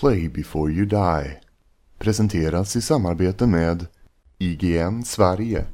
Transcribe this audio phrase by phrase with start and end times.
[0.00, 1.40] Play before you die.
[1.98, 3.86] Presenteras i samarbete med
[4.38, 5.64] IGN Sverige.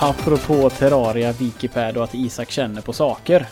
[0.00, 3.46] Apropå Terraria, Wikipad och att Isak känner på saker.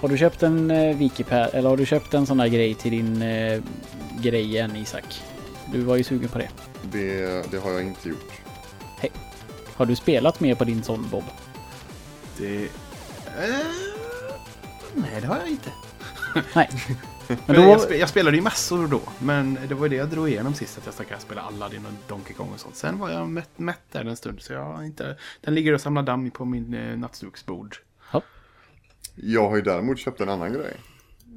[0.00, 2.90] Har du köpt en eh, Wikipad, eller har du köpt en sån här grej till
[2.90, 3.62] din eh,
[4.20, 5.22] grej än Isak?
[5.72, 6.48] Du var ju sugen på det.
[6.82, 8.32] Det, det har jag inte gjort.
[9.76, 11.24] Har du spelat mer på din sån Bob?
[12.38, 12.64] Det...
[12.64, 12.68] Eh,
[14.94, 15.70] nej, det har jag inte.
[16.54, 16.68] Nej.
[17.46, 20.08] Men då, jag, spe, jag spelade ju massor då, men det var ju det jag
[20.08, 22.76] drog igenom sist, att jag stack spela Aladdin och Donkey Kong och sånt.
[22.76, 25.16] Sen var jag mätt, mätt där en stund, så jag inte...
[25.40, 27.76] Den ligger och samlar damm på min eh, nattduksbord.
[29.14, 30.76] Jag har ju däremot köpt en annan grej.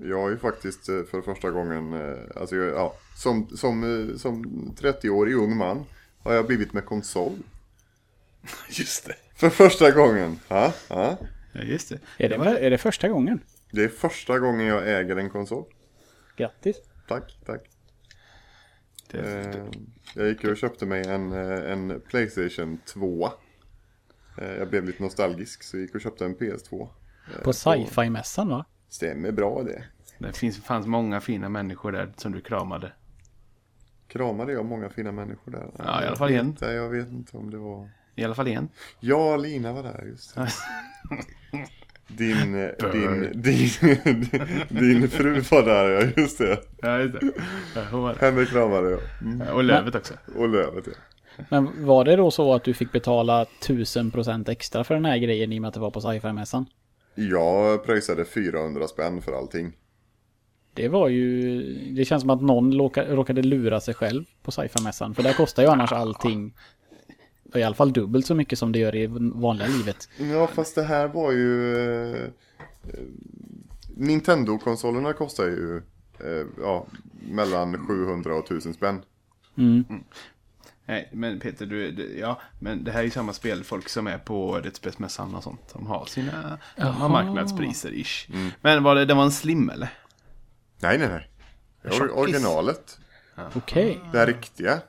[0.03, 4.45] Jag har ju faktiskt eh, för första gången, eh, alltså ja, som, som, som
[4.79, 5.85] 30-årig ung man
[6.23, 7.39] har jag blivit med konsol.
[8.69, 9.15] Just det.
[9.35, 10.39] För första gången.
[10.47, 11.17] Ja, ja.
[11.51, 11.99] Ja, just det.
[12.17, 13.39] är, det, är det första gången?
[13.71, 15.65] Det är första gången jag äger en konsol.
[16.35, 16.77] Grattis.
[17.07, 17.61] Tack, tack.
[19.13, 19.65] Eh,
[20.15, 23.29] jag gick och köpte mig en, eh, en Playstation 2.
[24.37, 26.89] Eh, jag blev lite nostalgisk så jag gick och köpte en PS2.
[27.43, 28.65] På sci-fi-mässan va?
[28.89, 29.83] Stämmer bra det.
[30.17, 32.91] det finns, fanns många fina människor där som du kramade.
[34.07, 35.71] Kramade jag många fina människor där?
[35.77, 36.57] Ja, i alla fall en.
[36.61, 37.89] Jag vet inte om det var...
[38.15, 38.69] I alla fall en.
[38.99, 40.49] Ja, Lina var där just det.
[42.07, 43.69] Din, eh, din, din,
[44.69, 46.59] din fru var där, ja just det.
[46.81, 47.31] Ja, just det.
[47.91, 48.13] Ja.
[48.19, 48.99] Henne kramade jag.
[49.21, 49.47] Mm.
[49.47, 50.13] Och Lövet också.
[50.35, 50.93] Och Lövet ja.
[51.49, 55.53] Men var det då så att du fick betala 1000% extra för den här grejen
[55.53, 56.65] i och med att det var på sci-fi-mässan?
[57.15, 59.73] Jag pröjsade 400 spänn för allting.
[60.73, 61.61] Det var ju...
[61.95, 65.15] Det känns som att någon råka- råkade lura sig själv på sci-fi-mässan.
[65.15, 66.53] För där kostar ju annars allting
[67.59, 70.09] i alla fall dubbelt så mycket som det gör i vanliga livet.
[70.17, 71.75] Ja, fast det här var ju...
[72.15, 72.29] Eh,
[73.97, 75.77] Nintendo-konsolerna kostar ju
[76.19, 76.85] eh, ja,
[77.29, 79.01] mellan 700 och 1000 spänn.
[80.85, 84.07] Nej, men Peter, du, du, ja, men det här är ju samma spel, folk som
[84.07, 85.73] är på Rättsspelsmässan och sånt.
[85.73, 88.29] De har sina, de har marknadspriser ish.
[88.61, 89.89] Men var det, det var en slim eller?
[90.79, 91.29] Nej, nej, nej.
[91.81, 92.99] Det var originalet.
[93.53, 93.99] Okej.
[94.11, 94.81] Det här riktiga.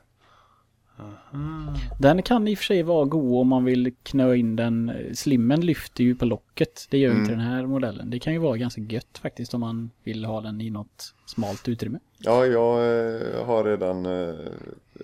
[1.99, 4.91] Den kan i och för sig vara god om man vill knö in den.
[5.13, 6.87] Slimmen lyfter ju på locket.
[6.89, 8.09] Det gör ju inte den här modellen.
[8.09, 11.67] Det kan ju vara ganska gött faktiskt om man vill ha den i något smalt
[11.67, 11.99] utrymme.
[12.17, 14.05] Ja, jag eh, har redan...
[14.05, 14.35] Eh,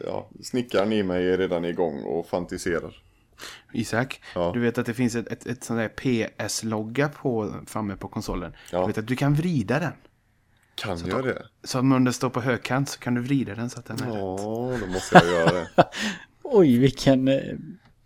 [0.06, 2.96] ja, snickaren i mig är redan igång och fantiserar.
[3.74, 4.52] Isak, Ja.
[4.54, 8.54] du vet att det finns ett, ett, ett sånt där PS-logga på, framme på konsolen.
[8.72, 8.82] Ja.
[8.82, 9.92] Du vet att du kan vrida den.
[10.76, 11.46] Kan jag det?
[11.64, 14.08] Så om den står på högkant så kan du vrida den så att den är
[14.08, 14.82] Ja, rätt.
[14.82, 15.68] då måste jag göra det.
[16.44, 17.56] Oj, vilken eh,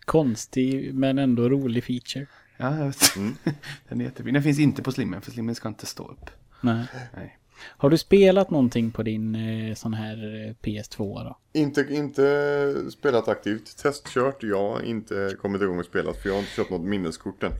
[0.05, 2.27] konstig men ändå rolig feature.
[2.57, 3.13] Ja, jag vet.
[3.89, 4.33] den är jättefin.
[4.33, 6.29] Den finns inte på slimmen, för slimmen ska inte stå upp.
[6.61, 6.85] Nej.
[7.15, 7.37] Nej.
[7.59, 11.37] Har du spelat någonting på din eh, sån här eh, PS2 då?
[11.53, 13.77] Inte, inte spelat aktivt.
[13.77, 14.81] Testkört, ja.
[14.83, 17.51] Inte kommit igång och spelat för jag har inte köpt något minneskort än.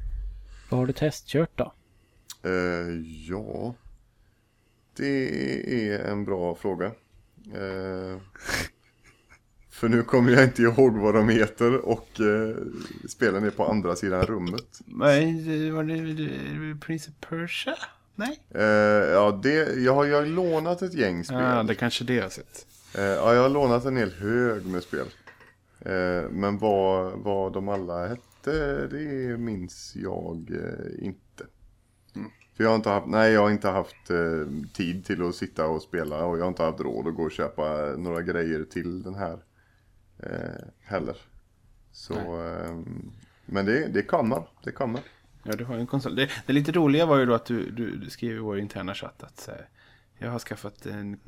[0.69, 1.73] Vad har du testkört då?
[2.43, 2.51] Eh,
[3.29, 3.73] ja.
[4.97, 6.85] Det är en bra fråga.
[7.53, 8.17] Eh,
[9.69, 12.55] för nu kommer jag inte ihåg vad de heter och eh,
[13.09, 14.79] spelen är på andra sidan rummet.
[14.85, 17.75] Nej, var det, Prince of Persia?
[18.15, 18.39] Nej?
[18.49, 18.61] Eh,
[19.11, 21.37] ja, det, jag har ju lånat ett gäng spel.
[21.37, 22.65] Ja, det kanske det jag har sett.
[22.95, 25.07] Eh, ja, jag har lånat en hel hög med spel.
[25.79, 31.26] Eh, men vad, vad de alla hette, det minns jag eh, inte.
[32.57, 35.67] För jag har inte haft, nej jag har inte haft eh, tid till att sitta
[35.67, 39.03] och spela och jag har inte haft råd att gå och köpa några grejer till
[39.03, 39.39] den här
[40.19, 41.17] eh, heller.
[41.91, 42.77] Så, eh,
[43.45, 45.01] men det, det kommer, det kommer.
[45.43, 46.15] Ja, du har ju en konsol.
[46.15, 48.93] Det, det lite roliga var ju då att du, du, du skrev i vår interna
[48.93, 49.53] chatt att eh,
[50.19, 51.19] jag har skaffat en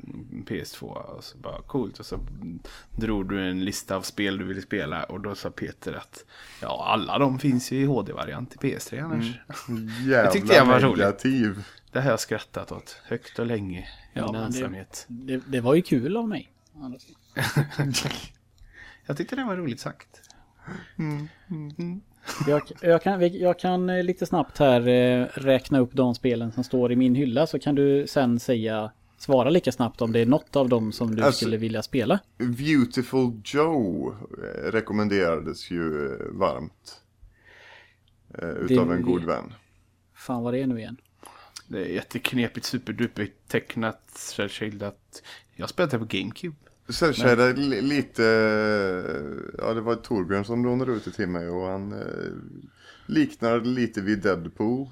[0.46, 2.20] PS2 och så bara coolt och så
[2.96, 6.24] drog du en lista av spel du ville spela och då sa Peter att
[6.62, 9.26] ja, alla de finns ju i HD-variant i PS3 annars.
[10.06, 10.98] Jävla tyckte jag var roligt.
[10.98, 11.64] negativ.
[11.92, 15.04] Det har jag skrattat åt högt och länge i Ja, min men det- ensamhet.
[15.08, 16.52] Det, det var ju kul av mig.
[19.06, 20.20] Jag tyckte det var roligt sagt.
[22.46, 26.64] Jag, jag, kan, jag kan eh, lite snabbt här eh, räkna upp de spelen som
[26.64, 30.26] står i min hylla så kan du sen säga svara lika snabbt om det är
[30.26, 32.18] något av dem som du Alltså- skulle vilja spela.
[32.38, 37.00] Beautiful Joe eh, rekommenderades ju varmt.
[38.38, 39.52] Utav Det- en god vän.
[40.14, 40.96] Fan vad det är nu igen.
[41.68, 45.22] Det är jätteknepigt, superduper tecknat, cell-shadat.
[45.56, 46.56] Jag spelade det på GameCube.
[46.92, 51.66] Cellshaded li- lite, eh, ja det var Torbjörn som lånade ut det till mig och
[51.66, 52.32] han eh,
[53.06, 54.88] liknar lite vid Deadpool.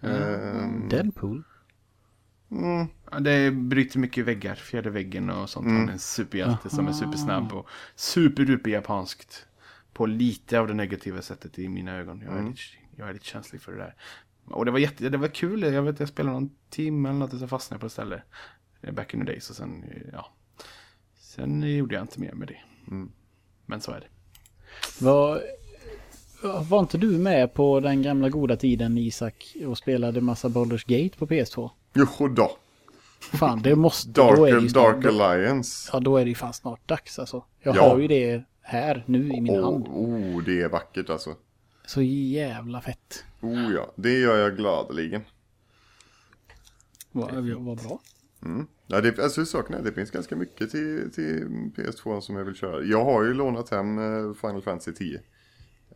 [0.00, 1.44] Ehm, Deadpool?
[2.50, 5.66] mm, Ja, det bryter mycket väggar, fjärde väggen och sånt.
[5.66, 9.46] Han är en superhjälte som är supersnabb och superduper japanskt.
[9.92, 12.22] På lite av det negativa sättet i mina ögon.
[12.26, 12.60] Jag är, lite,
[12.96, 13.94] jag är lite känslig för det där.
[14.44, 15.62] Och det var jätte, det var kul.
[15.62, 18.22] Jag vet jag spelade någon timme eller något och så fastnade jag på ett ställe.
[18.80, 20.32] eh, Back in the days och sen, eh, ja.
[21.38, 22.58] Sen gjorde jag inte mer med det.
[23.66, 24.06] Men så är det.
[25.04, 25.42] Var,
[26.68, 31.18] var inte du med på den gamla goda tiden Isak och spelade massa Baldur's Gate
[31.18, 31.70] på PS2?
[31.94, 32.56] jo då.
[33.20, 34.10] Fan, det måste...
[34.10, 35.90] då är det Dark, ju snart, Dark Alliance.
[35.92, 37.44] Ja, då är det ju fan snart dags alltså.
[37.60, 37.88] Jag Ja.
[37.88, 39.86] har ju det här nu i min Oh, hand.
[39.88, 41.34] oh, det är vackert alltså.
[41.86, 43.24] Så jävla fett.
[43.40, 45.22] Oh ja, det gör jag gladeligen.
[47.12, 48.00] Vad, vad bra.
[48.90, 51.44] Ja, det, alltså saken är, det finns ganska mycket till, till
[51.76, 52.82] PS2 som jag vill köra.
[52.82, 55.16] Jag har ju lånat hem eh, Final Fantasy 10.
[55.16, 55.22] Eh,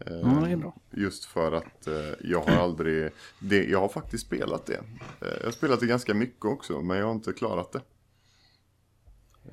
[0.06, 0.76] Ja, det är bra.
[0.90, 4.74] Just för att eh, jag har aldrig, det, jag har faktiskt spelat det.
[5.20, 7.80] Eh, jag har spelat det ganska mycket också, men jag har inte klarat det.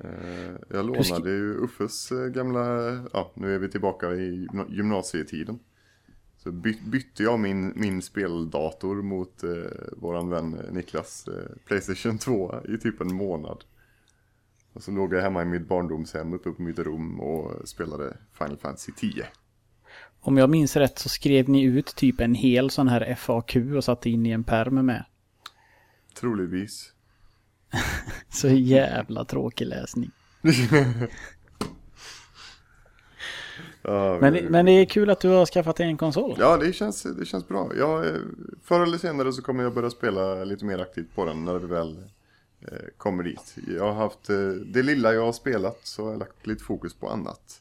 [0.00, 2.62] Eh, jag lånade ju Uffes eh, gamla,
[3.12, 5.58] ja nu är vi tillbaka i gymna- gymnasietiden.
[6.42, 9.50] Så by, bytte jag min, min speldator mot eh,
[9.96, 13.64] våran vän eh, Niklas eh, Playstation 2 i typ en månad.
[14.72, 18.56] Och så låg jag hemma i mitt barndomshem uppe på mitt rum och spelade Final
[18.56, 19.26] Fantasy 10.
[20.20, 23.84] Om jag minns rätt så skrev ni ut typ en hel sån här FAQ och
[23.84, 25.04] satte in i en pärm med.
[26.14, 26.92] Troligtvis.
[28.28, 30.10] Så jävla tråkig läsning.
[33.82, 36.36] Men, men det är kul att du har skaffat dig en konsol.
[36.38, 37.72] Ja, det känns, det känns bra.
[37.78, 38.12] Jag, eh,
[38.64, 41.66] förr eller senare så kommer jag börja spela lite mer aktivt på den när vi
[41.66, 41.96] väl
[42.60, 43.56] eh, kommer dit.
[43.76, 46.94] Jag har haft, eh, det lilla jag har spelat så har jag lagt lite fokus
[46.94, 47.60] på annat.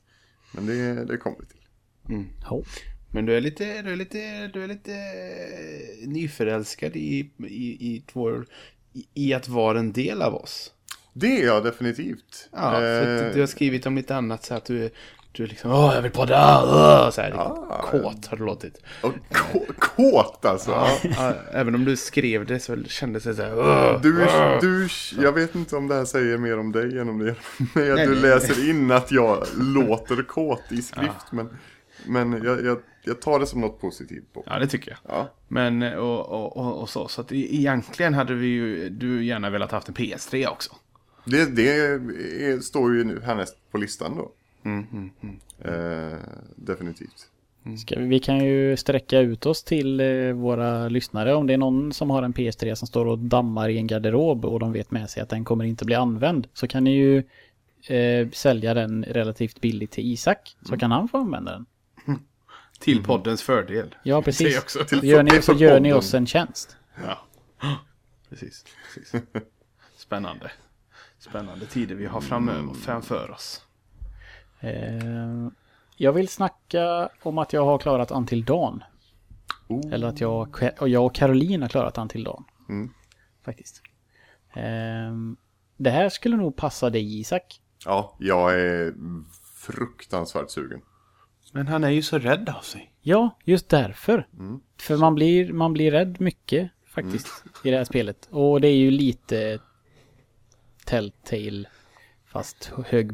[0.52, 2.26] Men det, det kommer vi till.
[2.50, 2.64] Ja.
[3.12, 4.96] Men du är lite, du är lite, du är lite
[6.06, 8.46] nyförälskad i, i, i, vår,
[8.94, 10.74] i, i att vara en del av oss.
[11.14, 12.50] Det är jag definitivt.
[12.52, 14.90] Ja, för du har skrivit om lite annat så att du
[15.32, 16.62] du är liksom Åh, jag vill podda!
[16.64, 17.82] Åh, så här, Ah.
[17.92, 18.82] kåt har det låtit.
[19.80, 20.72] kåt alltså.
[21.04, 24.58] Ja, även om du skrev det så kändes det så här Åh, Du, åh.
[24.62, 24.88] du,
[25.22, 27.36] jag vet inte om det här säger mer om dig än om det
[27.74, 28.22] men att du nej.
[28.22, 31.32] läser in att jag låter kåt i skrift.
[31.32, 31.50] Men,
[32.06, 34.44] men jag, jag, jag tar det som något positivt på.
[34.46, 35.16] Ja, det tycker jag.
[35.16, 35.34] Ja.
[35.48, 39.50] Men och, och, och, och så, så att e- egentligen hade vi ju du gärna
[39.50, 40.72] velat haft en PS3 också.
[41.26, 44.32] Det, det är, står ju nu härnäst på listan då.
[44.66, 45.40] Mm, mm, mm.
[46.14, 46.20] Eh,
[46.56, 47.28] definitivt.
[47.78, 51.36] Ska vi, vi kan ju sträcka ut oss till eh, våra lyssnare.
[51.36, 54.46] Om det är någon som har en PS3 som står och dammar i en garderob
[54.46, 56.48] och de vet med sig att den kommer inte bli använd.
[56.54, 57.18] Så kan ni ju
[57.96, 60.56] eh, sälja den relativt billigt till Isak.
[60.66, 61.66] Så kan han få använda den.
[62.80, 63.96] Till poddens fördel.
[64.04, 64.60] Ja, precis.
[64.60, 64.84] också.
[64.86, 66.78] Till- Så gör ni, så för gör ni oss en tjänst.
[67.04, 67.18] Ja,
[68.30, 68.66] precis.
[68.96, 69.22] precis.
[69.98, 70.52] Spännande.
[71.20, 73.62] Spännande tider vi har framöver, framför oss.
[74.60, 75.48] Eh,
[75.98, 78.84] jag vill snacka om att jag har klarat Until Dawn.
[79.68, 79.94] Oh.
[79.94, 82.44] Eller att jag, och jag och Caroline har klarat Until Dawn.
[82.70, 82.94] Mm.
[83.46, 83.82] Faktiskt.
[84.54, 85.16] Eh,
[85.78, 87.62] det här skulle nog passa dig Isak.
[87.86, 88.94] Ja, jag är
[89.56, 90.82] fruktansvärt sugen.
[91.54, 92.94] Men han är ju så rädd av sig.
[93.02, 94.28] Ja, just därför.
[94.40, 94.60] Mm.
[94.78, 98.28] För man blir, man blir rädd mycket faktiskt i det här spelet.
[98.32, 99.60] Och det är ju lite
[100.86, 101.66] Telltale
[102.26, 103.14] fast hög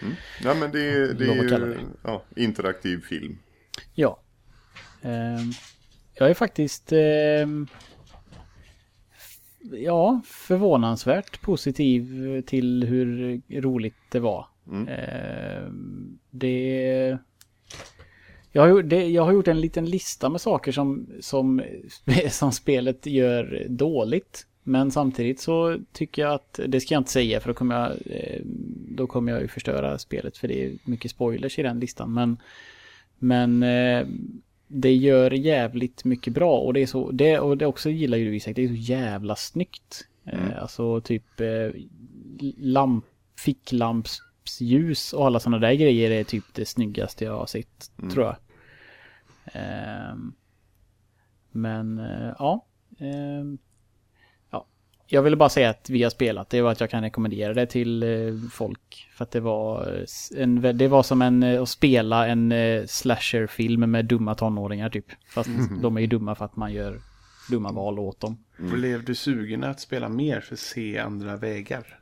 [0.00, 0.18] budget.
[0.44, 1.76] Ja, men det, är- det är det.
[2.02, 3.38] ja, interaktiv film.
[3.94, 4.20] Ja.
[5.02, 5.52] Ehm,
[6.14, 7.66] jag är faktiskt ehm,
[9.72, 12.06] ja, förvånansvärt positiv
[12.42, 14.46] till hur roligt det var.
[14.66, 14.88] Mm.
[14.88, 17.18] Ehm, det,
[18.52, 19.06] jag, har det...
[19.08, 21.62] Jag har gjort en liten lista med saker som, som,
[22.30, 24.46] som spelet gör dåligt.
[24.68, 27.90] Men samtidigt så tycker jag att, det ska jag inte säga för då kommer jag,
[27.90, 28.40] eh,
[28.88, 32.14] då kommer jag ju förstöra spelet för det är mycket spoilers i den listan.
[32.14, 32.36] Men,
[33.18, 34.06] men eh,
[34.66, 38.24] det gör jävligt mycket bra och det är så, det, och det också gillar ju
[38.24, 40.08] du Isak, det är så jävla snyggt.
[40.24, 41.40] Eh, alltså typ
[42.56, 43.04] lamp,
[43.44, 48.36] ficklampsljus och alla sådana där grejer är typ det snyggaste jag har sett, tror jag.
[49.52, 50.32] Ehm,
[51.52, 52.00] men
[52.38, 52.64] ja.
[55.08, 55.16] Ja.
[55.16, 57.66] jag ville bara säga att vi har spelat det och att jag kan rekommendera det
[57.66, 59.08] till eh, folk.
[59.12, 62.54] För att det var, eh, en, det var som en, eh, att spela en
[62.88, 65.06] slasherfilm med dumma tonåringar typ.
[65.34, 65.50] Fast
[65.82, 67.00] de är ju dumma för att man gör
[67.50, 68.44] dumma val åt dem.
[68.56, 71.98] Blev du sugen att spela mer för att se andra vägar?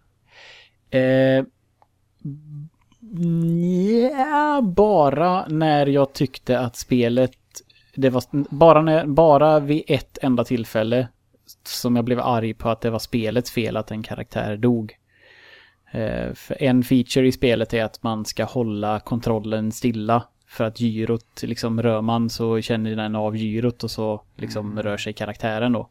[0.90, 1.44] Eh,
[4.10, 7.32] ja, bara när jag tyckte att spelet,
[7.94, 11.08] det var bara, när, bara vid ett enda tillfälle
[11.66, 14.96] som jag blev arg på att det var spelets fel att en karaktär dog.
[15.90, 20.22] Eh, för en feature i spelet är att man ska hålla kontrollen stilla.
[20.48, 24.96] För att gyrot, liksom rör man så känner den av gyrot och så liksom rör
[24.96, 25.88] sig karaktären då.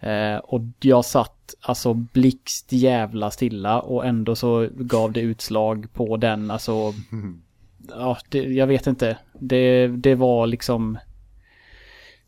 [0.00, 6.16] Eh, och jag satt alltså blixt jävla stilla och ändå så gav det utslag på
[6.16, 6.94] den, alltså...
[7.88, 9.18] Ja, det, jag vet inte.
[9.32, 10.98] Det, det var liksom...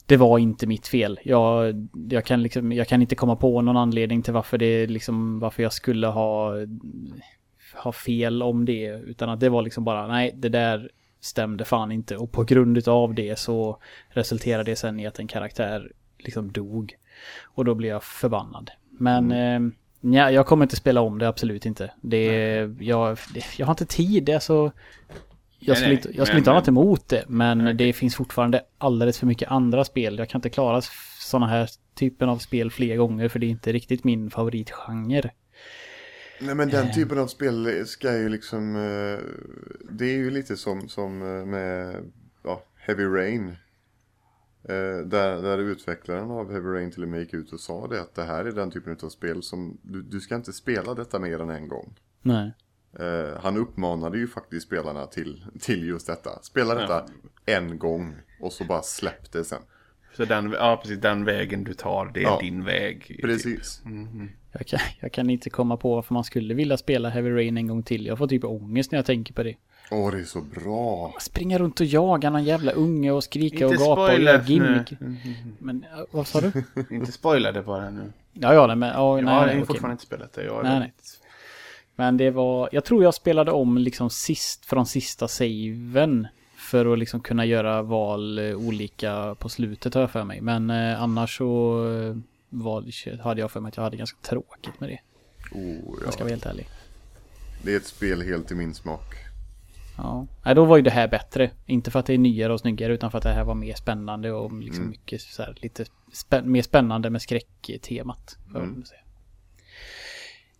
[0.09, 1.21] Det var inte mitt fel.
[1.23, 1.75] Jag,
[2.11, 5.63] jag, kan liksom, jag kan inte komma på någon anledning till varför det liksom, varför
[5.63, 6.55] jag skulle ha,
[7.75, 8.87] ha fel om det.
[8.87, 12.17] Utan att det var liksom bara, nej, det där stämde fan inte.
[12.17, 16.95] Och på grund av det så resulterade det sen i att en karaktär liksom dog.
[17.45, 18.71] Och då blev jag förbannad.
[18.91, 19.73] Men mm.
[20.03, 21.91] eh, ja, jag kommer inte spela om det, absolut inte.
[22.01, 22.27] Det,
[22.81, 23.19] jag,
[23.57, 24.73] jag har inte tid, det är så...
[25.59, 28.17] Jag skulle, nej, inte, jag skulle inte ha något emot det, men Nej, det finns
[28.17, 30.19] fortfarande alldeles för mycket andra spel.
[30.19, 30.83] Jag kan inte klara
[31.21, 35.31] sådana här typen av spel fler gånger, för det är inte riktigt min favoritgenre.
[36.41, 39.19] Nej men den typen av spel ska ju liksom, eh,
[39.91, 41.97] det är ju lite som, som eh, med
[42.45, 43.49] ja, Heavy Rain.
[44.69, 48.01] Eh, Där, där utvecklaren av Heavy Rain till och med gick ut och sa det
[48.01, 51.19] att det här är den typen av spel som, du, du ska inte spela detta
[51.19, 51.95] mer än en gång.
[52.23, 52.53] Nej.
[52.99, 56.31] Eh, han uppmanade ju faktiskt spelarna till, till just detta.
[56.43, 57.05] Spela detta
[57.47, 59.63] en gång och så bara släpp det sen.
[60.17, 62.39] Så den, ja, precis, den vägen du tar, det är Ja.
[62.43, 63.21] din väg.
[63.23, 63.83] Precis.
[64.53, 67.67] Jag kan, jag kan inte komma på varför man skulle vilja spela Heavy Rain en
[67.67, 68.07] gång till.
[68.07, 69.55] Jag får typ ångest när jag tänker på det.
[69.91, 71.15] Åh, det är så bra.
[71.21, 74.91] Springa runt och jaga någon jävla unge och skrika Inte och gapa och göra gimmick.
[75.01, 75.17] nu.
[75.59, 76.53] Men äh, vad sa du?
[76.91, 78.13] Inte spoila det bara nu.
[78.33, 78.89] Ja, ja, nej, men...
[78.89, 79.67] Ja, Jag nej, har nej, okej.
[79.67, 80.45] fortfarande inte spelat det.
[80.45, 80.93] Jag är Nej, nej.
[81.99, 82.69] Men det var...
[82.73, 86.27] Jag tror jag spelade om liksom sist från sista saven.
[86.57, 90.41] För att liksom kunna göra val eh, olika på slutet har jag för mig.
[90.41, 92.17] Men eh, annars så eh,
[92.49, 94.99] var, hade jag för mig att jag hade ganska tråkigt med det.
[95.53, 96.25] Oh, Jag ska ja.
[96.25, 96.69] vara helt ärlig.
[97.63, 99.15] Det är ett spel helt i min smak.
[99.97, 100.27] Ja.
[100.45, 101.51] Nej, då var ju det här bättre.
[101.67, 103.75] Inte för att det är nyare och snyggare utan för att det här var mer
[103.75, 104.91] spännande och liksom Mm.
[104.91, 108.37] mycket så här, lite spä- mer spännande med skräcktemat.
[108.55, 108.85] Mm.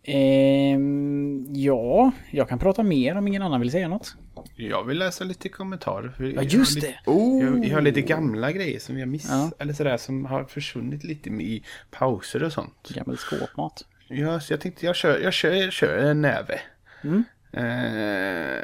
[0.03, 4.15] Ehm, ja, jag kan prata mer om ingen annan vill säga något.
[4.55, 6.15] Jag vill läsa lite kommentarer.
[6.19, 7.11] Ja, jag just lite- det.
[7.11, 7.43] Oh!
[7.43, 9.31] Jag, jag har lite gamla grejer som jag missat.
[9.31, 9.63] Ja.
[9.63, 12.89] Eller sådär som har försvunnit lite i pauser och sånt.
[12.95, 13.85] Gammal skåpmat.
[14.07, 16.59] Ja, så jag tänkte jag kör, jag kör, jag kör en näve.
[17.03, 17.23] Mm.
[17.53, 18.63] Eh,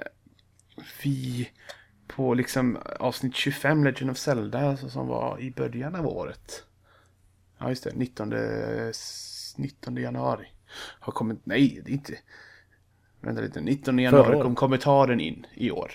[1.03, 1.49] vi
[2.07, 6.63] på liksom avsnitt 25 Legend of Zelda alltså, som var i början av året.
[7.57, 8.33] Ja just det, 19,
[8.89, 10.45] s- 19 januari.
[10.99, 12.13] Har kommit, nej det är inte.
[13.21, 15.91] Vänta lite, 19 januari kom kommentaren in i år.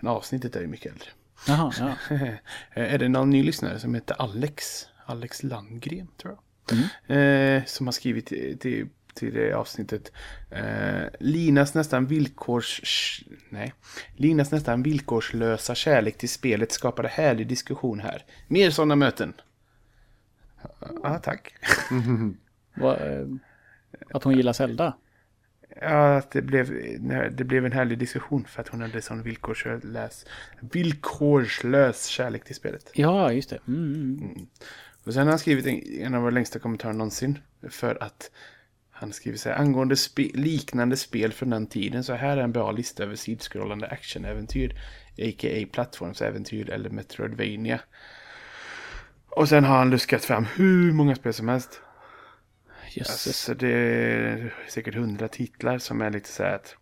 [0.00, 1.08] Men avsnittet är ju mycket äldre.
[1.48, 2.16] Jaha, ja.
[2.74, 4.86] Eh, är det någon ny lyssnare som heter Alex?
[5.06, 6.42] Alex Landgren tror jag.
[6.72, 7.58] Mm.
[7.58, 10.12] Eh, som har skrivit till, till, till det avsnittet.
[10.50, 12.80] Eh, Linas nästan villkors...
[13.48, 13.72] Nej.
[14.16, 18.24] Linas nästan villkorslösa kärlek till spelet skapade härlig diskussion här.
[18.48, 19.32] Mer sådana möten.
[21.02, 21.54] Ja, tack.
[22.74, 23.26] Vad, eh,
[24.10, 24.96] att hon gillar Zelda.
[25.80, 26.72] Ja, att det blev,
[27.36, 30.26] det blev en härlig diskussion för att hon hade sån villkorslös,
[30.60, 32.90] villkorslös kärlek till spelet.
[32.94, 33.58] Ja, just det.
[33.68, 34.46] Mm, mm.
[35.04, 37.38] Och sen har han skrivit en, en av våra längsta kommentarer någonsin.
[37.70, 38.30] För att
[38.90, 39.56] han skriver så här.
[39.56, 42.04] Angående spe, liknande spel från den tiden.
[42.04, 44.70] Så här är en bra lista över sidskrollande actionäventyr.
[45.18, 45.66] A.k.a.
[45.72, 47.80] plattformsäventyr eller Metroidvania.
[49.28, 51.80] Och sen har han luskat fram hur många spel som helst.
[52.96, 53.26] Jösses.
[53.26, 56.76] Alltså det är säkert hundra titlar som är lite så här att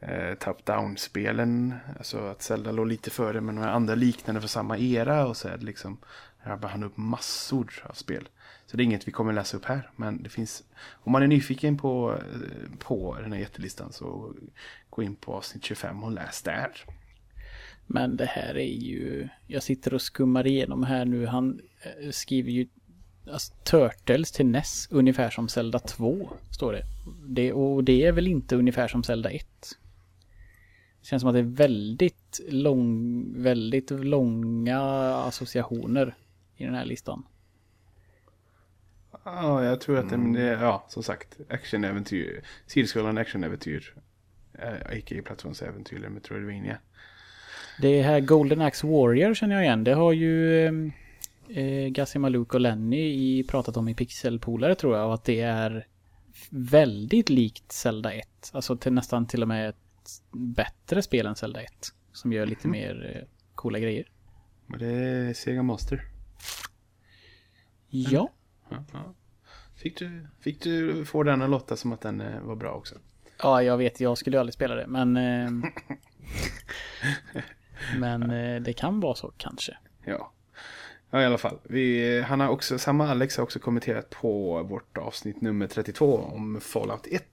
[0.00, 1.74] eh, top-down-spelen.
[1.98, 5.26] Alltså att Zelda låg lite före med några andra liknande för samma era.
[5.26, 5.98] Och så är det liksom,
[6.38, 8.28] här har han upp massor av spel.
[8.66, 9.90] Så det är inget vi kommer läsa upp här.
[9.96, 14.34] Men det finns, om man är nyfiken på, eh, på den här jättelistan så
[14.90, 16.70] gå in på avsnitt 25 och läs där.
[17.86, 19.28] Men det här är ju...
[19.46, 21.26] Jag sitter och skummar igenom här nu.
[21.26, 22.66] Han eh, skriver ju
[23.26, 26.30] alltså, Turtles till NES ungefär som Zelda 2.
[26.50, 26.82] Står det.
[27.26, 27.52] det.
[27.52, 29.46] Och det är väl inte ungefär som Zelda 1.
[31.00, 34.80] Det känns som att det är väldigt lång, väldigt långa
[35.14, 36.14] associationer
[36.56, 37.26] i den här listan.
[39.24, 43.94] Ja, jag tror att det, men det ja, som sagt, actionäventyr, sidskrollande actionäventyr.
[44.58, 46.78] Äh, icke plattformsäventyr eller Metroidvania.
[47.80, 49.84] Det här Golden Axe Warrior känner jag igen.
[49.84, 50.90] Det har ju
[51.54, 55.06] eh, Gassi Maluk och Lenny i, pratat om i Pixelpolare tror jag.
[55.06, 55.86] Och att det är
[56.50, 58.50] väldigt likt Zelda 1.
[58.52, 59.76] Alltså till nästan till och med ett
[60.30, 61.72] bättre spel än Zelda 1.
[62.12, 64.10] Som gör lite mer eh, coola grejer.
[64.66, 66.04] Men det är Sega Master.
[67.88, 68.28] Ja.
[68.70, 69.14] Ja, ja.
[69.74, 72.94] Fick, du, fick du få den att låta som att den eh, var bra också?
[73.38, 74.00] Ja, jag vet.
[74.00, 74.86] Jag skulle aldrig spela det.
[74.86, 75.16] Men...
[75.16, 75.50] Eh,
[77.98, 79.76] men eh, det kan vara så kanske.
[80.04, 80.32] Ja.
[81.10, 81.58] Ja, i alla fall.
[81.62, 86.60] Vi, han har också, samma Alex har också kommenterat på vårt avsnitt nummer 32 om
[86.60, 87.24] Fallout 1.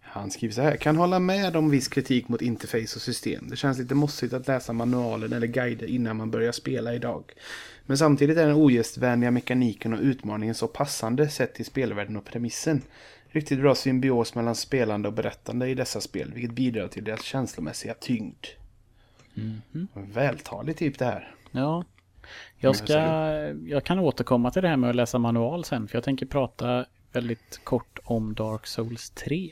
[0.00, 0.76] Han skriver så här.
[0.76, 3.48] Kan hålla med om viss kritik mot interface och system.
[3.48, 7.32] Det känns lite mossigt att läsa manualen eller guider innan man börjar spela idag.
[7.86, 12.82] Men samtidigt är den ogästvänliga mekaniken och utmaningen så passande sett till spelvärlden och premissen.
[13.28, 17.94] Riktigt bra symbios mellan spelande och berättande i dessa spel, vilket bidrar till deras känslomässiga
[17.94, 18.46] tyngd.
[20.14, 21.34] Vältalig typ det här.
[21.50, 21.84] Ja.
[22.56, 22.92] Jag ska...
[23.66, 25.88] Jag kan återkomma till det här med att läsa manual sen.
[25.88, 29.50] För jag tänker prata väldigt kort om Dark Souls 3.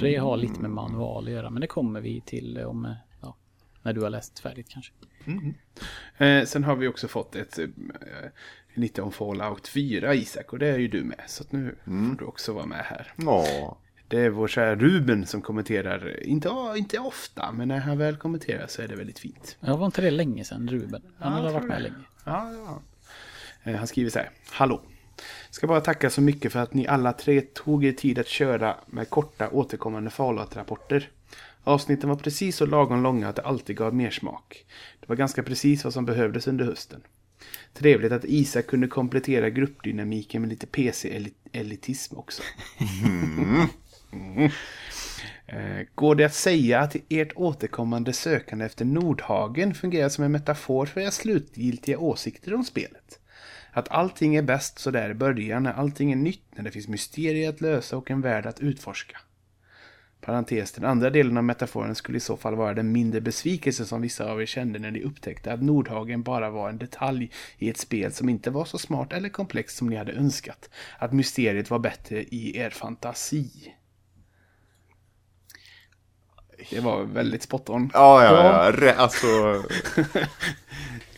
[0.00, 1.50] Det har lite med manual att göra.
[1.50, 2.84] Men det kommer vi till om...
[2.84, 3.36] eh, Ja,
[3.82, 4.92] när du har läst färdigt kanske.
[6.16, 7.66] Eh, sen har vi också fått ett eh,
[8.74, 11.20] lite om Fallout 4 Isak och det är ju du med.
[11.26, 13.12] Så att nu får du också vara med här.
[13.16, 18.16] Ja, Det är vår kära Ruben som kommenterar, inte, inte ofta, men när han väl
[18.16, 19.56] kommenterar så är det väldigt fint.
[19.60, 21.02] Jag var inte det länge sedan, Ruben.
[21.18, 21.82] Han Ja, har varit med det.
[21.82, 21.94] länge.
[22.24, 22.82] Ja, ja.
[23.70, 24.30] Eh, Han skriver så här.
[24.50, 24.80] Hallå.
[25.50, 28.76] Ska bara tacka så mycket för att ni alla tre tog er tid att köra
[28.86, 31.10] med korta återkommande Fallout-rapporter.
[31.64, 34.64] Avsnitten var precis så lagom långa att det alltid gav mer smak.
[35.00, 37.00] Det var ganska precis vad som behövdes under hösten.
[37.74, 42.42] Trevligt att Isak kunde komplettera gruppdynamiken med lite PC-elitism också.
[43.04, 43.66] Mm.
[45.48, 50.86] Eh, går det att säga att ert återkommande sökande efter Nordhagen fungerar som en metafor
[50.86, 53.20] för era slutgiltiga åsikter om spelet?
[53.72, 56.88] Att allting är bäst så där i början när allting är nytt, när det finns
[56.88, 59.18] mysterier att lösa och en värld att utforska.
[60.20, 64.00] Parentes, den andra delen av metaforen skulle i så fall vara den mindre besvikelse som
[64.02, 67.78] vissa av er kände när ni upptäckte att Nordhagen bara var en detalj i ett
[67.78, 70.70] spel som inte var så smart eller komplext som ni hade önskat.
[70.98, 73.74] Att mysteriet var bättre i er fantasi.
[76.70, 77.90] Det var väldigt spot on.
[77.94, 78.32] ja, ja,
[78.66, 78.72] ja.
[78.72, 79.26] Re- alltså,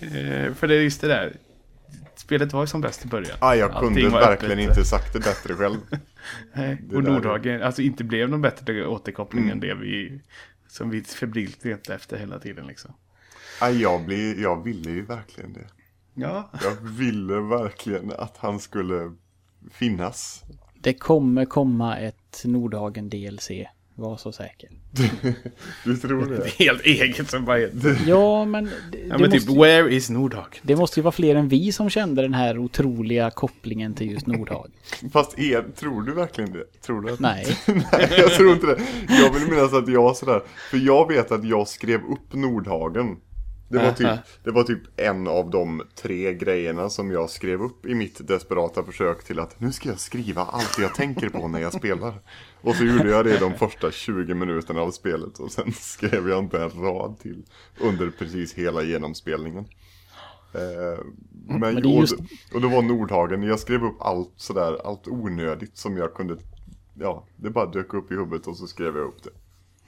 [0.01, 1.37] Eh, för det är just det där.
[2.16, 3.37] Spelet var ju som bäst i början.
[3.40, 4.68] ja, jag kunde verkligen öppet.
[4.77, 5.77] inte sagt det bättre själv.
[6.55, 9.53] Nej, Det och där- Nordhagen alltså inte blev någon bättre återkoppling Mm.
[9.53, 10.20] än det vi
[10.68, 12.94] som vi febrilt letade efter hela tiden liksom.
[13.61, 15.66] Ja, jag, blir, jag ville ju verkligen det.
[16.14, 19.12] Ja, Jag ville verkligen att han skulle
[19.72, 20.44] finnas.
[20.81, 23.51] Det kommer komma ett Nordhagen DLC.
[23.98, 24.70] Var så säker.
[25.84, 26.64] Du tror det?
[26.64, 27.98] helt eget som bara heter.
[28.06, 28.70] Ja, men det,
[29.08, 30.61] Ja det, men typ, måste, where is Nordhagen?
[30.62, 34.26] det måste ju vara fler än vi som kände den här otroliga kopplingen till just
[34.26, 34.70] Nordhagen.
[35.12, 36.64] Fast er, tror du verkligen det?
[36.87, 37.20] Tror du att...
[37.20, 37.46] Nej.
[37.66, 38.80] Nej, jag tror inte det.
[39.08, 43.16] Jag vill minnas att jag sådär, för jag vet att jag skrev upp Nordhagen.
[43.68, 47.87] Det var, typ, det var typ en av de tre grejerna som jag skrev upp
[47.87, 51.61] i mitt desperata försök till att nu ska jag skriva allt jag tänker på när
[51.61, 52.14] jag spelar.
[52.61, 56.38] Och så gjorde jag det de första 20 minuterna av spelet och sen skrev jag
[56.38, 57.42] inte en rad till
[57.81, 59.64] under precis hela genomspelningen.
[60.54, 61.04] Eh,
[61.46, 65.09] men, Men det just- och, och det var Nordhagen, jag skrev upp allt sådär, allt
[65.09, 66.37] onödigt som jag kunde
[67.00, 69.31] Ja, det bara dök upp i huvudet och så skrev jag upp det.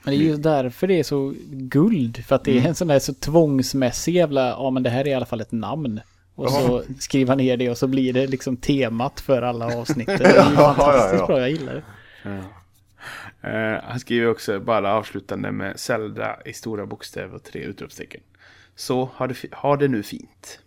[0.03, 2.25] Men det är just därför det är så guld.
[2.25, 5.07] För att det är en sån där så tvångsmässig jävla, ja men det här är
[5.07, 6.01] i alla fall ett namn.
[6.35, 10.07] Och så skriva ner det och så blir det liksom temat för alla avsnitt.
[10.17, 11.27] Det är ju Ja, fantastiskt ja, ja.
[11.27, 11.83] bra, jag gillar det.
[13.41, 18.21] Eh, han skriver också bara avslutande med Zelda i stora bokstäver och tre utropstecken.
[18.75, 20.59] Så har det, ha det nu fint.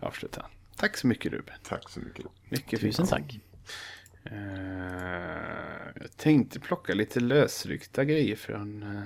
[0.00, 0.50] Avslutar han.
[0.76, 1.54] Tack så mycket Ruben.
[1.68, 2.26] Tack så mycket.
[2.48, 2.96] Mycket fint.
[2.96, 3.38] Tusen tack.
[4.24, 9.02] Eh, jag tänkte plocka lite lösryckta grejer från, eh,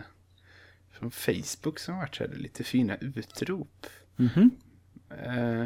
[0.90, 3.86] från Facebook som varit så här, lite fina utrop.
[4.16, 4.50] Mhm.
[5.10, 5.64] Eh,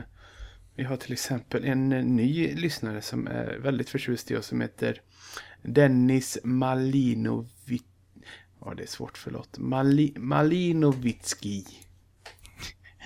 [0.74, 5.00] vi har till exempel en ny lyssnare som är väldigt förtjust i oss som heter
[5.62, 7.82] Dennis Malinovic...
[8.60, 9.58] Ja, det är svårt, förlåt.
[9.58, 11.66] Mali, Malinovitski.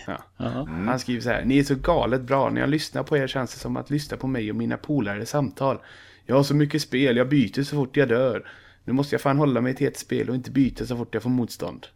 [0.06, 0.22] Ja.
[0.37, 0.66] Ja.
[0.66, 1.44] Han skriver så här.
[1.44, 2.50] Ni är så galet bra.
[2.50, 5.26] När jag lyssnar på er känns det som att lyssna på mig och mina polare
[5.26, 5.78] samtal.
[6.26, 7.16] Jag har så mycket spel.
[7.16, 8.48] Jag byter så fort jag dör.
[8.84, 11.22] Nu måste jag fan hålla mig till ett spel och inte byta så fort jag
[11.22, 11.86] får motstånd.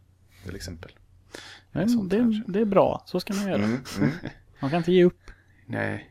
[0.44, 0.92] Till exempel.
[1.72, 2.52] Men Sånt det, kanske.
[2.52, 3.54] det är bra, så ska man göra.
[3.54, 4.10] Mm, mm.
[4.60, 5.30] Man kan inte ge upp.
[5.66, 6.06] Nej.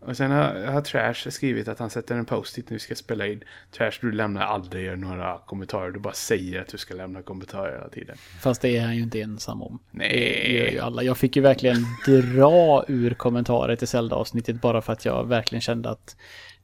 [0.00, 3.26] Och sen har, har Trash skrivit att han sätter en post-it när vi ska spela
[3.26, 3.44] in.
[3.70, 5.90] Trash, du lämnar aldrig några kommentarer.
[5.90, 8.16] Du bara säger att du ska lämna kommentarer hela tiden.
[8.40, 9.78] Fast det är han ju inte ensam om.
[9.90, 10.42] Nej.
[10.46, 11.02] Det gör ju alla.
[11.02, 15.90] Jag fick ju verkligen dra ur kommentarer till Zelda-avsnittet bara för att jag verkligen kände
[15.90, 16.16] att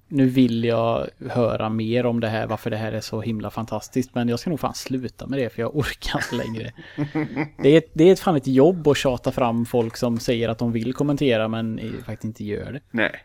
[0.09, 4.15] nu vill jag höra mer om det här, varför det här är så himla fantastiskt.
[4.15, 6.73] Men jag ska nog fan sluta med det för jag orkar inte längre.
[7.63, 10.59] Det är, det är ett fan ett jobb att tjata fram folk som säger att
[10.59, 12.81] de vill kommentera men faktiskt inte gör det.
[12.91, 13.21] Nej,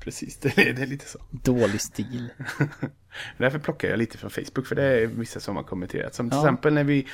[0.00, 0.36] precis.
[0.38, 1.18] Det är, det är lite så.
[1.30, 2.28] Dålig stil.
[3.38, 6.14] Därför plockar jag lite från Facebook, för det är vissa som har kommenterat.
[6.14, 6.42] Som till Ja.
[6.42, 7.06] exempel när vi,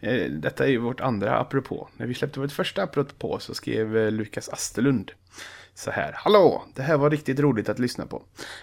[0.00, 1.88] eh, detta är ju vårt andra apropå.
[1.96, 5.10] När vi släppte vårt första apropå så skrev eh, Lukas Asterlund
[5.78, 6.12] så här.
[6.14, 6.64] Hallå!
[6.74, 8.22] Det här var riktigt roligt att lyssna på.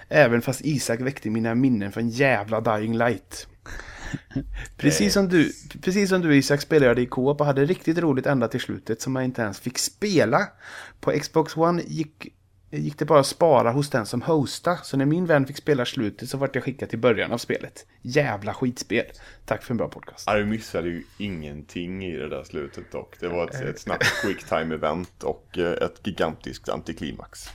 [0.09, 3.47] Även fast Isak väckte mina minnen från jävla Dying Light.
[4.77, 5.51] Precis som, du,
[5.81, 9.01] precis som du Isak spelade jag i co-op och hade riktigt roligt ända till slutet
[9.01, 10.47] som jag inte ens fick spela.
[10.99, 12.34] På Xbox One gick,
[12.77, 14.77] gick det bara att spara hos den som hosta.
[14.77, 17.85] Så när min vän fick spela slutet så vart jag skickad till början av spelet.
[18.01, 19.05] Jävla skitspel.
[19.45, 20.23] Tack för en bra podcast.
[20.27, 23.19] Ja, du missade ju ingenting i det där slutet dock.
[23.19, 27.49] Det var ett, ett snabbt quicktime event och eh, ett gigantiskt antiklimax.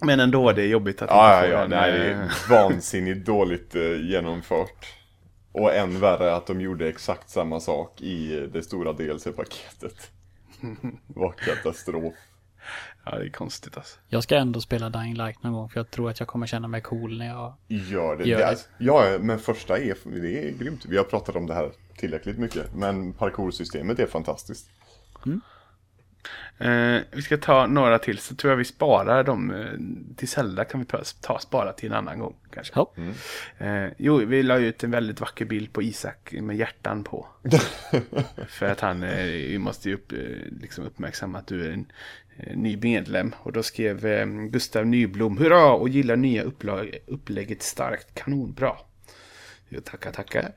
[0.00, 3.26] Men ändå, det är jobbigt att Ja, ja, ja, en, nej, det eh, är vansinnigt
[3.26, 4.86] dåligt eh, genomfört.
[5.52, 10.10] Och än värre att de gjorde exakt samma sak i eh, det stora DLC-paketet.
[11.06, 12.14] Var katastrof.
[13.10, 13.98] Ja, det är konstigt alltså.
[14.08, 16.68] Jag ska ändå spela Dying Light någon gång för jag tror att jag kommer känna
[16.68, 17.54] mig cool när jag...
[17.68, 18.24] Gör det.
[18.24, 18.44] Gör det.
[18.44, 18.84] det.
[18.84, 20.86] Ja, men första är, det är grymt.
[20.86, 22.74] Vi har pratat om det här tillräckligt mycket.
[22.74, 24.70] Men parkoursystemet är fantastiskt.
[26.58, 30.64] Eh, vi ska ta några till, så tror jag vi sparar dem eh, till Zelda.
[30.64, 32.72] Kan vi ta- ta spara till en annan gång kanske.
[32.76, 32.92] Ja.
[33.58, 37.26] Eh, jo, vi la ut en väldigt vacker bild på Isak med hjärtan på.
[38.48, 40.18] För att han, eh, vi måste ju upp, eh,
[40.60, 41.86] liksom uppmärksamma att du är en
[42.54, 43.34] ny medlem.
[43.38, 48.76] Och då skrev eh, Gustav Nyblom, hurra och gillar nya upplag, upplägget starkt, kanonbra.
[49.68, 50.52] Jo, tackar, tackar.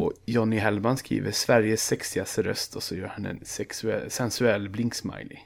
[0.00, 5.38] Och Jonny Hellman skriver Sveriges sexigaste röst och så gör han en sexuell, sensuell blinksmiley.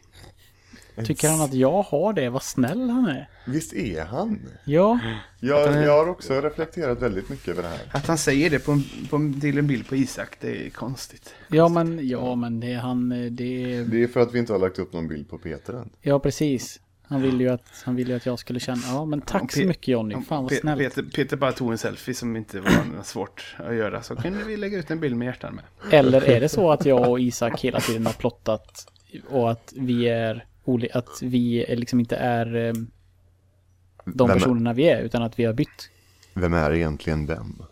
[1.05, 2.29] Tycker han att jag har det?
[2.29, 3.29] Vad snäll han är.
[3.47, 4.41] Visst är han?
[4.65, 4.99] Ja,
[5.41, 7.81] Jag, jag har också reflekterat väldigt mycket över det här.
[7.93, 10.71] Att han säger det på, en- på, en- till en bild på Isak, det är
[10.71, 11.35] konstigt.
[11.49, 13.85] ja men, ja, men det är han, eh, det är...
[13.85, 15.91] Det är för att vi inte har lagt upp någon bild på Peter än.
[16.03, 16.81] Ja, precis.
[17.11, 19.61] Han ville ju att, han ville ju att jag skulle känna, ja men tack så
[19.65, 20.79] mycket Jonny, fan vad snällt.
[20.81, 24.03] Peter, Peter bara tog en selfie som inte var något svårt att göra.
[24.03, 25.65] Så kunde vi lägga ut en bild med hjärtan med.
[26.01, 28.93] Eller är det så att jag och Isak hela tiden har plottat
[29.31, 30.47] och att vi är,
[30.95, 35.45] att vi liksom inte är eh, de Vem är- personerna vi är, utan att vi
[35.45, 35.91] har bytt.
[36.35, 37.63] Vem är egentligen vem?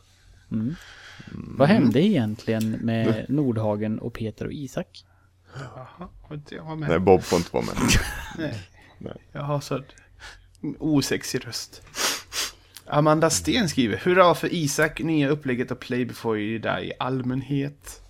[1.33, 5.05] Vad hände egentligen med Nordhagen och Peter och Isak?
[5.55, 6.09] Jaha,
[6.63, 6.89] var med.
[6.89, 7.75] Nej, Bob får inte vara med.
[8.39, 8.63] Nej.
[8.99, 9.17] Nej.
[9.33, 9.83] Jag har så
[10.79, 11.83] osexig röst.
[12.87, 18.03] Amanda Sten skriver Hurra för Isak, nya upplägget av Play before you die i allmänhet.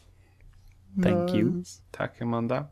[1.03, 1.65] Thank you.
[1.91, 2.67] Tack Amanda.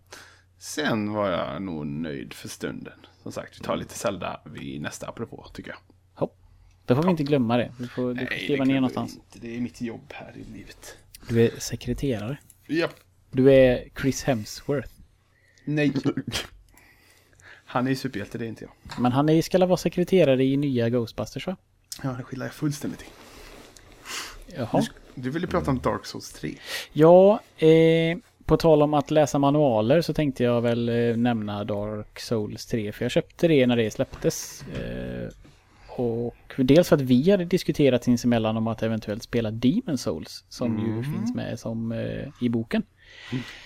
[0.65, 3.07] Sen var jag nog nöjd för stunden.
[3.23, 5.79] Som sagt, vi tar lite Zelda vid nästa apropå tycker jag.
[6.15, 6.37] Hopp.
[6.87, 7.73] Då får vi inte glömma det.
[7.79, 9.15] Vi får du får skriva ner någonstans.
[9.15, 9.39] inte.
[9.39, 10.99] Det är mitt jobb här i livet.
[11.29, 12.37] Du är sekreterare.
[12.67, 12.95] Japp.
[13.31, 14.91] Du är Chris Hemsworth.
[15.65, 15.95] Nej.
[17.65, 19.01] Han är ju superhjälte, det är inte jag.
[19.01, 21.57] Men han är, ska vara sekreterare i nya Ghostbusters va?
[22.03, 23.07] Ja, det skiljer jag fullständigt i.
[24.57, 24.87] Jaha.
[25.15, 26.55] Du ville prata om Dark Souls 3.
[26.93, 32.21] Ja, eh, på tal om att läsa manualer så tänkte jag väl eh, nämna Dark
[32.21, 32.93] Souls 3.
[32.93, 34.65] För jag köpte det när det släpptes.
[34.69, 35.29] Eh,
[35.97, 40.45] och dels för att vi hade diskuterat sinsemellan om att eventuellt spela Demon Souls.
[40.49, 42.83] Som ju finns med som eh, i boken.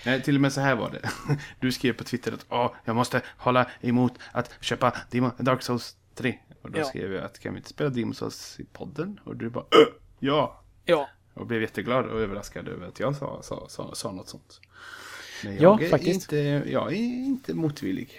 [0.05, 1.09] Nej, till och med så här var det.
[1.59, 5.97] Du skrev på Twitter att Åh, jag måste hålla emot att köpa Demon, Dark Souls
[6.15, 6.35] 3.
[6.61, 6.83] Och då Ja.
[6.85, 9.19] skrev jag att kan vi inte spela Demon Souls i podden?
[9.23, 9.85] Och du bara "Ö,
[10.19, 10.61] ja.
[10.85, 11.09] Ja.
[11.33, 14.61] Och blev jätteglad och överraskad över att jag sa, sa, sa, sa något sånt.
[15.43, 16.33] Men jag, Ja, är faktiskt.
[16.33, 18.09] Inte, jag är inte motvillig.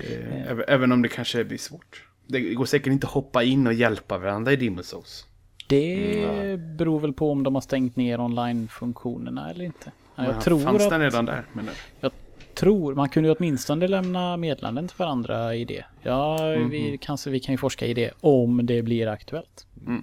[0.00, 2.06] Eh, även, även om det kanske blir svårt.
[2.26, 5.26] Det går säkert inte att hoppa in och hjälpa varandra i Demon Souls.
[5.66, 9.92] Det beror väl på om de har stängt ner online-funktionerna eller inte.
[10.16, 10.90] Jag Ja, tror Fanns att...
[10.90, 11.44] den redan där?
[11.52, 11.68] Men,
[12.00, 12.12] Jag
[12.54, 15.84] tror, man kunde ju åtminstone lämna meddelanden till varandra i det.
[16.02, 16.38] Ja,
[16.70, 19.66] vi, kanske vi kan ju forska i det om det blir aktuellt.
[19.86, 20.02] Mm.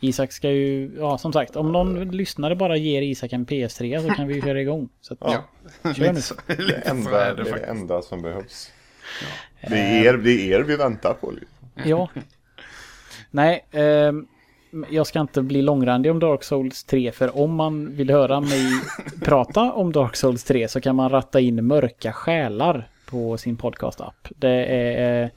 [0.00, 4.14] Isak ska ju, ja som sagt, om någon lyssnare bara ger Isak en PS3 så
[4.14, 4.88] kan vi ju köra igång.
[5.00, 5.44] Så att, Ja.
[5.82, 6.20] Kör lite nu.
[6.20, 8.72] så, Det enda, är det, det är det enda som behövs.
[9.68, 11.32] Det, är er, det är er vi väntar på.
[11.84, 12.08] Ja.
[13.30, 14.26] Nej, ehm,
[14.90, 18.70] jag ska inte bli långrandig om Dark Souls 3 för om man vill höra mig
[19.24, 24.28] prata om Dark Souls 3 så kan man ratta in Mörka själar på sin podcast-app.
[24.36, 25.28] Det är eh,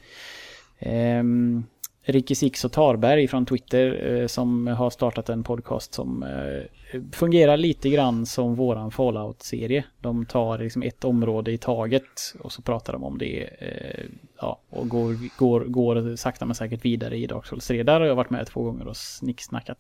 [0.80, 1.64] ehm,
[2.04, 6.64] Ricky Six och Tarberg från Twitter eh, som har startat en podcast som eh,
[7.12, 9.84] fungerar lite grann som våran Fallout-serie.
[10.00, 13.44] De tar liksom ett område i taget och så pratar de om det.
[13.60, 14.06] Eh,
[14.40, 17.84] ja, och går, går, går sakta men säkert vidare i Dark Souls 3.
[17.84, 19.80] Där har jag varit med två gånger och snicksnackat.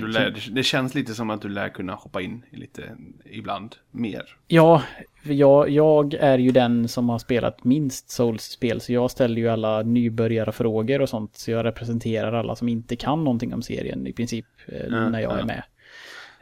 [0.00, 2.82] Du lär, det- känns lite som att du lär kunna hoppa in lite
[3.24, 4.36] ibland mer.
[4.46, 4.82] Ja,
[5.22, 9.82] jag, jag är ju den som har spelat minst Souls-spel, så jag ställer ju alla
[9.82, 11.36] nybörjarfrågor och sånt.
[11.36, 15.20] Så jag representerar alla som inte kan någonting om serien i princip eh, Ja, när
[15.20, 15.38] jag ja.
[15.38, 15.62] är med.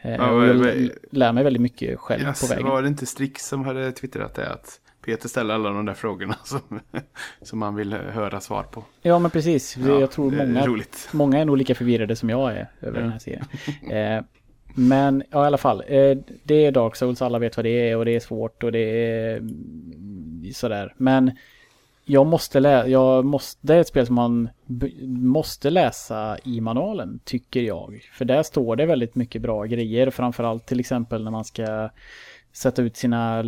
[0.02, 2.66] Eh, Ja, och jag lär mig väldigt mycket själv Yes, på vägen.
[2.70, 4.48] var det inte Strix som hade twittrat det?
[4.50, 6.60] Att Peter ställer alla de där frågorna som,
[7.42, 8.84] som man vill höra svar på.
[9.02, 9.76] Ja, men precis.
[9.76, 11.08] Ja, jag tror många, roligt.
[11.12, 13.02] många är nog lika förvirrade som jag är över Ja.
[13.02, 13.44] den här serien.
[13.90, 14.24] Eh,
[14.74, 15.82] men ja, i alla fall.
[15.86, 18.72] Eh, det är Dark Souls, alla vet vad det är och det är svårt och
[18.72, 18.78] det
[19.10, 20.94] är mm, sådär.
[20.96, 21.30] Men
[22.10, 24.48] jag måste läsa, jag måste, det är ett spel som man
[25.06, 28.08] måste läsa i manualen, tycker jag.
[28.12, 31.90] För där står det väldigt mycket bra grejer, framförallt till exempel när man ska
[32.52, 33.42] sätta ut sina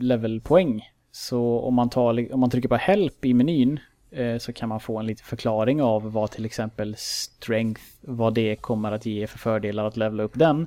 [0.00, 0.88] levelpoäng.
[1.12, 3.80] Så om man, tar, om man trycker på help i menyn
[4.10, 8.56] eh, så kan man få en liten förklaring av vad till exempel strength, vad det
[8.56, 10.66] kommer att ge för fördelar att levela upp den.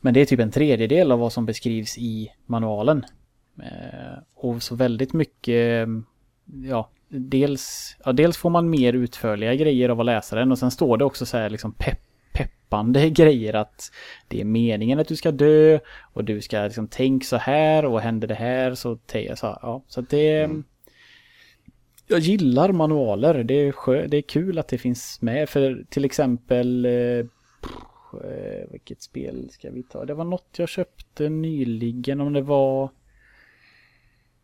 [0.00, 3.04] Men det är typ en tredjedel av vad som beskrivs i manualen.
[3.62, 5.88] Eh, och så väldigt mycket,
[6.52, 10.70] ja, dels, ja, dels får man mer utförliga grejer av att läsa den och sen
[10.70, 12.00] står det också så här liksom pepp,
[12.32, 13.92] peppande grejer att
[14.28, 15.78] det är meningen att du ska dö
[16.12, 18.98] och du ska liksom tänk så här och händer det här så,
[19.36, 20.48] så ja, så att det
[22.10, 23.44] jag gillar manualer.
[23.44, 25.48] Det är, skö, det är kul att det finns med.
[25.48, 26.84] För till exempel...
[26.84, 27.18] Eh,
[28.24, 30.04] eh, vilket spel ska vi ta?
[30.04, 32.20] Det var något jag köpte nyligen.
[32.20, 32.90] Om det var...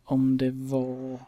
[0.04, 1.18] Om det var...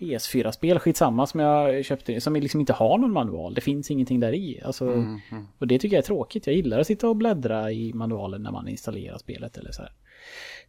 [0.00, 2.20] Något PS4-spel, skitsamma, som jag köpte.
[2.20, 3.54] Som liksom inte har någon manual.
[3.54, 4.60] Det finns ingenting där i.
[4.64, 5.20] Alltså, Mm,
[5.58, 6.46] Och det tycker jag är tråkigt.
[6.46, 9.92] Jag gillar att sitta och bläddra i manualen när man installerar spelet eller så här.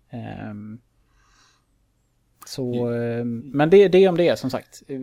[0.09, 0.79] Ehm,
[2.45, 4.83] så, ehm, men det, det är om det som sagt.
[4.87, 4.99] Eh,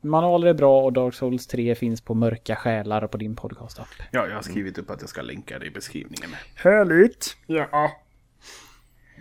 [0.00, 3.88] Manualer är bra och Dark Souls 3 finns på Mörka Själar på din podcast-app.
[4.10, 6.30] Ja, jag har skrivit upp att jag ska länka det i beskrivningen.
[6.54, 7.36] Härligt!
[7.46, 7.90] Ja.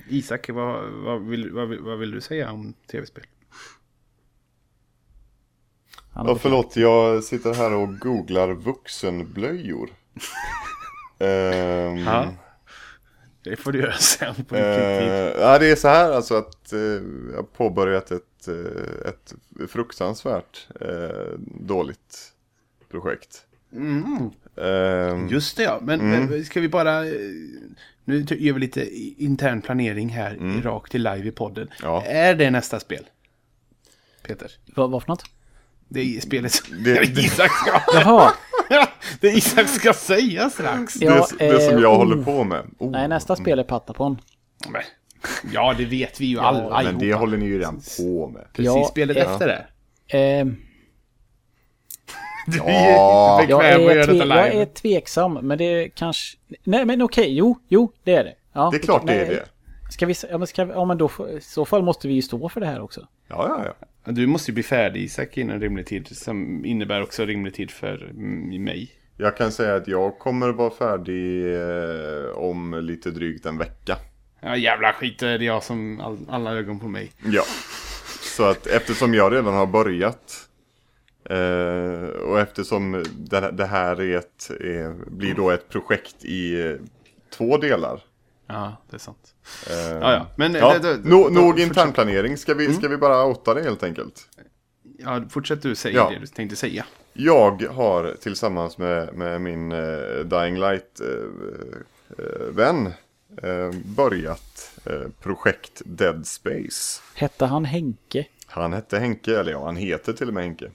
[0.09, 3.23] Isak, vad, vad, vill, vad, vill, vad vill du säga om tv-spel?
[6.15, 9.89] Ja, förlåt, jag sitter här och googlar vuxenblöjor.
[11.19, 12.33] Ehm, Ja.
[13.43, 14.71] Det får du göra sen på din eh,
[15.39, 19.33] ja, det är så här alltså att eh, jag har påbörjat ett, eh, ett
[19.71, 22.31] fruktansvärt eh, dåligt
[22.91, 23.45] projekt.
[23.73, 24.29] Mm.
[24.57, 26.25] Ehm, Just det ja, men, Mm.
[26.25, 27.05] men ska vi bara...
[27.05, 27.11] eh,
[28.05, 30.61] Nu gör vi lite intern planering här, Mm.
[30.61, 31.67] rakt till live i podden.
[31.81, 32.03] Ja.
[32.05, 33.05] Är det nästa spel?
[34.23, 34.51] Peter?
[34.75, 35.23] Vad, vad för något?
[35.89, 37.81] Det är spelet som Det- Isak ska...
[37.99, 38.31] Jaha!
[39.21, 40.93] det Isak ska säga strax.
[40.93, 41.97] det, Ja, det som eh, jag oh.
[41.97, 42.65] håller på med.
[42.79, 44.21] Oh, Nej, nästa spel är Patapon.
[44.69, 44.81] Men,
[45.53, 46.83] Ja, det vet vi ju alla.
[46.83, 48.41] Men det håller ni ju redan på med.
[48.53, 49.65] Precis, Ja, spelet eh, efter det.
[50.17, 50.55] Ehm,
[52.47, 52.63] Du Ja.
[52.67, 55.87] är inte jag, bekväm att är göra tve, detta jag är tveksam, men det är
[55.89, 56.37] kanske...
[56.63, 58.33] Nej, men okej, jo, jo, det är det.
[58.53, 59.45] Ja, Det är klart det är det.
[59.91, 60.15] Ska vi...
[60.31, 62.59] Ja, men, ska vi, ja, men då, i så fall måste vi ju stå för
[62.61, 63.07] det här också.
[63.27, 63.87] Ja, ja, ja.
[64.05, 66.17] Du måste ju bli färdig Isak innan rimlig tid.
[66.17, 68.91] Som innebär också rimlig tid för mm, mig.
[69.17, 73.97] Jag kan säga att jag kommer vara färdig eh, om lite drygt en vecka.
[74.41, 77.11] Ja jävla skit, då är det jag som all, alla ögon på mig.
[77.25, 77.43] Ja.
[78.21, 80.49] Så att eftersom jag redan har börjat
[81.29, 86.75] eh, och eftersom det, det här är ett, är, blir då ett projekt i eh,
[87.37, 87.99] två delar.
[88.47, 89.35] Ja, det är sant.
[89.69, 90.27] Eh, Ja, ja.
[90.35, 92.37] Men, ja, det- det- no, då- nog internplanering.
[92.37, 94.27] Ska vi, ska vi bara outa det helt enkelt?
[94.97, 96.09] Ja, fortsätt du säga Ja.
[96.09, 96.85] det du tänkte säga.
[97.13, 102.85] Jag har tillsammans med, med min eh, Dying Light eh, eh, vän
[103.43, 104.71] eh, börjat
[105.21, 107.01] projekt Dead Space.
[107.15, 108.25] Hette han Henke?
[108.47, 110.71] Han hette Henke, eller ja, han heter till och med Henke.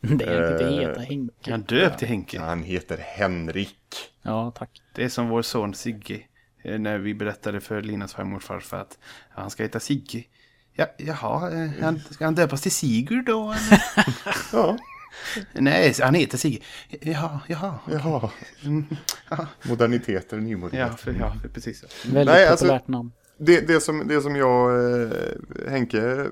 [0.00, 1.50] Det är inte Eh, heta Henke.
[1.50, 2.40] Jag döpt till Henke.
[2.40, 3.78] Han heter Henrik.
[4.22, 4.82] Ja, tack.
[4.94, 6.20] Det är som vår son Sigge.
[6.64, 8.98] Eh, När vi berättade för Linas farmor och farfar att
[9.34, 10.24] ja, han ska heta Sigge.
[10.76, 13.54] Ja, jaha, eh, han, ska han döpas till Sigurd då?
[14.52, 14.76] Ja,
[15.52, 16.58] Nej, han heter Sigge.
[17.00, 17.78] Jaha, jaha.
[17.90, 18.30] jaha.
[18.64, 18.84] Mm,
[19.30, 21.00] ja, Moderniteter, ja, nymodernitet.
[21.00, 21.84] för, ja, för precis.
[22.06, 23.12] Väldigt Nej, alltså- populärt namn.
[23.38, 24.70] Det, det, som, det som jag,
[25.02, 25.10] eh,
[25.68, 26.26] Henke,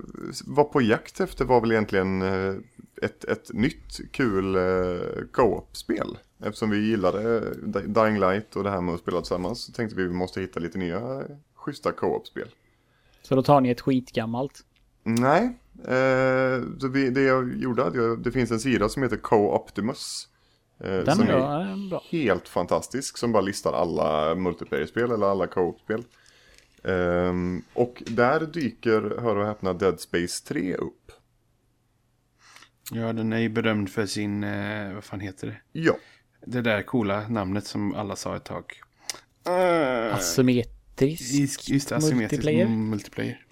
[0.47, 2.55] var på jakt efter var väl egentligen eh,
[3.03, 4.63] ett, ett nytt kul eh,
[5.33, 6.19] co-op-spel.
[6.43, 9.97] Eftersom vi gillade Di- Dying Light och det här med att spela tillsammans så tänkte
[9.97, 12.49] vi att vi måste hitta lite nya eh, schyssta co-op-spel.
[13.23, 14.65] Så då tar ni ett skitgammalt.
[15.05, 15.45] Nej,
[15.85, 20.29] eh, så vi, det jag gjorde, att det finns en sida som heter Co-Optimus.
[20.81, 22.03] Eh, Den som är, är bra.
[22.11, 26.05] helt fantastisk, som bara listar alla multiplayer-spel eller alla co-op-spel.
[26.85, 31.13] Ehm, och där dyker, hör och häpna, Dead Space 3 upp.
[32.93, 35.57] Ja, den är ju berömd för sin, eh, vad fan heter det?
[35.81, 35.97] Ja,
[36.47, 38.65] Det där coola namnet som alla sa ett tag.
[39.49, 42.67] Uh, Asymmetrisk just det, asymmetrisk multiplayer.
[42.69, 43.47] multiplayer.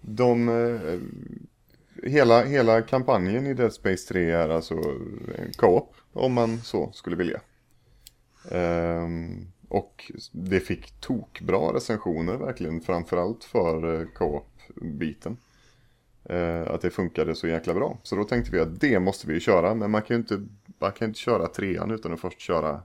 [0.00, 0.48] de...
[0.48, 0.98] Eh,
[2.10, 4.74] hela, hela kampanjen i Dead Space 3 är alltså
[5.38, 7.40] en co-op, om man så skulle vilja.
[8.50, 15.36] Ehm, och det fick tokbra recensioner verkligen, framförallt för eh, co-op-biten.
[16.24, 17.98] Eh, att det funkade så jäkla bra.
[18.02, 20.42] Så då tänkte vi att det måste vi ju köra, men man kan ju inte,
[20.78, 22.82] man kan inte köra trean utan att först köra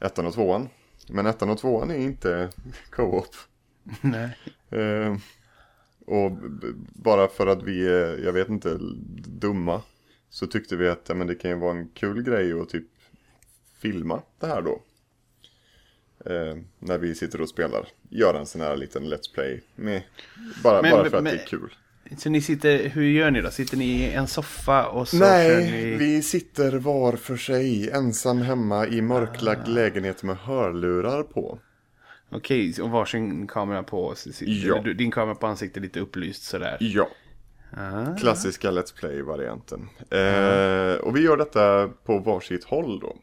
[0.00, 0.68] ettan och tvåan.
[1.08, 2.50] Men ettan och tvåan är inte
[2.90, 3.34] co-op.
[4.00, 4.38] Nej.
[4.70, 5.16] Eh,
[6.06, 6.32] och
[6.92, 8.78] bara för att vi är, jag vet inte,
[9.26, 9.82] dumma.
[10.30, 12.86] Så tyckte vi att ja, men det kan ju vara en kul grej att typ
[13.78, 14.82] filma det här då.
[16.26, 17.88] Eh, när vi sitter och spelar.
[18.08, 19.62] Göra en sån här liten Let's Play.
[19.74, 20.02] Med,
[20.62, 21.74] bara, Men- bara för att men- det är kul.
[22.16, 23.50] Så ni sitter, hur gör ni då?
[23.50, 25.96] Sitter ni i en soffa och så kör Nej, ni...
[25.96, 31.58] vi sitter var för sig ensam hemma i mörklagd lägenhet med hörlurar på.
[32.30, 34.14] Okej, och varsin kamera på.
[34.40, 34.82] Ja.
[34.82, 36.76] Din kamera på ansiktet lite upplyst sådär.
[36.80, 37.08] Ja.
[37.76, 38.16] Ah.
[38.16, 39.88] Klassiska Let's Play-varianten.
[40.10, 43.16] Eh, och vi gör detta på varsitt håll då.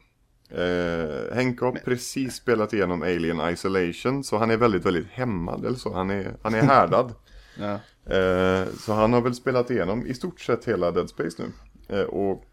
[0.56, 5.76] Eh, Henke har precis spelat igenom Alien Isolation, så han är väldigt, väldigt hämmad eller
[5.76, 5.94] så.
[5.94, 7.14] Han är, han är härdad.
[7.58, 7.78] Ja.
[8.06, 11.52] Eh, så han har väl spelat igenom i stort sett hela Dead Space nu.
[11.96, 12.44] Eh, och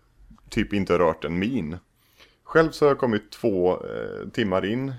[0.50, 1.78] typ inte rört en min.
[2.44, 4.94] Själv så har jag kommit två eh, timmar in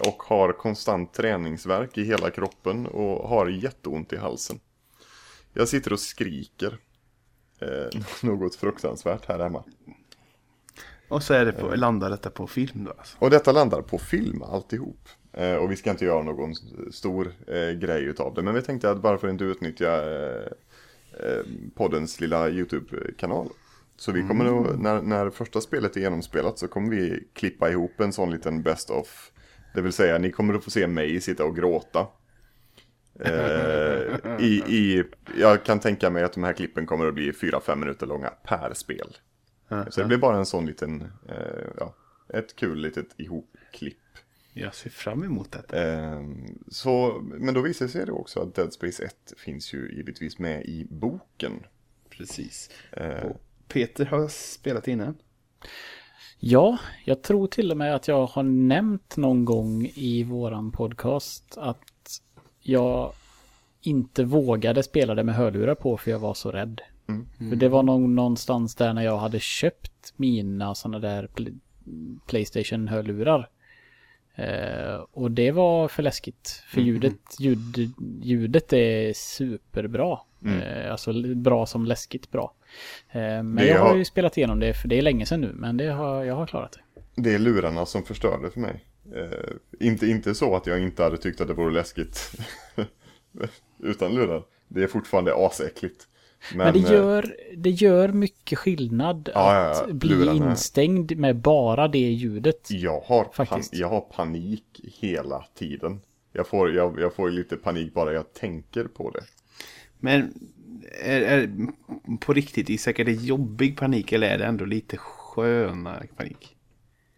[0.00, 4.60] och har konstant träningsverk i hela kroppen och har jätteont i halsen.
[5.52, 6.78] Jag sitter och skriker.
[8.22, 9.64] Något fruktansvärt här hemma.
[11.08, 13.16] Och så är det på, landar detta på film då alltså.
[13.20, 15.08] Och detta landar på film alltihop.
[15.36, 16.54] Eh, och vi ska inte göra någon
[16.92, 18.42] stor eh, grej utav det.
[18.42, 20.02] Men vi tänkte att bara för att inte utnyttja
[21.20, 23.48] eh, poddens lilla YouTube-kanal.
[23.96, 28.00] Så vi kommer att, när, när första spelet är genomspelat så kommer vi klippa ihop
[28.00, 29.30] en sån liten best of.
[29.74, 32.06] Det vill säga, ni kommer att få se mig sitta och gråta.
[33.20, 35.04] Eh, i, i,
[35.38, 38.74] jag kan tänka mig att de här klippen kommer att bli 4-5 minuter långa per
[38.74, 39.16] spel.
[39.88, 41.94] Så det blir bara en sån liten, eh, ja,
[42.28, 43.98] ett kul litet ihopklipp.
[44.56, 45.82] Jag ser fram emot detta.
[45.82, 49.92] Ehm, så, men då visar det sig det också att Dead Space 1 finns ju
[49.96, 51.52] givetvis med i boken.
[52.10, 52.70] Precis.
[52.92, 55.16] Eh, Och Peter har spelat innan.
[56.38, 61.54] Ja, jag tror till och med att jag har nämnt någon gång i våran podcast
[61.58, 62.20] att
[62.60, 63.12] jag
[63.80, 66.80] inte vågade spela det med hörlurar på för jag var så rädd.
[67.50, 71.58] För det var nog någonstans där när jag hade köpt mina sådana där pl-
[72.26, 73.48] Playstation-hörlurar.
[74.34, 76.62] Eh, och det var för läskigt.
[76.68, 77.92] För ljudet, ljud,
[78.22, 80.18] ljudet är superbra.
[80.46, 82.52] Eh, alltså bra som läskigt bra.
[83.10, 85.40] Eh, men Det jag har har- ju spelat igenom det, för det är länge sedan
[85.40, 85.52] nu.
[85.54, 87.22] Men det har, jag har klarat det.
[87.22, 88.84] det är lurarna som förstörde för mig.
[89.14, 92.30] Eh, inte, inte så att jag inte hade tyckt att det vore läskigt
[93.82, 94.42] utan lurar.
[94.68, 96.08] Det är fortfarande asäckligt.
[96.54, 99.94] Men, det, eh, gör, det gör mycket skillnad Ja, ja, att ja.
[99.94, 100.50] bli Lurarna.
[100.50, 102.68] instängd med bara det ljudet.
[102.70, 103.74] Jag har, pan, Faktiskt.
[103.74, 106.00] jag har panik hela tiden.
[106.32, 109.24] Jag får, jag, jag får lite panik bara jag tänker på det.
[109.98, 110.34] Men
[111.04, 111.50] är, är,
[112.20, 116.56] på riktigt Isak, är det jobbig panik eller är det ändå lite skönare panik?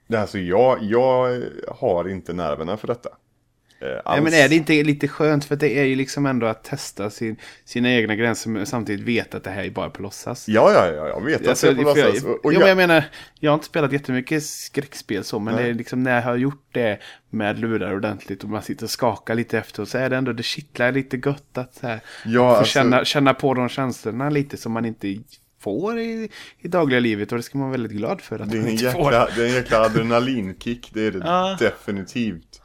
[0.06, 3.08] Det är Alltså jag, jag har inte nerverna för detta.
[3.80, 4.24] Eh, Nej, alls.
[4.24, 5.44] men är det inte lite skönt?
[5.44, 9.36] För det är ju liksom ändå att testa sin, sina egna gränser men samtidigt veta
[9.36, 10.48] att det här är bara på låtsas.
[10.48, 12.24] Ja, ja, ja, jag vet att Alltså, det är på jag, låtsas.
[12.24, 13.04] Och, och ja, men jag jag, menar,
[13.40, 15.64] jag har inte spelat jättemycket skräckspel så, men Nej.
[15.64, 16.98] det är liksom när jag har gjort det
[17.30, 20.32] med lurar ordentligt och man sitter och skakar lite efter och så är det ändå,
[20.32, 24.30] det kittlar lite gött att så här, Ja, få alltså- känna, känna på de känslorna
[24.30, 25.16] lite som man inte
[25.60, 28.58] får i, i dagliga livet och det ska man vara väldigt glad för att det,
[28.58, 29.12] är man får.
[29.12, 31.56] jäkla, det är en jäkla adrenalinkick, det är det Ja.
[31.60, 32.62] definitivt.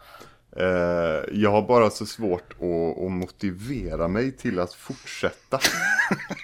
[0.55, 5.55] Eh, jag har bara så svårt att, att motivera mig till att fortsätta.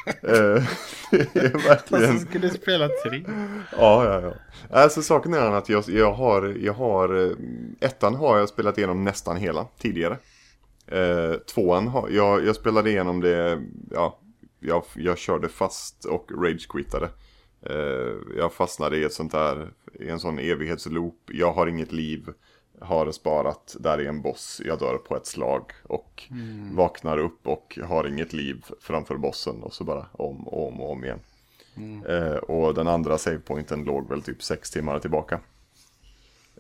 [0.06, 0.64] eh,
[1.12, 2.20] det är verkligen...
[2.20, 3.24] skulle spela tre.
[3.72, 4.34] Ja, ja, ja.
[4.70, 7.32] Alltså saken är att jag, jag har, jag har, eh,
[7.80, 10.18] ettan har jag spelat igenom nästan hela tidigare.
[11.54, 14.20] Tvåan har, jag, jag spelade igenom det, ja,
[14.60, 17.10] jag, jag körde fast och rage-quittade.
[18.38, 22.30] Jag fastnade i ett sånt där, i en sån evighetsloop, jag har inget liv.
[22.82, 26.24] Har sparat, där är en boss, jag dör på ett slag och
[26.72, 30.92] vaknar upp och har inget liv framför bossen och så bara om och om och
[30.92, 31.20] om igen.
[32.08, 35.40] Eh, och den andra savepointen låg väl typ sex timmar tillbaka.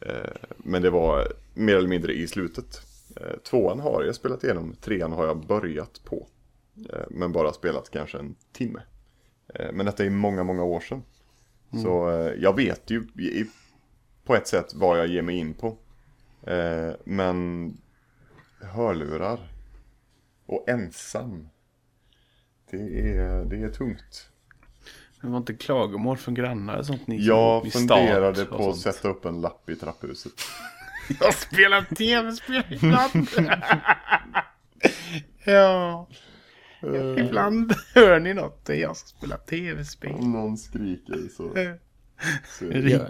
[0.01, 2.81] Eh, men det var mer eller mindre i slutet.
[3.15, 6.27] Eh, tvåan har jag spelat igenom, trean har jag börjat på.
[6.93, 8.81] Eh, men bara spelat kanske en timme.
[9.53, 11.03] Eh, men detta är många, många år sedan.
[11.83, 13.45] Så eh, jag vet ju i,
[14.23, 15.77] på ett sätt vad jag ger mig in på.
[16.47, 17.71] Eh, men
[18.61, 19.39] hörlurar
[20.45, 21.49] och ensam.
[22.71, 24.29] Det är, det är tungt.
[25.21, 29.25] Det var inte klagomål från grannar och sånt ni Jag funderade på att sätta upp
[29.25, 30.33] en lapp i trapphuset.
[31.19, 33.27] Jag spelar tv-spel ibland.
[35.45, 36.07] ja.
[37.17, 38.65] Ibland hör ni något.
[38.65, 40.13] Det är jag som spelar tv-spel.
[40.13, 41.77] Om någon skriker så...
[42.89, 43.01] Jag,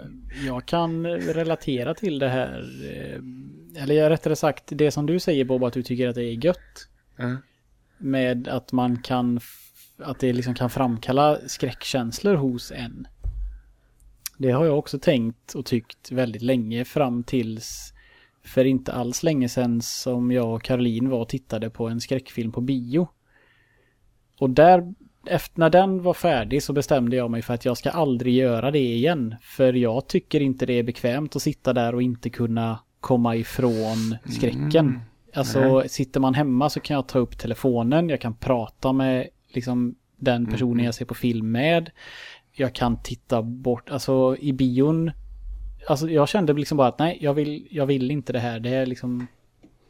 [0.46, 2.58] jag kan relatera till det här.
[2.84, 6.44] eh, Eller rättare sagt det som du säger Bob, att du tycker att det är
[6.44, 6.88] gött.
[7.16, 7.36] Ja.
[7.98, 9.40] Med att man kan,
[9.98, 13.08] att det liksom kan framkalla skräckkänslor hos en.
[14.38, 17.92] Det har jag också tänkt och tyckt väldigt länge fram tills
[18.44, 22.52] för inte alls länge sedan som jag och Caroline var och tittade på en skräckfilm
[22.52, 23.08] på bio.
[24.38, 24.94] Och där,
[25.28, 28.70] efter, när den var färdig så bestämde jag mig för att jag ska aldrig göra
[28.70, 29.34] det igen.
[29.42, 34.16] För jag tycker inte det är bekvämt att sitta där och inte kunna komma ifrån
[34.24, 35.00] skräcken.
[35.34, 39.94] Alltså sitter man hemma så kan jag ta upp telefonen, jag kan prata med liksom
[40.16, 41.90] den personen jag ser på film med.
[42.52, 45.10] Jag kan titta bort, alltså i bion.
[45.88, 48.60] Alltså jag kände liksom bara att nej, jag vill, jag vill inte det här.
[48.60, 49.26] Det är liksom,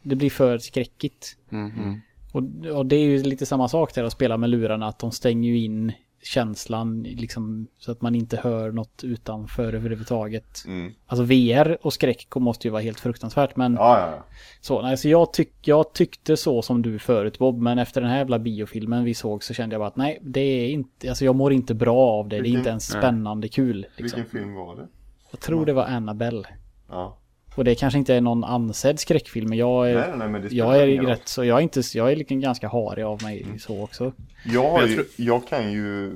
[0.02, 1.36] det blir för skräckigt.
[1.48, 2.00] Mhm.
[2.32, 2.42] Och,
[2.76, 5.48] och det är ju lite samma sak där att spela med lurarna, att de stänger
[5.50, 10.64] ju in känslan liksom så att man inte hör något utanför överhuvudtaget.
[10.66, 10.92] Mm.
[11.06, 14.24] Alltså VR och skräck måste ju vara helt fruktansvärt men Ja, ja, ja.
[14.60, 18.10] så, nej, så jag, tyck, jag tyckte så som du förut Bob, men efter den
[18.10, 21.24] här jävla biofilmen vi såg så kände jag bara att nej, det är inte, alltså
[21.24, 23.02] jag mår inte bra av det, det är Vilken- inte ens nej.
[23.02, 23.86] spännande kul.
[23.96, 24.16] Liksom.
[24.22, 24.86] Vilken film var det?
[25.30, 26.48] Jag tror det var Annabelle.
[26.88, 27.18] Ja.
[27.58, 30.78] Och det kanske inte är någon ansedd skräckfilm, men jag är, Nej, nej, men jag
[30.82, 33.58] är rätt så, jag är inte, jag är liksom ganska harig av mig Mm.
[33.58, 34.12] så också.
[34.44, 36.12] Jag, jag tror- jag kan ju,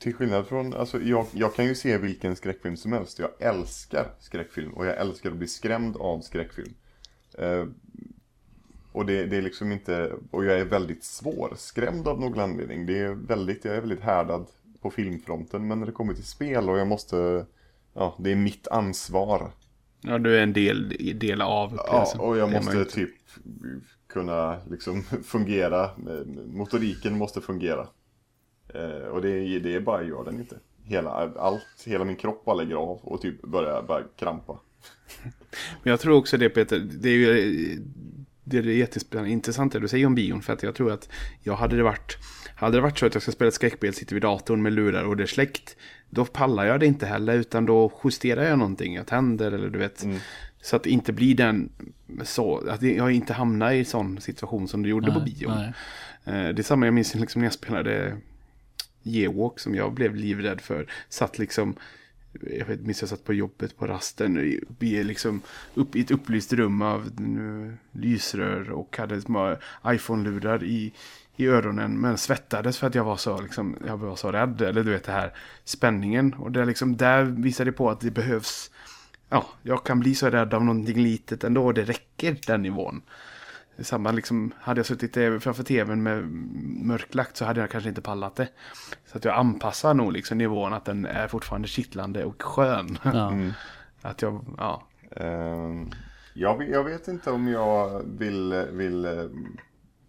[0.00, 3.18] till skillnad från, alltså jag, jag kan ju se vilken skräckfilm som helst.
[3.18, 6.74] Jag älskar skräckfilm och jag älskar att bli skrämd av skräckfilm.
[7.38, 7.64] Eh,
[8.92, 12.86] och det, det är liksom inte, och jag är väldigt svårskrämd av någon anledning.
[12.86, 14.46] Det är väldigt, jag är väldigt härdad
[14.80, 15.68] på filmfronten.
[15.68, 17.46] Men när det kommer till spel och jag måste,
[17.94, 19.50] ja, det är mitt ansvar.
[20.02, 20.88] Ja, du är en del,
[21.18, 22.20] del av Ja, upplevelsen.
[22.20, 23.10] och jag måste typ
[24.08, 25.90] kunna liksom fungera.
[26.46, 27.86] Motoriken måste fungera.
[28.74, 30.56] Eh, och det, det är bara, gör den inte.
[30.84, 34.58] Hela, allt, hela min kropp bara lägger av och typ börjar bara krampa.
[35.82, 37.82] Men jag tror också det Peter, det är ju
[38.44, 40.42] det är jättespännande, intressant det du säger om bion.
[40.42, 41.08] För att jag tror att
[41.40, 42.16] jag hade det varit,
[42.66, 45.04] hade det varit så att jag ska spela ett skräckspel, sitter vid datorn med lurar
[45.04, 45.76] och det är släckt.
[46.10, 49.78] Då pallar jag det inte heller utan då justerar jag någonting, jag tänder eller du
[49.78, 50.06] vet.
[50.62, 51.68] Så att det inte blir den,
[52.24, 55.52] så, att jag inte hamnar i sån situation som du gjorde på bion.
[55.54, 55.72] nej.
[56.24, 58.16] Eh, Det är samma jag minns liksom när jag spelade
[59.02, 60.86] Geowalk som jag blev livrädd för.
[61.08, 61.76] Satt liksom,
[62.58, 65.40] jag vet, minns jag satt på jobbet på rasten, liksom
[65.74, 67.10] upp i ett upplyst rum av
[67.92, 69.56] lysrör och hade små
[69.86, 70.92] iPhone-lurar i,
[71.36, 72.00] i öronen.
[72.00, 74.60] Men svettades för att jag var så, liksom, jag var så rädd.
[74.62, 75.32] Eller du vet det här
[75.64, 76.34] spänningen.
[76.34, 78.70] Och det liksom, där visade det på att det behövs,
[79.28, 81.64] ja, jag kan bli så rädd av någonting litet ändå.
[81.66, 83.02] och Det räcker den nivån.
[83.78, 86.24] Samma liksom, hade jag suttit eh, framför tvn med
[86.86, 88.48] mörklagt så hade jag kanske inte pallat det.
[89.06, 92.98] Så att jag anpassar nog liksom nivån att den är fortfarande kittlande och skön.
[93.02, 93.32] Ja.
[94.02, 94.82] Att jag, ja.
[95.10, 95.82] Eh,
[96.34, 99.12] jag, vet- jag vet inte om jag vill, vill eh,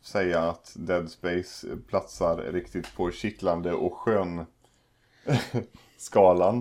[0.03, 4.45] säga att Dead Space platsar riktigt på kittlande och skön
[5.97, 6.57] skalan.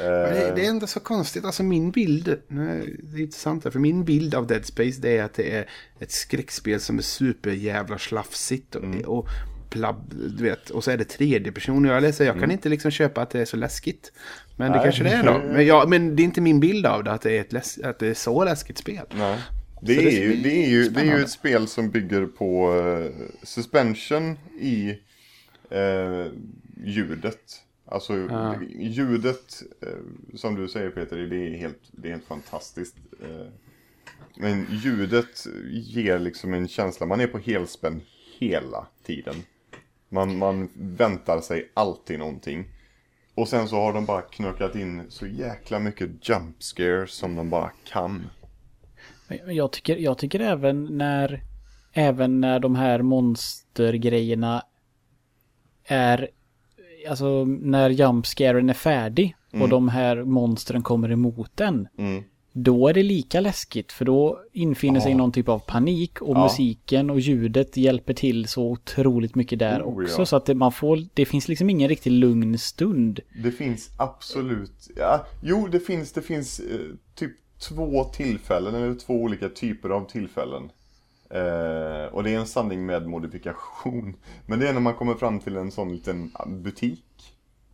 [0.00, 3.78] Eh, Det, det är ändå så konstigt, alltså min bild, det är intressant här, för
[3.78, 7.98] min bild av Dead Space det är att det är ett skräckspel som är superjävla
[7.98, 9.28] slafsigt och, och
[9.70, 11.84] plabb, du vet, och så är det tredje person.
[11.84, 14.12] Jag läser, jag kan inte liksom köpa att det är så läskigt.
[14.56, 14.84] Men det Nej.
[14.84, 15.38] kanske det är då.
[15.52, 17.78] Men, ja, men det är inte min bild av det, att det är ett läs,
[17.78, 19.06] att det är så läskigt spel.
[19.14, 19.38] Nej.
[19.86, 23.26] Det är, ju, det, är ju, det är ju ett spel som bygger på eh,
[23.42, 24.98] suspension i
[25.70, 26.26] eh,
[26.84, 27.60] ljudet.
[27.86, 28.60] Alltså Ja.
[28.78, 29.88] ljudet, eh,
[30.34, 32.96] som du säger Peter, det är helt, det är helt fantastiskt.
[34.36, 38.02] Men ljudet ger liksom en känsla, man är på helspänn
[38.38, 39.34] hela tiden.
[40.08, 42.64] Man, man väntar sig alltid någonting.
[43.34, 47.50] Och sen så har de bara knökat in så jäkla mycket jump scares som de
[47.50, 48.26] bara kan.
[49.46, 51.42] Jag tycker, jag tycker även när
[51.92, 54.62] även när de här monstergrejerna
[55.84, 56.28] är
[57.08, 61.88] alltså när jumpscaren är färdig och de här monstren kommer emot den.
[61.98, 62.22] Mm.
[62.52, 65.16] Då är det lika läskigt för då infinner sig Ja.
[65.16, 66.42] någon typ av panik och Ja.
[66.42, 70.20] musiken och ljudet hjälper till så otroligt mycket där Oh, också.
[70.20, 70.26] ja.
[70.26, 73.20] Så att det, man får, det finns liksom ingen riktigt lugn stund.
[73.42, 76.78] Det finns absolut, ja, jo det finns, det finns eh,
[77.14, 77.32] typ
[77.68, 80.70] två tillfällen, eller två olika typer av tillfällen.
[81.30, 84.16] Eh, och det är en sanning med modifikation.
[84.46, 87.04] Men det är när man kommer fram till en sån liten butik.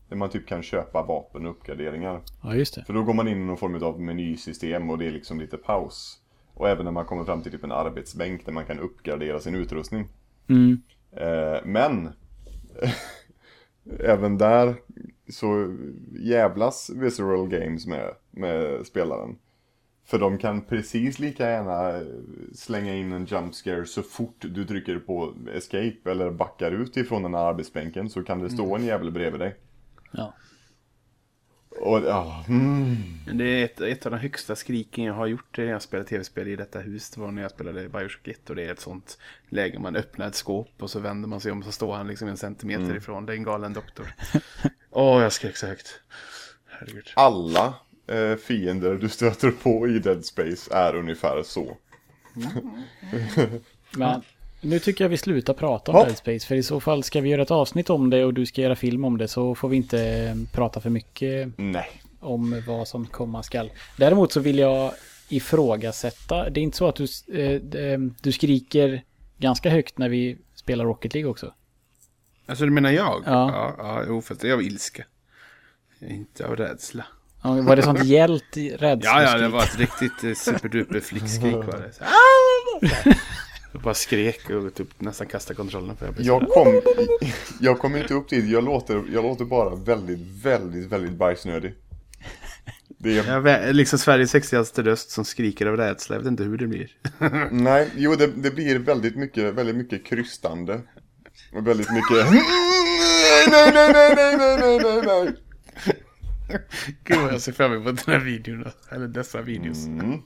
[0.08, 2.20] Där man typ kan köpa vapen och uppgraderingar.
[2.42, 2.84] Ja, just det.
[2.84, 5.56] För då går man in i någon form av menysystem och det är liksom lite
[5.56, 6.20] paus.
[6.54, 9.54] Och även när man kommer fram till typ en arbetsbänk där man kan uppgradera sin
[9.54, 10.08] utrustning.
[10.48, 10.82] Mm.
[11.12, 12.08] Eh, men
[14.00, 14.74] även där
[15.28, 15.76] så
[16.20, 19.36] jävlas Visceral Games med, med spelaren.
[20.10, 22.02] För de kan precis lika gärna
[22.54, 27.22] slänga in en jump scare så fort du trycker på escape eller backar ut ifrån
[27.22, 29.56] den här arbetsbänken så kan det stå en jävel bredvid dig.
[30.10, 30.34] Ja.
[31.80, 32.96] Och ja, mm.
[33.32, 36.48] Det är ett, ett av de högsta skriken jag har gjort när jag spelade tv-spel
[36.48, 37.10] i detta hus.
[37.10, 40.28] Det var när jag spelade Bioshock 1 och det är ett sånt läge man öppnar
[40.28, 43.26] ett skåp och så vänder man sig om så står han liksom en centimeter ifrån.
[43.26, 44.14] Det är en galen doktor.
[44.90, 46.00] Åh, jag skrek så högt.
[46.66, 47.12] Herregud.
[47.16, 47.74] alla
[48.10, 51.76] eh, fiender du stöter på i Dead Space är ungefär så.
[53.96, 54.22] Men
[54.60, 56.04] nu tycker jag vi slutar prata om Ja.
[56.04, 56.46] Dead Space.
[56.46, 58.76] För i så fall ska vi göra ett avsnitt om det och du ska göra
[58.76, 62.02] film om det så får vi inte eh, prata för mycket Nej.
[62.20, 63.70] om vad som komma skall.
[63.96, 64.92] Däremot så vill jag
[65.28, 66.50] ifrågasätta.
[66.50, 69.04] Det är inte så att du, eh, eh, du skriker
[69.38, 71.54] ganska högt när vi spelar Rocket League också.
[72.46, 73.22] Alltså du menar jag?
[73.26, 73.50] Ja.
[73.52, 75.04] Ja, ja jo, fast det är av ilska.
[76.00, 77.06] Inte av rädsla.
[77.42, 79.10] Var det sånt hjält rädsla?
[79.10, 81.92] Ja, ja, det var ett riktigt eh, superduper flickskrik var det.
[81.92, 82.04] Så!
[83.72, 86.80] Jag bara skrek och typ nästan kastade kontrollen för jag kom,
[87.60, 91.74] jag kom inte upp dit, jag låter, jag låter bara väldigt, väldigt, väldigt bajsnödig.
[93.02, 96.16] Det är, Jag liksom Sveriges sexigaste röst som skriker av rädsla.
[96.16, 96.90] Jag vet inte hur det blir.
[97.50, 100.80] nej, jo det, det blir väldigt mycket, väldigt mycket krystande.
[101.52, 105.34] Och väldigt mycket Nej, nej, nej, nej, nej, nej, nej, nej.
[107.04, 108.66] Gud vad jag ser fram emot den här videon.
[108.90, 109.86] Eller dessa videos.
[109.86, 110.22] Mm.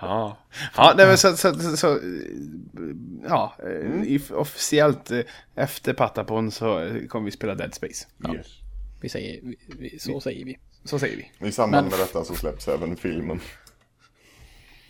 [0.00, 0.38] Ja,
[0.76, 2.00] ja nej, men så, så, så, så
[3.28, 5.20] ja, eh, if, officiellt eh,
[5.54, 8.06] efter Patapon så eh, kommer vi spela Dead Space.
[8.34, 8.46] Yes.
[9.00, 9.40] Vi säger,
[9.78, 10.58] vi, så säger vi.
[10.84, 11.48] Så säger vi.
[11.48, 13.40] I samband Men- med detta så släpps även filmen.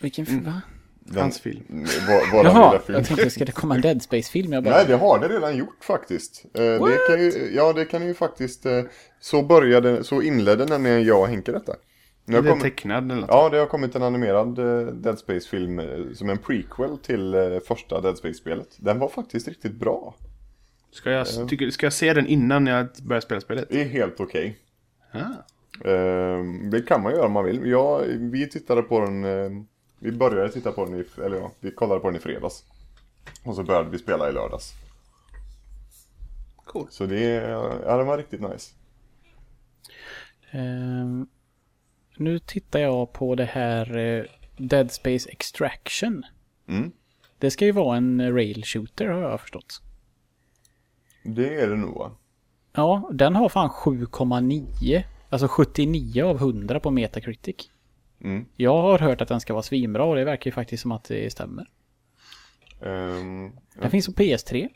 [0.01, 0.45] Vilken film?
[0.45, 0.61] Va?
[1.05, 1.65] Den, Hans film.
[2.09, 2.99] Vår, våra Jaha, lilla film.
[2.99, 4.53] jag tänkte ska det komma en Dead Space-film?
[4.53, 6.45] Jag bara, Nej, det har det redan gjort faktiskt.
[6.55, 8.67] Eh, det kan ju, ja, det kan ju faktiskt...
[8.67, 8.83] eh,
[9.21, 11.73] Så började, så inledde nämligen jag och Henke detta.
[12.25, 13.31] Nu har Är det kommit, tecknad eller något?
[13.31, 18.01] ja, det har kommit en animerad eh, Dead Space-film eh, som en prequel till första
[18.01, 18.69] Dead Space-spelet.
[18.77, 20.15] Den var faktiskt riktigt bra.
[20.91, 23.67] Ska, jag, tycker, ska jag se den innan jag börjar spela spelet?
[23.71, 24.59] Det är helt okej.
[25.13, 25.19] Ah.
[25.91, 27.61] Eh, det kan man göra om man vill.
[27.71, 29.25] Ja, vi tittade på den...
[30.05, 31.05] Vi började titta på den i...
[31.25, 32.65] Eller ja, vi kollade på den i fredags.
[33.45, 34.73] Och så började vi spela i lördags.
[36.65, 36.87] Cool.
[36.91, 37.21] Så det...
[37.87, 38.75] Ja, den var riktigt nice.
[40.51, 41.27] Ehm,
[42.17, 44.25] nu tittar jag på det här eh,
[44.57, 46.23] Dead Space Extraction.
[46.69, 46.93] Mm.
[47.39, 49.83] Det ska ju vara en rail shooter har jag förstått.
[51.23, 52.13] Det är det nog va?
[52.73, 55.03] Ja, den har fan 7,9.
[55.29, 57.71] Alltså 79 av 100 på Metacritic.
[58.25, 58.45] Mm.
[58.57, 61.05] Jag har hört att den ska vara svinbra och det verkar ju faktiskt som att
[61.05, 61.71] det stämmer.
[62.81, 64.69] Ehm, Den finns på PS3.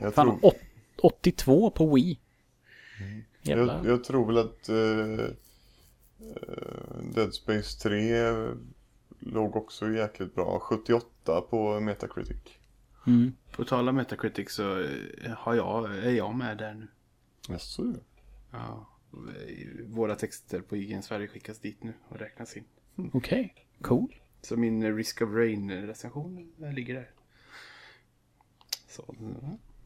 [0.00, 0.56] jag, Fan, tror, åt-
[1.02, 2.18] 82 på Wii.
[3.42, 3.76] Jävlar.
[3.84, 5.34] jag, jag tror väl att eh,
[7.14, 8.14] Dead Space 3
[9.18, 10.58] låg också jäkligt bra.
[10.58, 12.36] 78 på Metacritic.
[13.06, 13.32] Mm.
[13.52, 16.86] På tal om Metacritic så eh, har jag, är jag med där nu.
[17.48, 17.94] Jaså?
[18.50, 18.88] Ja,
[19.86, 22.64] våra texter på IGN Sverige skickas dit nu och räknas in.
[23.12, 24.14] Okej, cool.
[24.42, 27.10] Så min Risk of Rain-recension ligger där.
[28.88, 29.14] Så,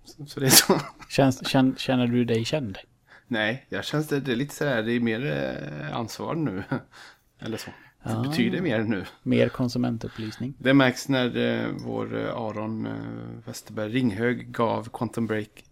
[0.04, 0.80] så, så det är så.
[1.08, 2.78] Känns, känn, känner du dig känd?
[3.26, 6.62] Nej, jag känns det, det är lite sådär, det är mer eh, ansvar nu.
[7.38, 7.70] Eller så.
[8.04, 8.22] Det Ah.
[8.22, 9.04] betyder mer nu.
[9.22, 10.54] Mer konsumentupplysning.
[10.58, 15.64] Det märks när eh, vår eh, Aron eh, Westerberg Ringhög gav Quantum Break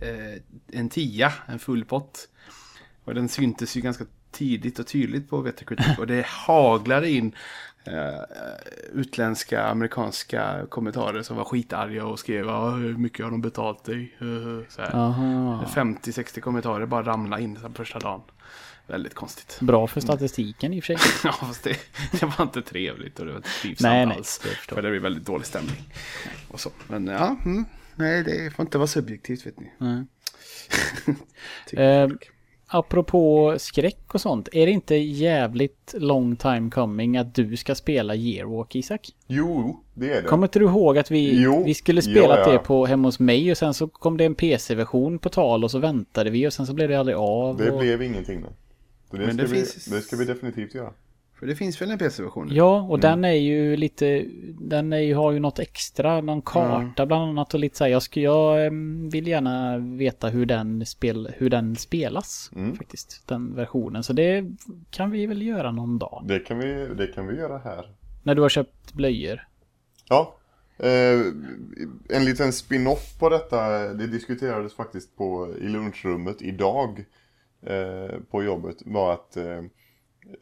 [0.00, 0.42] eh,
[0.78, 2.28] en tia, en full pott.
[3.04, 4.06] Och den syntes ju ganska
[4.36, 5.98] tidigt och tydligt på Metacritic.
[5.98, 7.34] och det haglade in
[7.84, 8.20] eh,
[8.92, 14.16] utländska, amerikanska kommentarer som var skitarga och skrev "Ja, hur mycket har de betalt dig?
[14.68, 14.94] Så här.
[14.94, 15.64] Aha.
[15.74, 18.20] 50-60 kommentarer bara ramla in här första dagen.
[18.88, 19.58] Väldigt konstigt.
[19.60, 21.10] Bra för statistiken i och för sig.
[21.24, 21.76] Ja, fast det,
[22.20, 24.40] det var inte trevligt och det var inte trivsamt Nej, nej, alls.
[24.44, 25.88] det För det blir väldigt dålig stämning.
[26.48, 26.70] Och så.
[26.88, 27.64] Men ja, mm,
[27.94, 29.72] nej det får inte vara subjektivt vet ni.
[31.72, 32.30] Eh, folk.
[32.68, 34.48] Apropå skräck och sånt.
[34.52, 39.08] Är det inte jävligt long time coming att du ska spela Yearwalk Isak?
[39.26, 40.28] Jo, det är det.
[40.28, 42.52] Kommer inte du ihåg att vi, Jo, vi skulle spela ja, ja.
[42.52, 45.70] det på hemma hos mig och sen så kom det en PC-version på tal och
[45.70, 47.56] så väntade vi och sen så blev det aldrig av.
[47.56, 47.78] Det och...
[47.80, 48.48] blev ingenting då.
[49.10, 50.92] Det, Men ska det vi, finns- det ska vi definitivt göra.
[51.38, 52.48] För det finns väl en PC-version?
[52.50, 54.24] Ja, och den är ju lite,
[54.60, 57.90] den är ju, har ju något extra, någon karta bland annat och lite så här.
[57.90, 58.70] Jag, ska, jag
[59.10, 62.76] vill gärna veta hur den, spel, hur den spelas Mm.
[62.76, 64.02] faktiskt, den versionen.
[64.02, 64.44] Så det
[64.90, 66.24] kan vi väl göra någon dag.
[66.28, 67.90] Det kan vi, det kan vi göra här.
[68.22, 69.48] När du har köpt blöjor.
[70.08, 70.34] Ja.
[70.78, 71.20] Eh,
[72.08, 77.04] en liten spin-off på detta, det diskuterades faktiskt på, i lunchrummet idag
[77.62, 79.62] eh, på jobbet, var att eh,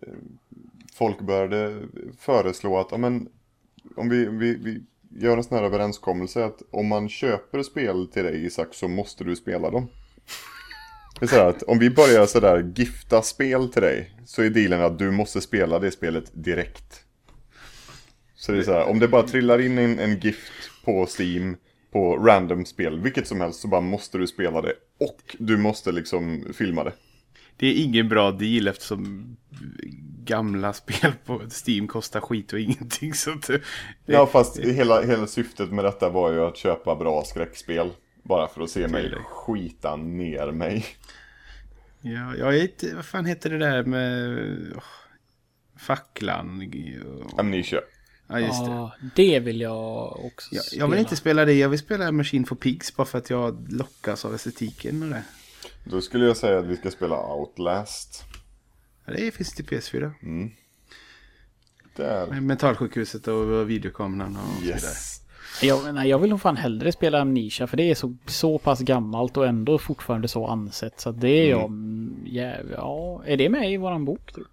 [0.07, 0.15] Eh,
[0.95, 1.83] folk började
[2.19, 3.29] föreslå att men,
[3.97, 4.83] om vi, vi, vi
[5.21, 9.25] gör en sån här överenskommelse att om man köper spel till dig Isak så måste
[9.25, 9.89] du spela dem.
[11.21, 14.51] Det är så här att om vi börjar sådär gifta spel till dig så är
[14.51, 17.05] dealen att du måste spela det spelet direkt.
[18.35, 21.57] Så det är så här, om det bara trillar in en, en gift på Steam
[21.93, 24.73] på random spel, vilket som helst, så bara måste du spela det.
[25.01, 26.93] Och du måste liksom filma det.
[27.57, 29.37] Det är ingen bra deal eftersom
[30.25, 33.15] gamla spel på Steam kostar skit och ingenting.
[33.15, 33.61] Så det,
[34.07, 37.91] Ja, fast hela, hela syftet med detta var ju att köpa bra skräckspel.
[38.23, 39.19] Bara för att se mig dig.
[39.25, 40.85] skita ner mig.
[42.01, 44.39] Ja, jag är inte, vad fan heter det där med
[44.77, 44.83] åh,
[45.79, 46.73] facklan?
[47.07, 47.81] och- Amnesia.
[48.29, 48.71] Ja, just det.
[48.71, 50.81] Ja, det vill jag också Jag, spela.
[50.85, 53.73] jag vill inte spela det, jag vill spela Machine for Pigs bara för att jag
[53.73, 55.23] lockas av estetiken och det.
[55.85, 58.25] Då skulle jag säga att vi ska spela Outlast.
[59.07, 60.13] Ja, det finns till PS4.
[61.97, 62.27] Där.
[62.27, 64.65] Med mentalsjukhuset och videokameran och.
[64.65, 65.21] Yes.
[65.63, 68.81] Jag, nej, jag vill nog fan hellre spela Amnesia för det är så, så pass
[68.81, 71.01] gammalt och ändå fortfarande så ansett.
[71.01, 71.71] Så det är jag...
[72.25, 74.33] Ja, ja, är det med i våran bok?
[74.33, 74.47] Tror?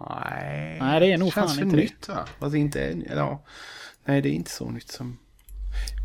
[0.00, 1.82] Nej, Nej, det är nog känns fan inte det.
[1.82, 2.28] nytt va?
[2.38, 3.42] Fast det inte ja.
[4.04, 5.18] Nej, det är inte så nytt som...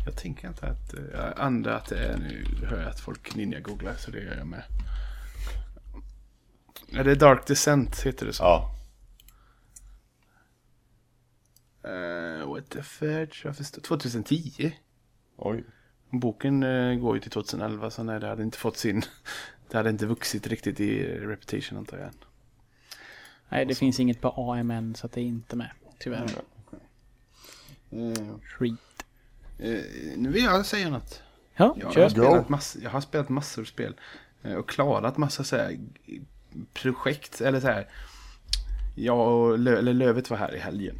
[0.04, 0.94] Jag tänker inte att...
[0.94, 4.46] Uh, andra att det är nu hör jag att folk ninja-googlar så det gör jag
[4.46, 4.62] med.
[6.92, 8.42] Är det Dark Descent heter det så?
[8.42, 8.74] Ja.
[11.84, 13.44] Eh, what the fudge?
[13.44, 14.72] Varför står 2010?
[15.36, 15.64] Oj.
[16.10, 19.02] Boken eh, går ju till 2011 så nej, det hade inte fått sin...
[19.68, 22.10] Det hade inte vuxit riktigt i reputation antar jag.
[23.48, 25.70] Nej, det finns inget på AMN så att det är inte med.
[25.98, 26.30] Tyvärr.
[27.90, 28.40] Mm.
[28.40, 28.93] Skit.
[29.58, 29.80] Eh,
[30.16, 31.22] nu vill jag säga något.
[31.56, 33.94] Ja, Jag har, spelat mass, jag har spelat massor av spel.
[34.42, 35.78] eh, Och klarat massa så här
[36.72, 37.40] projekt.
[37.40, 37.88] Eller så här.
[38.94, 40.96] Jag och Lö, eller Lövet var här i helgen.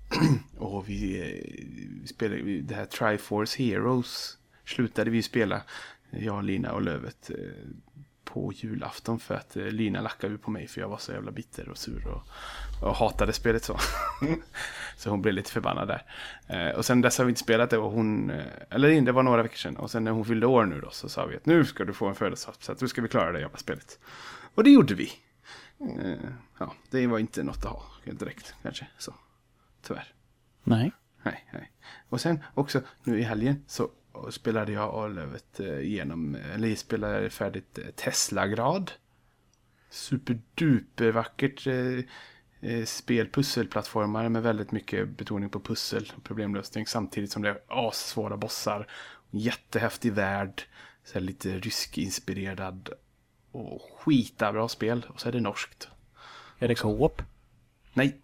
[0.58, 1.54] och vi, eh,
[2.02, 4.38] vi spelade vi- det här Triforce Heroes.
[4.64, 5.62] Slutade vi spela.
[6.10, 7.30] Jag, Lina och Lövet.
[7.30, 7.36] eh,
[8.24, 11.68] På julafton för att eh, Lina lackade på mig för jag var så jävla bitter
[11.68, 12.22] och sur och,
[12.80, 13.78] och hatade spelet så.
[14.96, 16.02] så hon blev lite förbannad där.
[16.46, 19.22] Eh, och sen dess har vi inte spelat det och hon, eh, eller det var
[19.22, 19.76] några veckor sedan.
[19.76, 21.92] Och sen när hon fyllde år nu då så sa vi att nu ska du
[21.92, 23.98] få en födelsedagspresent, nu ska vi klara det jävla spelet.
[24.54, 25.12] Och det gjorde vi.
[25.80, 28.86] Eh, ja, det var inte något att ha direkt kanske.
[28.98, 29.14] Så,
[29.82, 30.14] tyvärr.
[30.64, 30.92] Nej.
[31.22, 31.72] Nej, nej.
[32.08, 33.90] Och sen också nu i helgen så
[34.30, 38.92] spelade jag och Lövet eh, igenom, eller spelade färdigt eh, Tesla-grad.
[39.90, 41.66] Superduper vackert
[42.84, 48.36] spel, pusselplattformar med väldigt mycket betoning på pussel och problemlösning samtidigt som det är assvåra
[48.36, 48.86] bossar.
[49.30, 50.62] Jättehäftig värld,
[51.04, 52.90] så lite rysk-inspirerad
[53.52, 55.06] och skitabra spel.
[55.08, 55.88] Och så är det norskt.
[56.58, 57.22] Är det co-op?
[57.92, 58.20] Nej,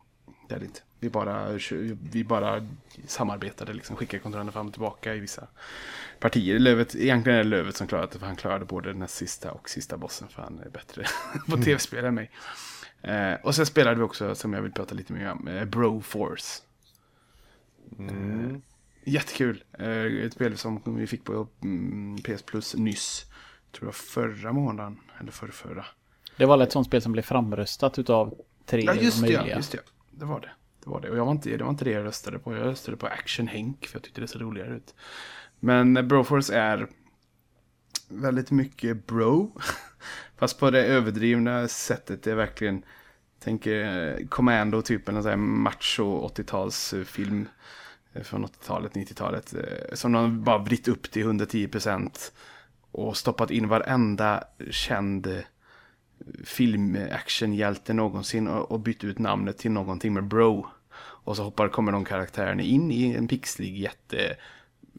[0.49, 0.81] det är det inte.
[1.01, 1.59] Vi bara,
[2.13, 2.67] vi bara
[3.07, 5.49] samarbetade, liksom, skickade kontrollerna fram och tillbaka i vissa
[6.21, 6.59] partier.
[6.59, 9.71] Lövet, egentligen är det Lövet som klarade det, för han klarade både den sista och
[9.71, 11.05] sista bossen, för han är bättre
[11.51, 12.31] på tv-spel än mig.
[13.03, 16.01] Eh, och sen spelade vi också, som jag vill prata lite mer om, eh, Bro
[16.03, 16.63] Force.
[17.99, 18.57] Eh,
[19.05, 19.65] jättekul.
[19.79, 23.27] Eh, ett spel som vi fick på mm, PS Plus nyss.
[23.73, 25.85] Tror jag förra månaden, eller förra, förra.
[26.37, 28.35] Det var ett sånt spel som blev framröstat utav
[28.67, 29.49] tre Ja, just det, möjliga.
[29.49, 29.79] ja, just det.
[30.11, 30.51] Det var det.
[30.85, 31.11] Det var det.
[31.11, 32.57] Och jag var inte, det var inte det jag röstade på.
[32.57, 34.95] Jag röstade på Action Henk för jag tyckte det såg roligare ut.
[35.61, 36.89] Men Broforce är
[38.09, 39.61] väldigt mycket bro.
[40.43, 42.23] Fast på det överdrivna sättet.
[42.23, 42.85] Det är verkligen,
[43.39, 47.47] tänker eh, Commando typ en sån här macho 80-talsfilm.
[48.13, 49.55] Eh, från 80-talet, 90-talet.
[49.55, 52.33] Eh, som de bara vritt upp till 110%.
[52.91, 55.43] Och stoppat in varenda känd
[56.45, 58.49] filmactionhjälte någonsin.
[58.49, 60.67] Och, och bytt ut namnet till någonting med bro.
[60.99, 64.37] Och så hoppar, kommer de karaktärerna in i en pixlig jätte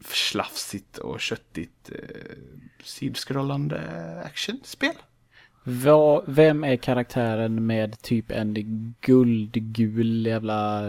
[0.04, 2.36] slafsigt och köttigt eh,
[2.84, 3.80] sidskrollande
[4.24, 4.94] actionspel.
[5.64, 10.82] Vad- vem är karaktären med typ en guldgul jävla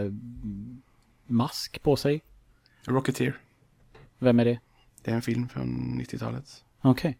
[1.27, 2.21] mask på sig?
[2.85, 3.37] Rocketeer.
[4.19, 4.59] Vem är det?
[5.03, 6.63] Det är en film från 90-talet.
[6.81, 7.17] Okej.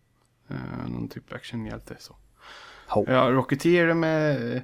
[0.48, 0.56] Eh,
[0.90, 2.16] någon typ actionhjälte så.
[2.88, 3.06] Ho.
[3.08, 4.62] Ja, Rocketeer med...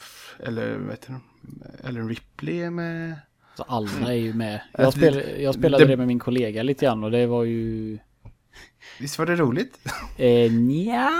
[0.00, 1.20] F- eller vad heter de?
[1.88, 3.14] Ellen Ripley är med.
[3.56, 4.60] Så alla är ju med.
[4.72, 7.44] Jag, Alltså, spel, jag spelade det- det med min kollega lite grann och det var
[7.44, 7.98] ju...
[9.00, 9.78] Visst var det roligt?
[10.16, 11.10] Eh, nja,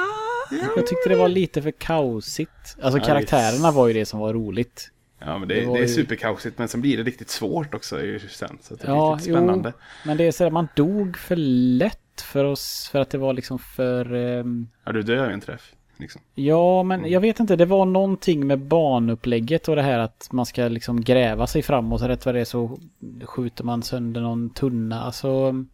[0.76, 2.76] jag tyckte det var lite för kaosigt.
[2.82, 4.91] Alltså Ja, karaktärerna var ju det som var roligt.
[5.18, 6.59] Ja, men det, Det det, är ju- superkaosigt.
[6.59, 7.97] Men sen blir det riktigt svårt också
[8.30, 8.59] sen.
[8.62, 9.72] Så det är Ja, riktigt spännande.
[9.76, 9.82] jo.
[10.09, 13.32] Men det är så att man dog för lätt för oss, för att det var
[13.32, 14.14] liksom för...
[14.14, 15.72] ehm, Ja, du dör ju en träff.
[15.97, 16.20] Liksom.
[16.35, 17.57] Ja, men jag vet inte.
[17.57, 22.03] Det var någonting med banupplägget och det här att man ska liksom gräva sig framåt.
[22.03, 22.78] Och rätt vad det är så
[23.24, 25.03] skjuter man sönder någon tunna.
[25.03, 25.64] Alltså,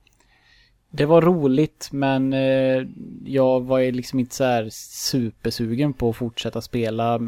[0.92, 2.86] det var roligt men eh,
[3.24, 7.20] jag var ju liksom inte så här supersugen på att fortsätta spela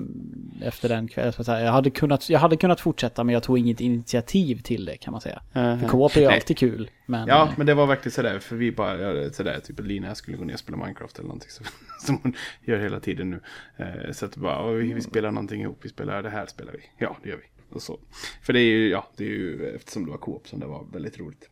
[0.63, 1.33] efter den kvällen.
[1.47, 5.13] Jag hade, kunnat, jag hade kunnat fortsätta men jag tog inget initiativ till det kan
[5.13, 5.43] man säga.
[5.53, 6.91] För co-op är ju alltid kul.
[7.07, 10.37] Men, Ja, eh, men det var verkligen sådär, för vi bara, sådär, typ Lina skulle
[10.37, 11.65] gå ner och spela Minecraft eller någonting så,
[12.07, 12.35] som hon
[12.65, 13.41] gör hela tiden nu.
[13.77, 16.73] Eh, så att bara, "Oj, vi, vi spelar någonting ihop, vi spelar det här spelar
[16.73, 16.79] vi.
[16.99, 17.75] Ja, det gör vi.
[17.75, 17.99] Och så.
[18.43, 20.87] För det är ju, ja, det är ju eftersom det var co-op som det var
[20.93, 21.49] väldigt roligt.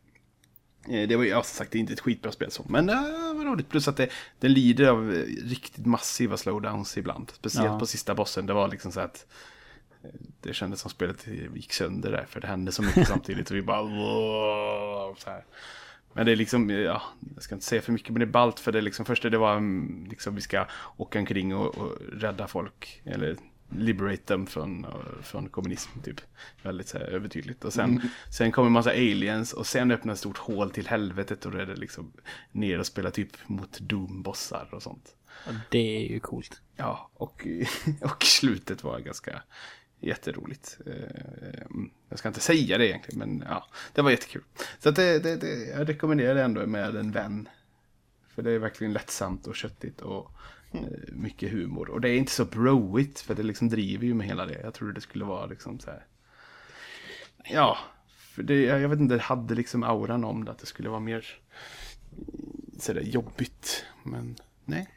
[0.89, 2.89] Eh, Det var ju, ja, som sagt, det är inte ett skitbra spel så, men
[2.89, 3.69] eh, det var roligt.
[3.69, 4.09] Plus att det,
[4.39, 7.31] det lider av eh, riktigt massiva slowdowns ibland.
[7.35, 7.79] Speciellt Ja.
[7.79, 9.25] på sista bossen, det var liksom så att
[10.03, 10.09] eh,
[10.41, 13.49] det kändes som spelet gick sönder där, för det hände så mycket samtidigt.
[13.51, 13.81] Och vi bara...
[13.83, 15.45] "Wow", Så här.
[16.13, 17.01] Men det är liksom, ja,
[17.35, 19.23] jag ska inte säga för mycket, men det är ballt för det är liksom, först
[19.23, 20.65] det var mm, liksom vi ska
[20.97, 23.37] åka omkring och, och rädda folk, eller
[23.77, 24.85] liberate dem från,
[25.23, 26.21] från kommunism typ.
[26.63, 27.65] Väldigt så här övertydligt.
[27.65, 31.45] Och sen, sen kommer en massa aliens och sen öppnar ett stort hål till helvetet
[31.45, 32.11] och då är det liksom
[32.51, 35.15] ner och spela typ mot Doom-bossar och sånt.
[35.69, 36.61] det är ju coolt.
[36.75, 37.47] Ja, och,
[38.01, 39.41] och slutet var ganska
[39.99, 40.77] jätteroligt.
[40.85, 41.65] Eh,
[42.09, 44.43] Jag ska inte säga det egentligen, men ja, det var jättekul.
[44.79, 47.49] Så det, det, det, jag rekommenderar det ändå med en vän.
[48.35, 50.31] För det är verkligen lättsamt och köttigt och
[51.11, 51.89] mycket humor.
[51.89, 54.59] Och det är inte så broigt, för det liksom driver ju med hela det.
[54.63, 56.05] Jag trodde det skulle vara liksom så här.
[57.53, 57.77] Ja,
[58.17, 60.99] för det, jag vet inte, det hade liksom auran om det, att det skulle vara
[60.99, 61.25] mer
[62.79, 63.85] sådär jobbigt.
[64.03, 64.87] Men nej,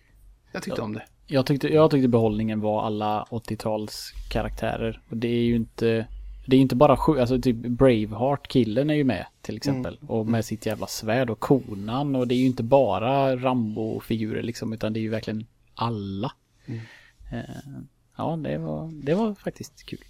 [0.52, 1.04] jag tyckte om det.
[1.26, 5.02] Jag tyckte, jag tyckte behållningen var alla 80-tals karaktärer.
[5.08, 6.06] Och det är ju inte...
[6.46, 9.98] Det är inte bara sju, alltså typ Braveheart-killen är ju med till exempel.
[10.06, 12.16] Och med sitt jävla svärd och konan.
[12.16, 16.32] Och det är ju inte bara Rambo-figurer liksom, utan det är ju verkligen alla.
[17.32, 17.40] Eh,
[18.16, 20.04] ja, det var, det var faktiskt kul.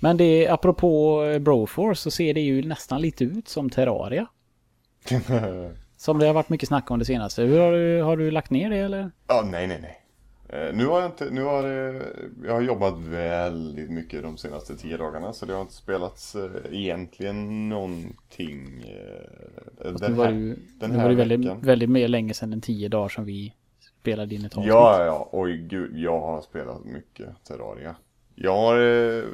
[0.00, 4.26] Men det, apropå Broforce så ser det ju nästan lite ut som Terraria.
[5.96, 7.42] Som det har varit mycket snack om det senaste.
[7.42, 9.10] Hur har du, har du lagt ner det eller?
[9.26, 10.03] Ja, nej, nej, nej.
[10.54, 12.06] Eh, Nu har jag inte, nu har det,
[12.44, 16.50] jag har jobbat väldigt mycket de senaste tio dagarna så det har inte spelats eh,
[16.70, 21.60] egentligen någonting eh, Nu den var här, ju den nu här var det väldigt, veckan.
[21.60, 23.54] väldigt mer länge sedan än tio dagar som vi
[24.00, 24.68] spelade in ett avsnitt.
[24.68, 25.28] Ja, ja.
[25.32, 27.94] Oj gud, jag har spelat mycket Terraria.
[28.34, 29.24] Jag har, eh,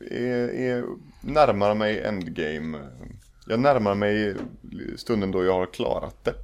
[0.00, 0.84] är, är
[1.20, 2.78] närmare mig endgame.
[3.46, 4.34] Jag närmar mig
[4.96, 6.34] stunden då jag har klarat det.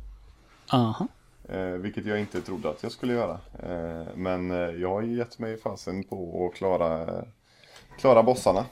[0.73, 1.09] Aha.
[1.49, 3.41] Eh, vilket jag inte trodde att jag skulle göra.
[3.63, 7.25] Eh, men eh, jag har gett mig fasen på att klara,
[7.99, 8.67] klara bossarna.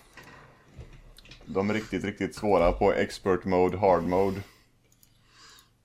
[1.47, 4.41] De är riktigt, riktigt svåra på expert mode, hard mode.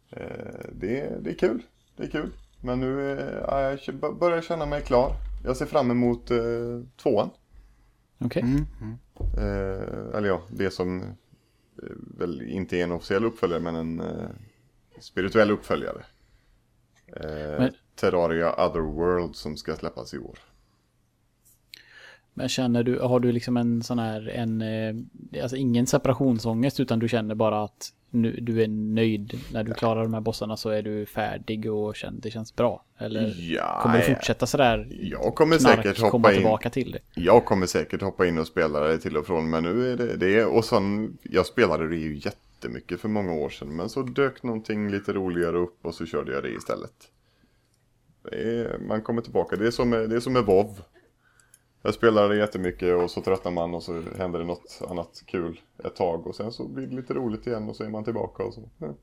[0.09, 1.61] Eh, det, det är kul.
[1.95, 2.31] Det är kul.
[2.61, 5.11] Men nu eh, ja, jag börjar känna mig klar.
[5.43, 6.37] Jag ser fram emot eh,
[7.03, 7.29] tvåan.
[8.17, 8.43] Okej.
[9.37, 11.07] Eh, eller ja, det som eh,
[12.17, 14.29] väl inte är en officiell uppföljare men en eh,
[14.99, 16.03] spirituell uppföljare.
[17.15, 20.39] Eh, Men- Terraria Otherworld som ska släppas i år.
[22.33, 24.95] Men känner du, har du liksom en sån här, en, eh,
[25.43, 30.03] alltså ingen separationsångest utan du känner bara att nu, du är nöjd när du klarar
[30.03, 32.83] de här bossarna så är du färdig och känner, det känns bra?
[32.97, 34.15] Eller Ja, kommer du ja.
[34.15, 36.37] fortsätta sådär Jag kommer knark, säkert komma hoppa in.
[36.37, 37.21] tillbaka till det?
[37.21, 40.17] Jag kommer säkert hoppa in och spela det till och från men nu är det
[40.17, 40.45] det.
[40.45, 43.75] Och sen, jag spelade det ju jätte, jättemycket för många år sedan.
[43.75, 47.11] Men så dök någonting lite roligare upp och så körde jag det istället.
[48.23, 49.55] Det är, man kommer tillbaka.
[49.55, 50.81] Det är som med, det är som med WoW.
[51.81, 55.59] Jag spelar det jättemycket och så tröttnar man och så händer det något annat kul
[55.83, 56.27] ett tag.
[56.27, 58.69] Och sen så blir det lite roligt igen och så är man tillbaka och så.
[58.77, 58.95] Ja.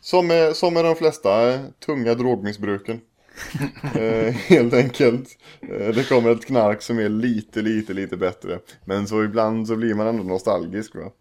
[0.00, 3.00] Som med, som med de flesta eh, tunga drogmissbruken.
[3.94, 5.28] eh, helt enkelt.
[5.60, 8.58] Eh, det kommer ett knark som är lite, lite, lite bättre.
[8.84, 11.12] Men så ibland så blir man ändå nostalgisk va.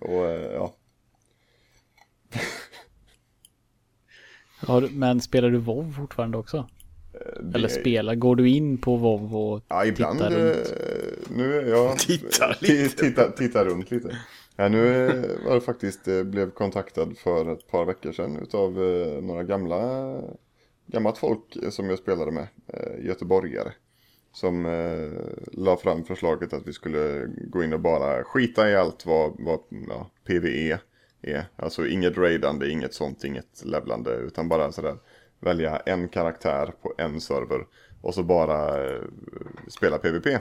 [0.00, 0.74] Och eh, ja.
[4.66, 6.68] Ja, men spelar du WoW fortfarande också?
[7.40, 10.18] det- Eller spelar, går du in på WoW och Ja, ibland.
[10.18, 10.56] tittar runt?
[10.56, 11.98] eh, Nu är jag...
[11.98, 12.96] Tittar ti- lite.
[12.96, 14.16] Titta, titta runt lite.
[14.56, 18.82] Ja, nu eh, var det faktiskt, eh, blev kontaktad för ett par veckor sedan utav
[18.82, 19.78] eh, några gamla,
[20.92, 23.72] gammalt folk som jag spelade med, eh, göteborgare.
[24.32, 25.10] Som eh,
[25.52, 29.60] la fram förslaget att vi skulle gå in och bara skita i allt vad, vad
[29.88, 30.80] ja, PVE
[31.22, 31.44] är.
[31.56, 34.96] Alltså inget raidande, inget sånt, inget levlande, utan bara sådär
[35.40, 37.66] välja en karaktär på en server
[38.00, 39.02] och så bara eh,
[39.68, 40.38] spela PVP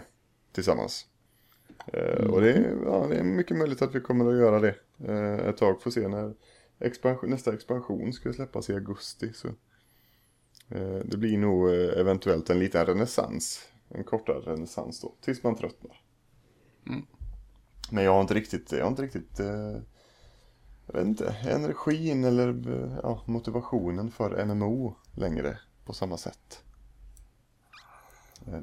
[0.52, 1.06] tillsammans.
[1.94, 4.76] Eh, och det är, ja, det är mycket möjligt att vi kommer att göra det
[5.08, 5.82] eh, ett tag.
[5.82, 6.34] Får se när
[6.80, 9.34] expansion, nästa expansion ska släppas i augusti.
[9.34, 9.48] Så.
[10.72, 13.68] Eh, det blir nog eh, eventuellt en liten renässans.
[13.90, 16.02] En kortare renässans då, tills man tröttnar.
[17.92, 19.78] Men jag har inte riktigt, jag har inte riktigt eh,
[20.86, 22.48] jag vet inte, energin eller
[23.04, 26.64] ja, motivationen för MMO längre på samma sätt.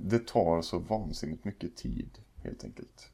[0.00, 3.10] Det tar så vansinnigt mycket tid helt enkelt.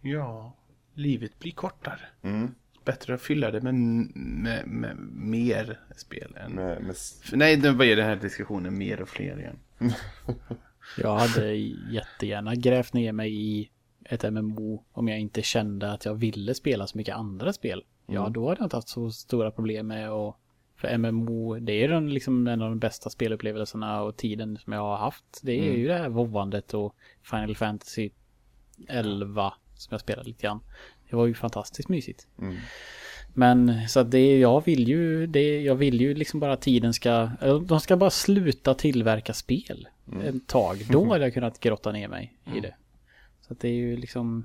[0.00, 0.52] Ja,
[0.94, 2.08] livet blir kortare.
[2.22, 2.54] Mm.
[2.84, 6.52] Bättre att fylla det med, med, med mer spel än...
[6.52, 6.96] Med, med,
[7.32, 9.58] Nej, det var ju den här diskussionen mer och fler igen.
[10.98, 11.54] Jag hade
[11.90, 13.70] jättegärna grävt ner mig i
[14.04, 17.84] ett MMO om jag inte kände att jag ville spela så mycket andra spel.
[18.06, 20.36] Ja, då hade jag inte haft så stora problem med att...
[20.76, 24.80] För MMO, det är den, liksom en av de bästa spelupplevelserna och tiden som jag
[24.80, 25.40] har haft.
[25.42, 28.10] Det är ju det här vovvandet och Final Fantasy
[28.88, 30.60] 11 som jag spelade lite grann.
[31.12, 32.26] Det var ju fantastiskt mysigt.
[32.40, 32.56] Mm.
[33.34, 36.92] Men så att det, jag vill ju, det, jag vill ju liksom bara att tiden
[36.94, 39.88] ska, eller de ska bara sluta tillverka spel
[40.24, 40.86] ett tag.
[40.90, 42.74] Då hade jag kunnat grotta ner mig i det.
[43.40, 44.44] Så att det är ju liksom,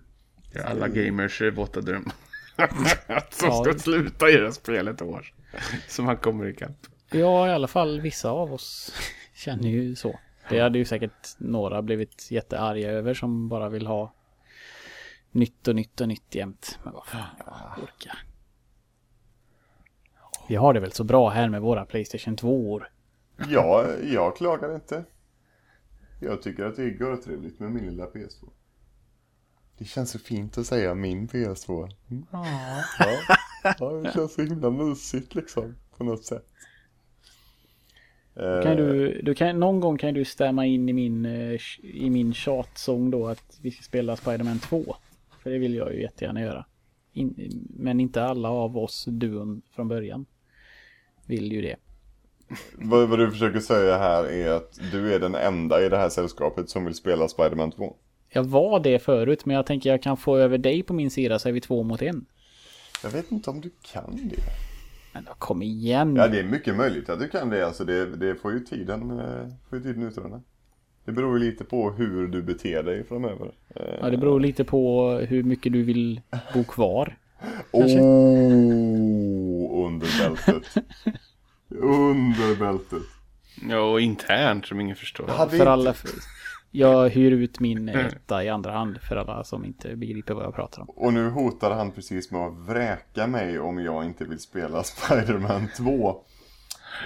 [0.53, 2.09] Det är alla gamers eh, våta dröm.
[3.30, 3.63] Som Ja.
[3.63, 5.34] ska sluta göra spel ett år.
[5.88, 6.88] Så man kommer ikapp.
[7.11, 8.93] ja i alla fall vissa av oss
[9.36, 10.20] känner ju så.
[10.49, 14.13] Det hade ju säkert några blivit jättearga över som bara vill ha
[15.38, 16.79] nytt och nytt och nytt jämt.
[16.83, 18.23] Men vad fan, jag orkar.
[20.47, 22.89] Vi har det väl så bra här med våra Playstation 2 år.
[23.49, 25.03] ja, jag klagar inte.
[26.21, 28.49] Jag tycker att det är görtrevligt med min lilla PS2.
[29.77, 31.91] Det känns så fint att säga min PS2.
[32.11, 32.25] Mm.
[32.31, 32.45] Ja.
[33.79, 35.75] ja, det känns så himla mysigt liksom.
[35.97, 36.45] På något sätt.
[38.35, 42.09] Eh, Kan du, du kan, någon gång kan du stämma in i min, eh, i
[42.09, 44.95] min tjatsång då att vi ska spela Spider-Man 2.
[45.47, 46.65] För det vill jag ju jättegärna göra.
[47.13, 47.35] In,
[47.69, 50.25] men inte alla av oss duon från början
[51.25, 51.75] vill ju det.
[52.73, 56.09] Vad, vad du försöker säga här är att du är den enda i det här
[56.09, 57.95] sällskapet som vill spela Spider-Man 2.
[58.29, 61.39] Jag var det förut men jag tänker jag kan få över dig på min sida
[61.39, 62.25] så är vi två mot en.
[63.03, 64.43] Jag vet inte om du kan det.
[65.13, 66.15] Men då kom igen.
[66.15, 67.67] Ja, det är mycket möjligt att du kan det.
[67.67, 70.41] Alltså det, det får ju tiden, eh, får ju tiden utröna.
[71.07, 73.51] Det beror ju lite på hur du beter dig framöver.
[74.01, 76.21] Ja, det beror lite på hur mycket du vill
[76.53, 77.17] bo kvar.
[77.71, 77.99] kanske.
[77.99, 80.83] Oh, under bältet.
[81.69, 83.01] under bältet.
[83.69, 85.27] Ja, och internt som ingen förstår.
[85.27, 85.93] Hade För inte- alla...
[86.71, 90.55] Jag hyr ut min etta i andra hand för alla som inte begriper vad jag
[90.55, 90.89] pratar om.
[90.89, 95.67] Och nu hotade han precis med att vräka mig om jag inte vill spela Spider-Man
[95.77, 96.21] 2.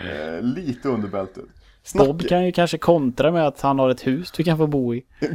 [0.09, 1.45] Eh, lite under bältet.
[1.84, 2.07] Snacka...
[2.07, 4.95] Bob kan ju kanske kontra med att han har ett hus du kan få bo
[4.95, 5.05] i.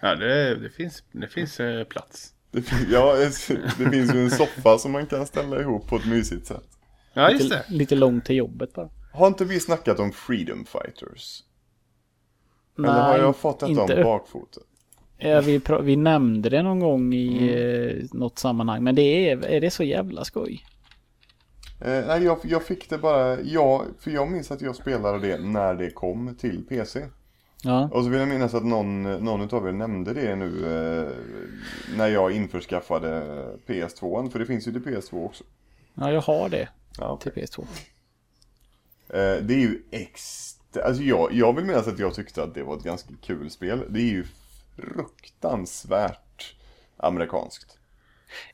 [0.00, 2.32] Ja, det, det finns, det finns eh, plats.
[2.50, 3.14] Det, ja,
[3.78, 6.68] det finns ju en soffa som man kan ställa ihop på ett mysigt sätt.
[7.12, 7.74] Ja, just Lite, det.
[7.74, 8.88] lite långt till jobbet bara.
[9.12, 11.42] Har inte vi snackat om Freedom Fighters?
[12.78, 14.62] Eller har jag fått detta inte om bakfoten?
[15.18, 18.84] Ja, vi, vi nämnde det någon gång i eh, något sammanhang.
[18.84, 20.64] Men det är, är det så jävla skoj?
[21.80, 25.38] Eh, nej, jag, jag fick det bara, ja, för jag minns att jag spelade det
[25.38, 27.06] när det kom till PC.
[27.62, 31.08] Ja, Och så vill jag minnas att någon, någon av er nämnde det nu eh,
[31.96, 33.22] när jag införskaffade
[33.66, 34.30] PS2.
[34.30, 35.44] För det finns ju till PS2 också.
[35.94, 36.68] ja jag har det
[36.98, 37.60] Ja, till PS2.
[39.08, 42.62] Eh, det är ju extra, alltså jag, jag vill minnas att jag tyckte att det
[42.62, 43.84] var ett ganska kul spel.
[43.88, 44.24] Det är ju
[44.76, 46.54] fruktansvärt
[46.96, 47.77] amerikanskt.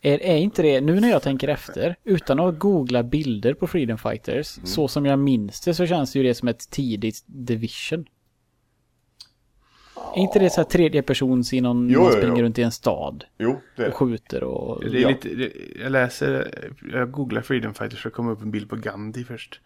[0.00, 3.98] Är, är inte det, nu när jag tänker efter, utan att googla bilder på Freedom
[3.98, 4.66] Fighters, Mm.
[4.66, 8.04] så som jag minns det så känns ju det som ett tidigt Division.
[10.16, 12.42] Är inte det så här tredje persons i någon, Jo, man jo, springer jo.
[12.44, 13.96] runt i en stad Jo, det är och det.
[13.96, 14.84] skjuter och...
[14.84, 15.08] Det är Ja.
[15.08, 15.52] lite, det,
[15.82, 16.54] jag läser,
[16.92, 19.60] jag googlar Freedom Fighters för att komma upp en bild på Gandhi först.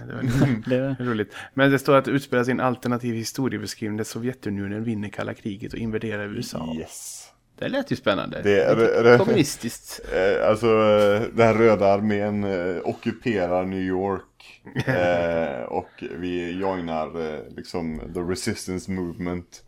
[0.00, 0.22] Eh, Det var
[0.98, 1.34] Det, roligt.
[1.54, 5.72] Men det står att det utspelar sig en alternativ historiebeskrivning där Sovjetunionen vinner kalla kriget
[5.72, 6.74] och invaderar USA.
[6.78, 7.25] Yes.
[7.58, 8.42] Det lät ju spännande.
[8.42, 10.00] Det är- kommunistiskt.
[10.14, 14.62] Eh, alltså eh, den röda armén eh, ockuperar New York.
[14.86, 19.64] Eh, och vi joinar liksom the resistance movement.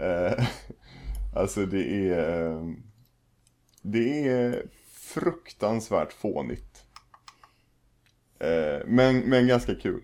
[0.00, 0.44] Eh,
[1.36, 2.74] alltså det är...
[3.82, 6.84] Det är fruktansvärt fånigt.
[8.38, 10.02] Eh, men, men ganska kul.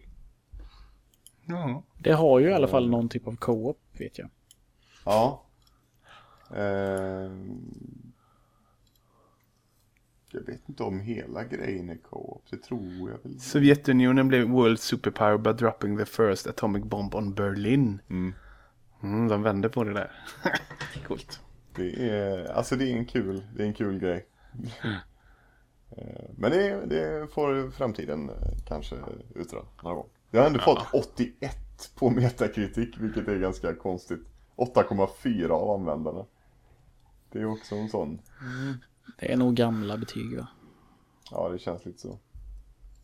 [1.47, 1.83] Ja.
[1.99, 4.31] det har ju i alla fall någon typ av co-op, vet jag.
[5.05, 5.45] Ja.
[6.57, 7.33] Eh,
[10.35, 12.43] jag vet inte om hela grejen är co-op.
[12.51, 13.41] Det tror jag väl.
[13.41, 18.01] Sovjetunionen blev world superpower by dropping the first atomic bomb on Berlin.
[18.11, 18.35] Mm.
[19.03, 20.13] Mm, de vände på det där.
[21.07, 21.41] Coolt.
[21.75, 24.27] Det är, alltså det är en kul, det är en kul grej.
[25.97, 28.35] Eh, Men det, det får framtiden eh,
[28.69, 28.97] kanske
[29.35, 30.09] utröna några gång.
[30.31, 34.21] Jag har ändå fått 81 på Metacritic, vilket är ganska konstigt.
[34.57, 36.25] 8,4 av användarna.
[37.33, 38.19] Det är också en sån,
[39.19, 40.47] Det är nog gamla betyg va?
[41.31, 42.19] ja det känns lite så.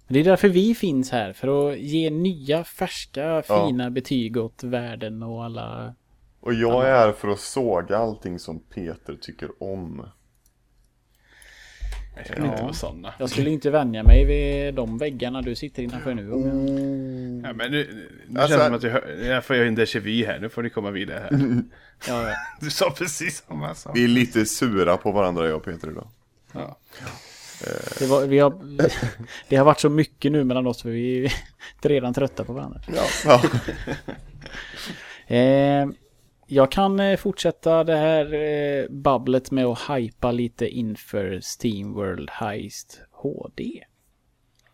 [0.09, 3.67] Det är därför vi finns här, för att ge nya, färska, Ja.
[3.67, 5.95] fina betyg åt världen och alla...
[6.41, 10.09] Och jag är här för att såga allting som Peter tycker om.
[12.19, 13.15] Jag känner inte på sådana.
[13.19, 16.33] Jag skulle inte vänja mig vid de väggarna du sitter innanför nu.
[16.33, 19.55] om jag- Ja, men nu, nu Alltså- känns det som att jag, hör, jag får
[19.55, 20.39] en déjà vu här.
[20.39, 21.41] Nu får ni komma vidare här.
[22.09, 22.35] Ja, ja.
[22.61, 23.97] Du sa precis samma sak.
[23.97, 26.09] Vi är lite sura på varandra jag och Peter idag.
[26.53, 26.79] Ja.
[27.99, 28.79] Det, var, vi har,
[29.49, 31.33] det har varit så mycket nu mellan oss för vi är
[31.89, 32.81] redan trötta på varandra.
[32.97, 33.03] Ja.
[33.25, 33.43] ja.
[35.37, 35.87] Eh,
[36.51, 42.31] jag kan eh, fortsätta det här eh, babblet med att hypa lite inför Steam World
[42.31, 43.85] Heist HD.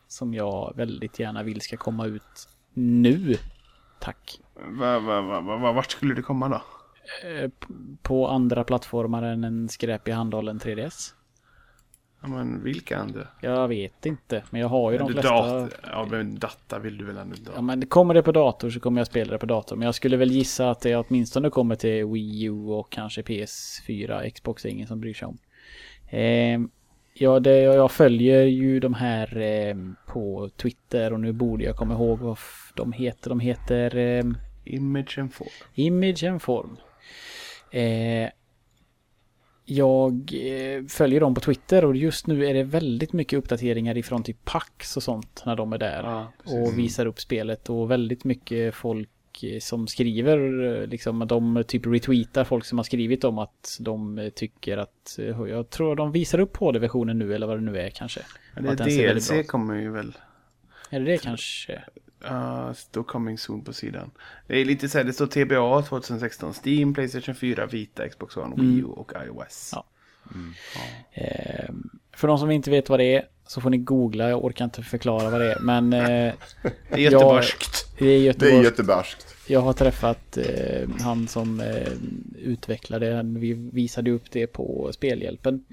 [0.08, 3.36] Som jag väldigt gärna vill ska komma ut nu.
[4.00, 4.40] Tack.
[4.54, 6.62] Va, va, va, va, va, vart skulle det komma då?
[7.28, 7.50] Eh,
[8.02, 11.14] på andra plattformar än en skräpig handhållen 3DS.
[12.24, 13.20] Ja, men vilka andra?
[13.40, 15.68] Jag vet inte, men jag har ju de Du flesta.
[15.90, 17.62] ja, men data vill du väl ändå inte Ja, ha?
[17.62, 19.76] men kommer det på dator så kommer jag spela det på dator.
[19.76, 24.30] Men jag skulle väl gissa att det åtminstone kommer till Wii U och kanske PS4.
[24.30, 25.38] Xbox är ingen som bryr sig om.
[26.10, 26.60] Eh,
[27.14, 31.94] ja, det, jag följer ju de här eh, på Twitter och nu borde jag komma
[31.94, 32.38] ihåg vad
[32.74, 33.28] de heter.
[33.30, 34.24] De heter eh,
[34.64, 35.48] Image and form.
[35.74, 36.76] Image and Form.
[37.70, 38.28] Eh,
[39.64, 44.22] jag eh, följer dem på Twitter och just nu är det väldigt mycket uppdateringar ifrån
[44.22, 48.24] typ Pax och sånt när de är där Ja, och visar upp spelet och väldigt
[48.24, 53.24] mycket folk eh, som skriver eh, liksom att de typ retweetar folk som har skrivit
[53.24, 57.64] om att de tycker att jag tror de visar upp HD-versionen nu eller vad det
[57.64, 58.20] nu är kanske.
[58.54, 59.42] Men Och att det väldigt DLC bra.
[59.42, 60.12] kommer ju väl.
[60.90, 61.84] Är det det kanske?
[62.30, 64.10] Uh, står coming soon på sidan.
[64.46, 66.54] Det är lite så här, det står TBA 2016.
[66.64, 69.70] Steam, Playstation 4, Vita, Xbox One, Wii U och iOS.
[69.72, 69.86] Ja.
[71.12, 71.70] Eh,
[72.16, 74.28] för de som inte vet vad det är så får ni googla.
[74.30, 75.58] Jag orkar inte förklara vad det är.
[75.60, 76.00] Men eh,
[76.62, 77.86] Det är göteborgskt.
[77.98, 78.64] det är Det är Göteborg.
[78.64, 79.26] jättebarskt.
[79.46, 81.88] Jag har träffat eh, han som eh,
[82.38, 83.22] utvecklade.
[83.24, 85.64] Vi visade upp det på Spelhjälpen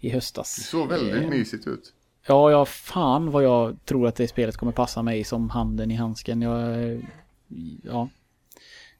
[0.00, 0.56] i höstas.
[0.56, 1.92] Det såg väldigt Eh, mysigt ut.
[2.28, 5.94] Ja, ja, fan vad jag tror att det spelet kommer passa mig som handen i
[5.94, 6.42] handsken.
[6.42, 6.76] Jag,
[7.82, 8.08] ja.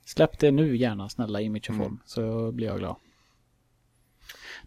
[0.04, 2.00] Släpp det nu gärna, snälla, Image of Form.
[2.04, 2.96] Så blir jag glad.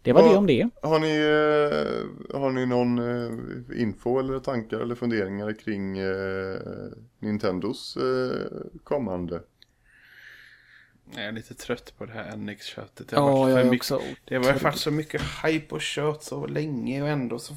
[0.01, 0.70] Det var Vad- det om det.
[0.84, 6.57] Har ni, eh, har ni någon eh, info eller tankar eller funderingar kring eh,
[7.20, 7.97] Nintendos
[8.84, 9.41] kommande?
[11.16, 13.07] Jag är lite trött på det här NX-köttet.
[13.07, 15.82] Det har Ja, varit jag är mycket- också Det har varit så mycket hype och
[15.82, 17.53] kött så länge och ändå så...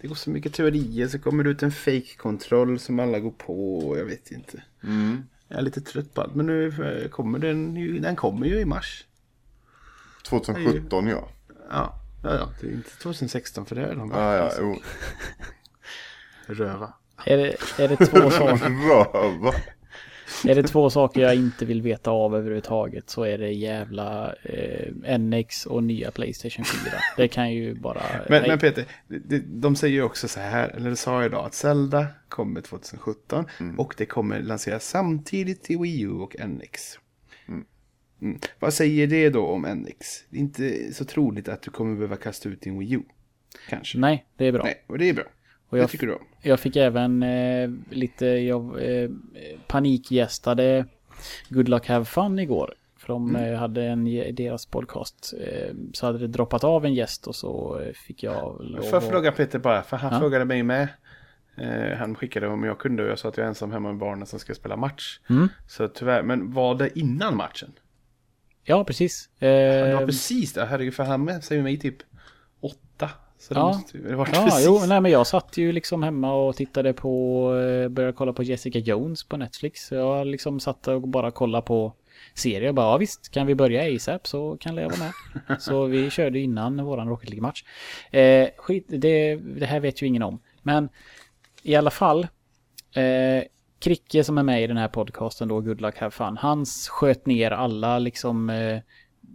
[0.00, 3.78] Det går så mycket teorier så kommer det ut en fake-kontroll som alla går på
[3.78, 4.62] och jag vet inte.
[4.82, 5.24] Mm.
[5.48, 8.64] Jag är lite trött på allt men nu kommer den ju, den kommer ju i
[8.64, 9.06] mars.
[10.28, 11.28] 2017 ja.
[11.70, 14.80] Ja, ja, ja det är inte 2016 för det är de Ah, ja, jo.
[16.46, 16.92] röva.
[17.24, 19.52] Är det, är, det två saker, Röva.
[20.48, 25.18] Är det två saker jag inte vill veta av överhuvudtaget så är det jävla eh,
[25.18, 26.98] NX och nya Playstation 4.
[27.16, 28.02] Det kan ju bara...
[28.28, 28.48] Men, nej.
[28.48, 31.54] men Peter, de, de säger ju också så här, eller det sa jag idag, att
[31.54, 33.44] Zelda kommer 2017
[33.78, 36.98] och det kommer lanseras samtidigt till Wii U och NX.
[38.22, 38.38] Mm.
[38.58, 40.24] Vad säger det då om NX?
[40.28, 43.02] Det är inte så troligt att du kommer behöva kasta ut din Wii U.
[43.68, 43.98] Kanske.
[43.98, 44.62] Nej, det är bra.
[44.62, 45.24] Nej, och det är bra.
[45.68, 46.22] Och det jag, tycker du om.
[46.42, 49.10] jag fick även eh, lite, jag eh,
[49.66, 50.86] panikgästade
[51.48, 52.74] Good Luck Have Fun igår.
[52.98, 53.52] För de Mm.
[53.52, 54.04] eh, hade en,
[54.34, 58.56] deras podcast, eh, så hade det droppat av en gäst och så eh, fick jag
[58.60, 60.20] lov Får jag fråga Peter bara, för han Ja.
[60.20, 60.88] frågade mig med.
[61.98, 64.26] Han skickade om jag kunde och jag sa att jag är ensam hemma med barnen
[64.26, 65.20] som ska spela match.
[65.30, 65.48] Mm.
[65.68, 67.72] Så tyvärr, men var det innan matchen?
[68.64, 69.28] Ja, precis.
[69.38, 71.96] Eh, det var precis det, herregud, för han med säger mig typ
[72.60, 73.10] åtta.
[73.38, 73.66] Så det Ja.
[73.66, 74.66] måste det var Ja, precis.
[74.66, 78.42] jo, nej men jag satt ju liksom hemma och tittade på, eh, började kolla på
[78.42, 79.86] Jessica Jones på Netflix.
[79.86, 81.92] Så jag liksom satt och bara kollade på
[82.34, 82.72] serier.
[82.72, 85.12] Bara, ja, visst, kan vi börja ASAP så kan jag vara med.
[85.62, 87.64] så vi körde innan våran Rocket League-match.
[88.10, 90.40] Eh, skit, det, det här vet ju ingen om.
[90.62, 90.88] Men
[91.62, 92.22] i alla fall,
[92.94, 93.44] eh,
[93.78, 97.26] Kricke som är med i den här podcasten då, Good Luck Have Fun, hans sköt
[97.26, 98.78] ner alla liksom eh,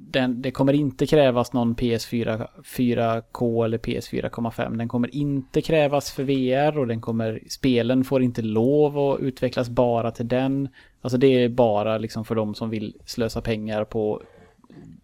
[0.09, 4.77] den, det kommer inte krävas någon PS4 4K eller PS4,5.
[4.77, 9.69] Den kommer inte krävas för VR och den kommer, spelen får inte lov att utvecklas
[9.69, 10.69] bara till den.
[11.01, 14.21] Alltså det är bara liksom för de som vill slösa pengar på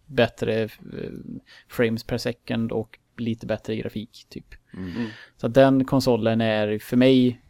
[0.06, 0.68] bättre eh,
[1.68, 4.54] frames per second och lite bättre grafik typ.
[5.36, 7.40] Så att den konsolen är för mig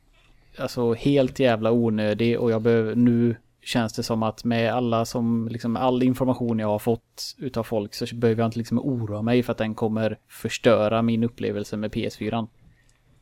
[0.58, 5.48] alltså helt jävla onödig och jag behöver nu känns det som att med alla som
[5.50, 9.42] liksom all information jag har fått utav folk så behöver jag inte liksom oroa mig
[9.42, 12.46] för att den kommer förstöra min upplevelse med PS4.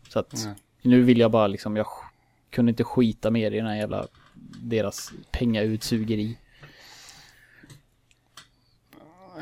[0.08, 0.54] Så att Nej.
[0.82, 1.86] nu vill jag bara liksom jag
[2.50, 4.06] kunde inte skita mer i den här jävla
[4.62, 6.38] deras pengautsugeri.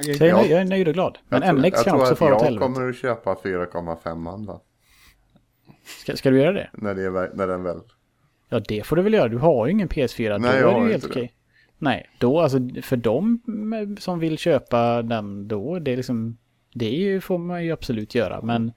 [0.03, 0.37] Jag, är Ja.
[0.37, 1.19] nöjd, jag är nöjd och glad.
[1.29, 2.73] Men jag tror, MX jag kan också att fara åt jag helvete.
[2.73, 4.61] kommer att köpa 4,5 va?
[6.03, 6.71] Ska, ska du göra det?
[6.73, 7.81] När, det är, när den väl...
[8.55, 9.29] Ja, det får du väl göra.
[9.29, 10.39] Du har ju ingen PS4.
[10.39, 11.09] Nej, då jag är det har ju inte helt det.
[11.11, 11.33] okej.
[11.79, 13.41] Nej, då alltså för de
[14.01, 16.37] som vill köpa den då, det är liksom,
[16.75, 18.43] det får man ju absolut göra.
[18.43, 18.73] Men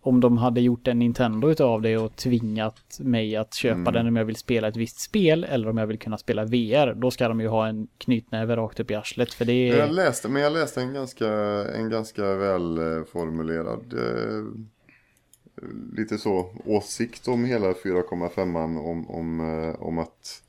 [0.00, 3.92] om de hade gjort en Nintendo utav det och tvingat mig att köpa Mm.
[3.92, 6.94] den om jag vill spela ett visst spel eller om jag vill kunna spela VR,
[6.94, 9.34] då ska de ju ha en knytnäve rakt upp i arslet.
[9.34, 9.76] För det är...
[9.76, 11.28] Jag läste, men jag läste en ganska,
[11.74, 14.44] en ganska väl eh, formulerad eh,
[15.92, 20.42] lite så åsikt om hela 4,5 om, om, eh, om att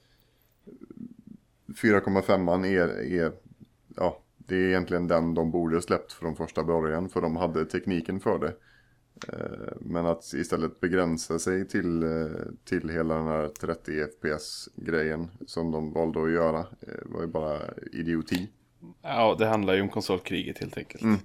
[1.68, 3.32] 4,5 är, är,
[3.96, 8.20] ja, det är egentligen den de borde släppt från första början för de hade tekniken
[8.20, 8.54] för det.
[9.34, 12.30] Eh, Men att istället begränsa sig till, eh,
[12.64, 16.66] till hela den här 30 FPS-grejen som de valde att göra
[17.06, 17.60] var ju bara
[17.92, 18.50] idioti.
[19.02, 21.04] Ja, det handlar ju om konsolkriget helt enkelt.
[21.04, 21.18] Mm.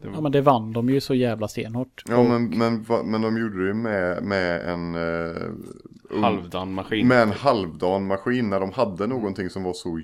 [0.00, 0.14] Det var...
[0.14, 2.02] Ja men det vann de ju så jävla stenhårt.
[2.08, 7.08] Ja men, men, va- men de gjorde det ju med, med en ung- Halvdan maskin.
[7.08, 10.00] Med en halvdan maskin när de hade någonting som var så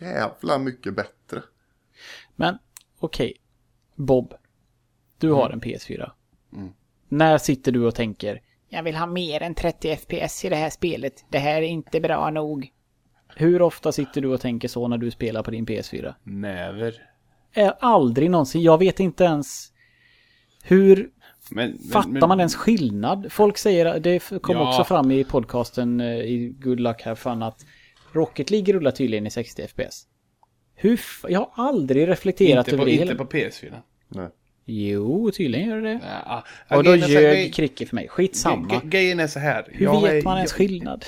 [0.00, 1.42] jävla mycket bättre.
[2.36, 2.58] Men
[2.98, 3.34] okej,
[3.94, 4.34] Bob.
[5.18, 6.10] Du har en PS4.
[6.52, 6.68] Mm.
[7.08, 10.70] När sitter du och tänker Jag vill ha mer än 30 FPS i det här
[10.70, 11.24] spelet.
[11.30, 12.72] Det här är inte bra nog.
[13.36, 16.14] Hur ofta sitter du och tänker så när du spelar på din PS4?
[16.22, 16.94] Näver.
[17.56, 18.62] Är aldrig någonsin.
[18.62, 19.72] Jag vet inte ens
[20.62, 21.10] hur
[21.50, 23.26] Men, men, fattar men, man ens skillnad?
[23.32, 24.68] Folk säger, det kom Ja.
[24.68, 27.66] också fram i podcasten eh, i Good Luck Have Fun att
[28.12, 30.06] Rocket League rullar tydligen i 60 FPS.
[30.74, 32.90] Hur Jag har aldrig reflekterat över det.
[32.92, 33.74] inte på PS4.
[34.08, 34.28] Nej.
[34.64, 36.00] Jo, tydligen gör det det.
[36.26, 36.44] Ja,
[36.76, 38.08] Och då ljög Kricke för mig.
[38.08, 38.68] Skitsamma.
[38.68, 39.66] gre- Grejen är så här.
[39.72, 41.04] Hur jag vet är- man ens jag- skillnad?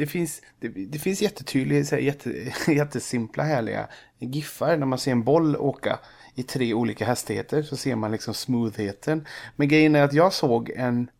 [0.00, 3.88] Det finns, det, det finns jättetydliga, så här, jätte, jättesimpla härliga
[4.18, 5.98] giffar när man ser en boll åka
[6.34, 9.26] i tre olika hastigheter så ser man liksom smoothheten.
[9.56, 11.10] Men grejen är att jag såg en,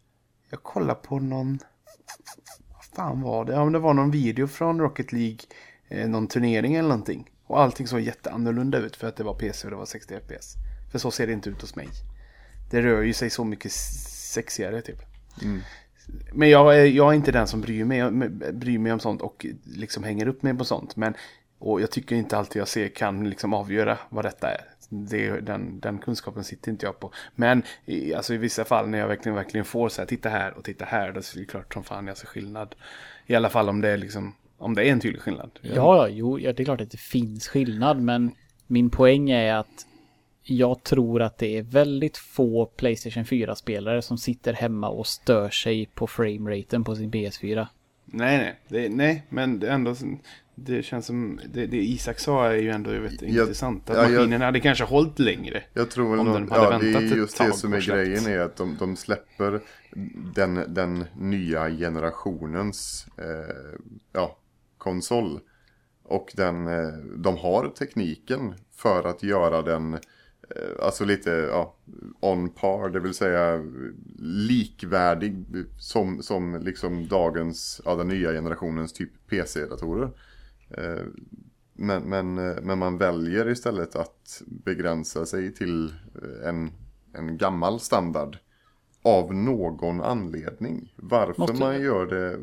[0.51, 1.59] jag kollade på någon,
[2.73, 3.53] vad fan var det?
[3.53, 5.39] Ja men det var någon video från Rocket League,
[5.89, 7.31] eh, någon turnering eller någonting.
[7.47, 10.55] Och allting såg jätteannorlunda ut för att det var PC och det var 60 FPS.
[10.93, 11.89] För så ser det inte ut hos mig.
[12.71, 14.99] Det rör ju sig så mycket sexigare typ.
[15.43, 15.61] Mm.
[16.33, 18.11] Men jag är, jag är inte den som bryr mig,
[18.53, 20.97] bryr mig om sånt och liksom hänger upp mig på sånt.
[20.97, 21.15] Men,
[21.59, 24.61] och jag tycker inte alltid jag ser kan liksom avgöra vad detta är.
[24.89, 27.13] Det, den, den kunskapen sitter inte jag på.
[27.35, 30.59] Men i, alltså i vissa fall när jag verkligen, verkligen får så här, titta här
[30.59, 32.75] och titta här, då är det klart som fan jag ser skillnad.
[33.27, 35.51] I alla fall om det är liksom, om det är en tydlig skillnad.
[35.63, 38.35] Ja, ja, jo, ja, det är klart att det finns skillnad, men
[38.67, 39.87] min poäng är att
[40.45, 45.91] jag tror att det är väldigt få Playstation 4-spelare som sitter hemma och stör sig
[45.95, 47.67] på frameraten på sin PS4.
[48.05, 49.95] Nej, nej, det, nej, men det är ändå,
[50.55, 53.91] det känns som, det, det Isak sa är ju ändå vet, Jag- intressant.
[53.91, 55.63] Att ja, jag- maskinen hade kanske hållit längre.
[55.75, 57.73] Jag tror väl Om nog, den hade ja, det väntat är ett just det som
[57.73, 59.61] är grejen är att de, de släpper
[60.35, 64.37] den, den nya generationens eh, ja,
[64.79, 65.41] konsol.
[66.03, 70.01] Och den, eh, de har tekniken för att göra den eh,
[70.83, 71.75] Alltså lite ja,
[72.21, 73.65] on par, det vill säga
[74.19, 75.45] likvärdig
[75.79, 80.11] som, som liksom dagens, ja den nya generationens typ PC-datorer.
[80.71, 81.05] Eh,
[81.75, 85.87] Men, men, eh, men man väljer istället att begränsa sig till
[86.23, 86.71] eh, en,
[87.13, 88.37] en gammal standard.
[89.03, 90.93] Av någon anledning.
[90.97, 92.39] Varför Måste- man gör det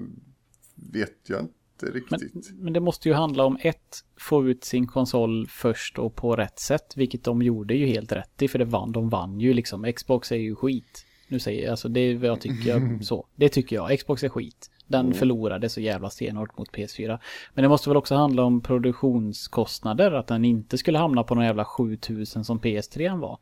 [0.76, 2.52] vet jag inte Men, riktigt.
[2.54, 6.60] men det måste ju handla om ett, få ut sin konsol först och på rätt
[6.60, 9.94] sätt, vilket de gjorde ju helt rätt i, för det vann, de vann ju liksom.
[9.94, 11.06] Xbox är ju skit.
[11.28, 13.28] Nu säger jag, alltså det är vad jag tycker så.
[13.36, 14.72] Det tycker jag, Xbox är skit.
[14.88, 17.20] Den förlorade så jävla stenhårt mot PS4.
[17.54, 21.46] Men det måste väl också handla om produktionskostnader, att den inte skulle hamna på någon
[21.46, 23.40] jävla 7000 som PS3 var.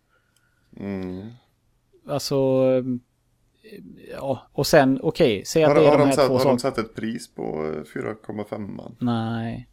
[0.78, 1.30] Mm.
[2.08, 2.36] Alltså,
[4.12, 6.38] ja, och sen, okej, säg att Har, det är har, de de här satt, två
[6.38, 8.92] har de satt ett pris på eh, 4,5?
[9.00, 9.68] Nej,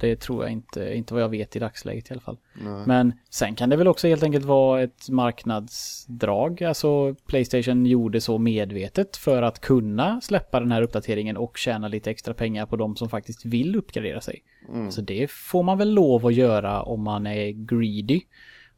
[0.00, 2.36] det tror jag inte, inte vad jag vet i dagsläget i alla fall.
[2.52, 2.86] Nej.
[2.86, 6.62] Men sen kan det väl också helt enkelt vara ett marknadsdrag.
[6.62, 12.10] Alltså Playstation gjorde så medvetet för att kunna släppa den här uppdateringen och tjäna lite
[12.10, 14.42] extra pengar på de som faktiskt vill uppgradera sig.
[14.90, 18.20] Så det får man väl lov att göra om man är greedy.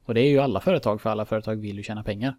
[0.04, 2.36] Och det är ju alla företag, för alla företag vill ju tjäna pengar.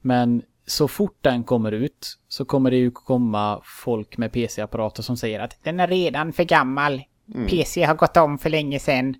[0.00, 5.16] Men så fort den kommer ut så kommer det ju komma folk med PC-apparater som
[5.16, 7.02] säger att den är redan för gammal.
[7.48, 9.14] PC har gått om för länge sedan.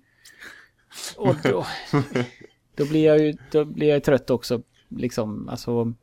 [1.17, 1.65] Och då,
[2.75, 4.61] då blir jag ju då blir jag trött också.
[4.89, 5.93] Liksom, alltså.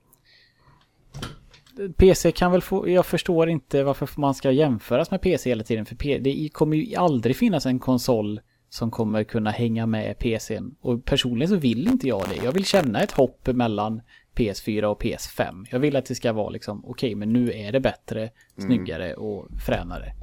[1.96, 5.86] PC kan väl få, jag förstår inte varför man ska jämföras med PC hela tiden.
[5.86, 10.74] För det kommer ju aldrig finnas en konsol som kommer kunna hänga med PCn.
[10.80, 12.44] Och personligen så vill inte jag det.
[12.44, 14.02] Jag vill känna ett hopp mellan
[14.34, 15.66] PS4 och PS5.
[15.70, 19.48] Jag vill att det ska vara liksom, okej men nu är det bättre, snyggare och
[19.66, 20.14] fränare.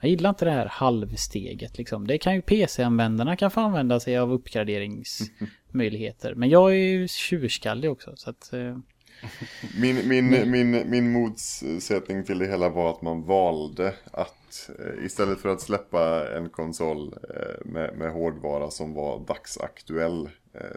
[0.00, 2.06] Jag gillar inte det här halvsteget liksom.
[2.06, 6.34] Det kan ju PC-användarna kan få använda sig av uppgraderingsmöjligheter.
[6.34, 8.52] Men jag är ju tjurskallig också så att...
[8.52, 8.78] Eh,
[9.80, 15.40] Min, min, min, min motsättning till det hela var att man valde att eh, istället
[15.40, 20.28] för att släppa en konsol eh, med, med hårdvara som var dagsaktuell,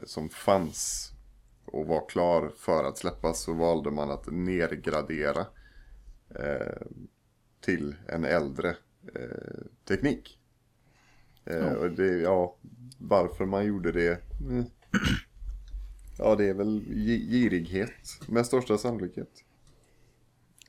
[0.03, 1.11] som fanns
[1.71, 5.45] och var klar för att släppas så valde man att nedgradera
[6.35, 6.87] eh,
[7.61, 8.69] till en äldre
[9.15, 10.39] eh, teknik.
[11.45, 12.55] Eh, och det, ja,
[12.97, 14.21] varför man gjorde det?
[14.41, 14.65] Mm.
[16.17, 17.91] Ja, det är väl gi- girighet
[18.27, 19.43] med största sannolikhet.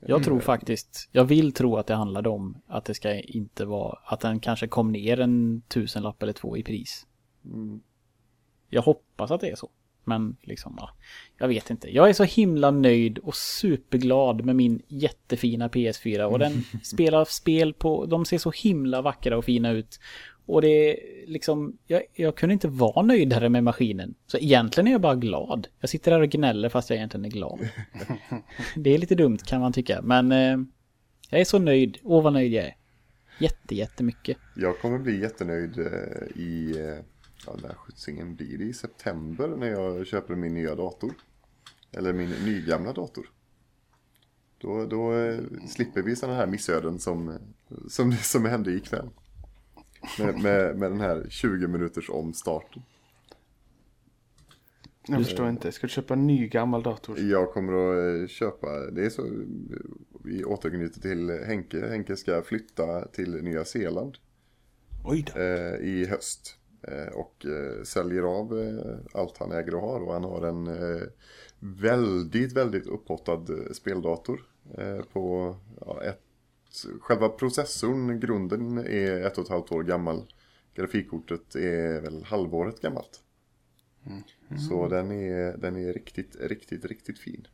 [0.01, 3.99] Jag tror faktiskt, jag vill tro att det handlade om att det ska inte vara,
[4.05, 7.07] att den kanske kom ner en tusenlapp eller två i pris.
[8.69, 9.69] Jag hoppas att det är så.
[10.03, 10.89] Men liksom, ja,
[11.37, 11.95] jag vet inte.
[11.95, 17.73] Jag är så himla nöjd och superglad med min jättefina PS4 och den spelar spel
[17.73, 19.99] på, de ser så himla vackra och fina ut.
[20.45, 20.97] Och det är
[21.27, 24.13] liksom, jag, jag kunde inte vara nöjdare med maskinen.
[24.27, 25.67] Så egentligen är jag bara glad.
[25.79, 27.59] Jag sitter här och gnäller fast jag egentligen är glad.
[28.75, 30.57] Det är lite dumt kan man tycka, men eh,
[31.29, 31.97] jag är så nöjd.
[32.03, 32.75] Åh vad nöjd jag är.
[33.39, 34.37] Jätte, jättemycket.
[34.55, 37.05] Jag kommer bli jättenöjd eh, i, eh,
[37.45, 38.63] ja när skjutsingen blir det?
[38.63, 41.13] I september när jag köper min nya dator.
[41.91, 43.29] Eller min nygamla dator.
[44.57, 47.37] Då, då eh, slipper vi sådana här missöden som,
[47.89, 49.09] som, som hände ikväll.
[50.19, 52.81] Med, med, med den här 20 minuters omstarten.
[55.07, 55.71] Jag förstår inte.
[55.71, 57.19] Ska du köpa en ny gammal dator?
[57.19, 59.29] Jag kommer att eh, köpa, det är så,
[60.23, 61.87] vi återknyter till Henke.
[61.89, 64.17] Henke ska flytta till Nya Zeeland
[65.03, 65.39] Oj då.
[65.39, 66.57] eh, i höst.
[66.87, 70.01] Eh, och eh, säljer av eh, allt han äger och har.
[70.01, 70.69] Och han har en
[71.59, 74.41] väldigt, väldigt upphottad speldator.
[75.13, 76.21] På ja, ett,
[77.01, 80.33] själva processorn, grunden är ett och ett halvt år gammal.
[80.75, 83.19] Grafikkortet är väl halvåret gammalt.
[84.69, 87.47] Så den är, den är riktigt, riktigt, riktigt fin.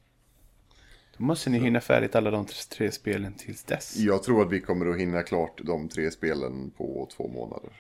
[1.18, 3.98] Då måste ni hinna färdigt alla de tre spelen tills dess.
[3.98, 7.74] Jag tror att vi kommer att hinna klart de tre spelen på två månader.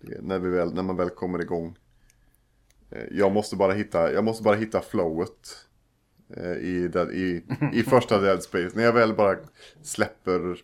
[0.00, 1.76] Det, när, vi väl, när man väl kommer igång.
[2.90, 5.66] Eh, Jag måste bara hitta, jag måste bara hitta flowet.
[6.36, 7.42] eh, I, Dead- i,
[7.74, 8.70] I första Dead Space.
[8.76, 9.36] När jag väl bara
[9.82, 10.56] släpper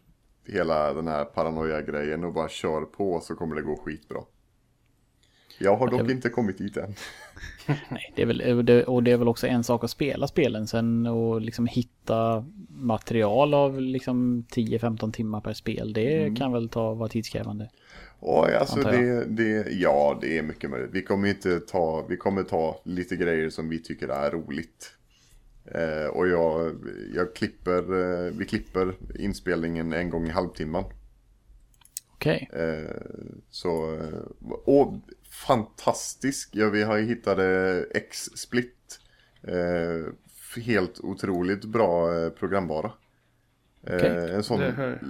[0.47, 4.21] hela den här paranoia-grejen och bara kör på så kommer det gå skitbra.
[5.59, 6.95] Jag har dock inte kommit dit än.
[7.89, 10.67] Nej, det är väl, det- och det är väl också en sak att spela spelen
[10.67, 15.93] sen och liksom hitta material av liksom 10-15 timmar per spel.
[15.93, 17.71] Det kan väl ta, vara tidskrävande.
[18.27, 20.91] Oj, alltså det, det, ja det är mycket möjligt.
[20.93, 24.93] Vi kommer inte ta, vi kommer ta lite grejer som vi tycker är roligt.
[25.65, 26.75] Eh, och jag,
[27.15, 30.85] jag klipper, eh, vi klipper inspelningen en gång i halvtimman.
[32.13, 32.51] Okej.
[32.53, 32.97] Eh,
[33.51, 34.19] så, eh,
[34.65, 34.95] och
[35.47, 36.49] fantastisk.
[36.53, 37.39] Ja, vi har ju hittat
[37.95, 39.01] X-split.
[39.43, 40.13] Eh,
[40.63, 42.93] helt otroligt bra eh, programbara.
[43.87, 44.31] Eh, Okej.
[44.35, 44.61] En sån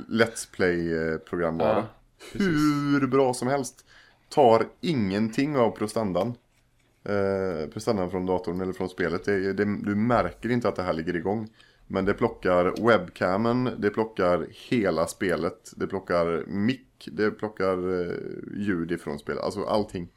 [0.08, 1.76] Let's Play-programbara.
[1.76, 1.88] Ja,
[2.32, 2.48] precis.
[2.48, 3.84] Hur bra som helst.
[4.28, 6.34] Tar ingenting av prestandan.
[7.04, 9.24] Eh, prestandan från datorn eller från spelet.
[9.24, 11.48] Det, det, du märker inte att det här ligger igång.
[11.86, 18.16] Men det plockar webcamen, det plockar hela spelet, det plockar mick, det plockar eh,
[18.56, 20.08] ljud ifrån spelet, alltså allting.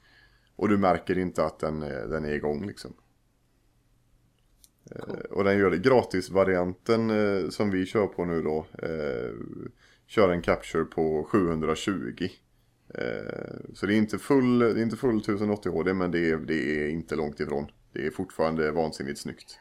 [0.55, 2.93] Och du märker inte att den, är- den är igång liksom.
[4.91, 5.77] Eh, och den gör det.
[5.77, 9.31] Gratisvarianten eh, som vi kör på nu då, eh,
[10.07, 12.29] kör en capture på 720.
[12.93, 13.03] Eh,
[13.73, 16.83] så det är inte full, det är inte full 1080 HD men det är, det
[16.83, 17.71] är inte långt ifrån.
[17.93, 19.59] Det är fortfarande vansinnigt snyggt.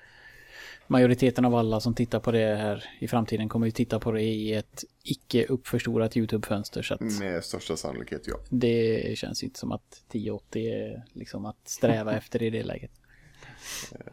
[0.88, 4.22] Majoriteten av alla som tittar på det här i framtiden kommer ju titta på det
[4.22, 6.82] i ett icke uppförstorat YouTube-fönster.
[6.82, 8.36] Så att Med största sannolikhet ja.
[8.48, 12.90] det känns inte som att 1080 är liksom att sträva efter i det läget.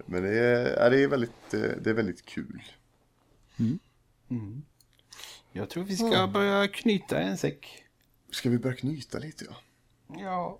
[0.05, 2.61] Men det är, det är, väldigt, eh, det är väldigt kul.
[5.53, 7.83] Jag tror vi ska börja knyta en säck.
[8.31, 9.55] Ska vi börja knyta lite ja?
[10.19, 10.59] Ja.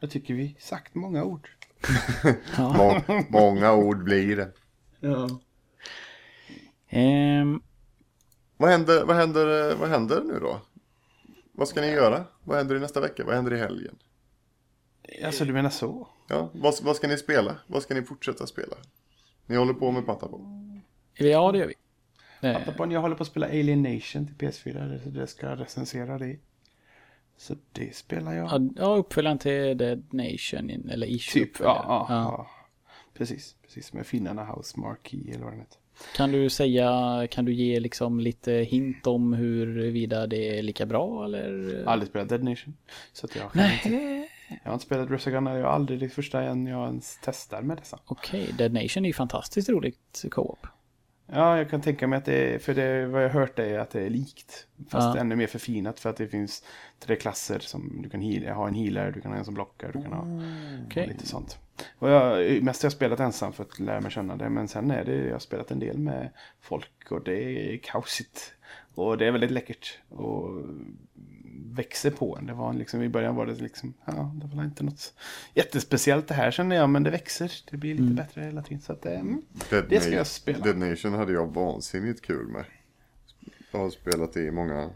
[0.00, 1.48] Jag tycker vi sagt många ord.
[2.58, 4.52] Må, många ord blir det.
[5.00, 5.28] Ja.
[6.88, 7.60] Ehm,
[8.56, 10.60] Vad händer, vad, händer, vad händer nu då?
[11.52, 12.24] Vad ska ni göra?
[12.44, 13.24] Vad händer i nästa vecka?
[13.24, 13.98] Vad händer i helgen?
[15.24, 16.08] Alltså du menar så?
[16.28, 17.56] Ja, vad, vad ska ni spela?
[17.66, 18.76] Vad ska ni fortsätta spela?
[19.46, 20.80] Ni håller på med Patapon.
[21.14, 21.74] ja, det gör vi.
[22.42, 24.88] Patapon, jag håller på att spela Alien Nation till PS4.
[25.04, 26.36] Det, det ska jag recensera det.
[27.36, 28.46] Så det spelar jag.
[28.52, 32.50] ja, ja, uppföljaren till Dead Nation, eller ish typ, ja, ja, ja.
[33.14, 33.92] Precis, precis.
[33.92, 35.78] Med finnarna House Marquee eller vad den heter.
[36.16, 41.24] Kan du säga, kan du ge liksom lite hint om huruvida det är lika bra
[41.24, 41.74] eller?
[41.78, 42.76] Jag har aldrig spelat Dead Nation.
[43.12, 44.30] Så att jag, kan inte, Nej.
[44.48, 45.46] jag har inte spelat Resogun.
[45.46, 47.98] Jag har aldrig det första än jag ens testar med dessa.
[48.06, 50.66] Okej, Dead Nation är ju fantastiskt roligt co-op.
[51.34, 53.78] Ja, jag kan tänka mig att det är, för det, vad jag har hört är
[53.78, 54.66] att det är likt.
[54.88, 55.20] Fast Ja.
[55.20, 56.64] ännu mer förfinat för att det finns
[57.00, 59.92] tre klasser som du kan heala, ha en healer, du kan ha en som blockar,
[59.92, 60.26] du kan ha
[60.86, 61.06] Okej.
[61.06, 61.58] lite sånt.
[61.98, 64.90] Och jag, mest har jag spelat ensam för att lära mig känna det, men sen
[64.90, 66.28] är det, jag har spelat en del med
[66.60, 67.42] folk och det
[67.74, 68.52] är kaosigt.
[68.94, 70.50] Och det är väldigt läckert och
[71.66, 72.46] växer på en.
[72.46, 75.14] Det var liksom, I början var det liksom, ja, det var inte något
[75.54, 77.52] jättespeciellt det här känner jag, men det växer.
[77.70, 78.82] Det blir lite bättre hela tiden.
[78.82, 79.42] Så att, eh, mm.
[79.70, 80.64] Dead, Det ska jag spela.
[80.64, 82.64] Dead Nation hade jag vansinnigt kul med.
[83.72, 84.90] Jag har spelat det i många,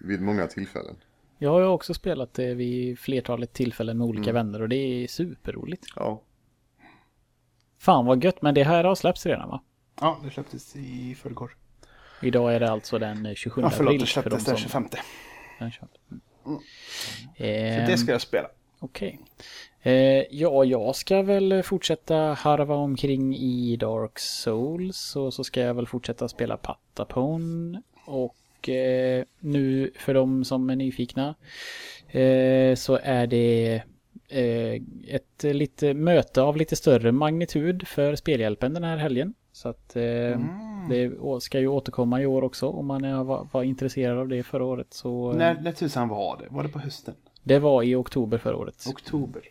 [0.00, 0.96] vid många tillfällen.
[1.38, 5.86] Jag har också spelat det vid flertalet tillfällen med olika vänner och det är superroligt.
[5.96, 6.22] Ja,
[7.78, 9.62] Fan vad gött, men det här har släppts redan va?
[10.00, 11.56] Ja, det släpptes i förrgår.
[12.22, 14.00] Idag är det alltså den 27 Ja, förlåt, april.
[14.00, 14.96] det för de släpptes
[15.58, 15.88] den 25.
[16.08, 16.20] den
[17.36, 17.84] 25.
[17.84, 18.48] Så det ska jag spela.
[18.78, 19.20] Okej.
[19.82, 25.74] Eh, ja, jag ska väl fortsätta harva omkring i Dark Souls och så ska jag
[25.74, 27.82] väl fortsätta spela Patapon.
[28.04, 31.34] Och eh, nu för de som är nyfikna
[32.08, 33.82] eh, så är det
[34.28, 39.34] eh, ett lite möte av lite större magnitud för Spelhjälpen den här helgen.
[39.56, 40.40] Så att eh,
[40.88, 44.28] det å- ska ju återkomma i år också om man är, var, var intresserad av
[44.28, 44.86] det förra året.
[44.90, 46.46] Så eh, När, när tusan var det?
[46.50, 47.14] Var det på hösten?
[47.42, 48.84] det var i oktober förra året.
[48.88, 49.42] Oktober?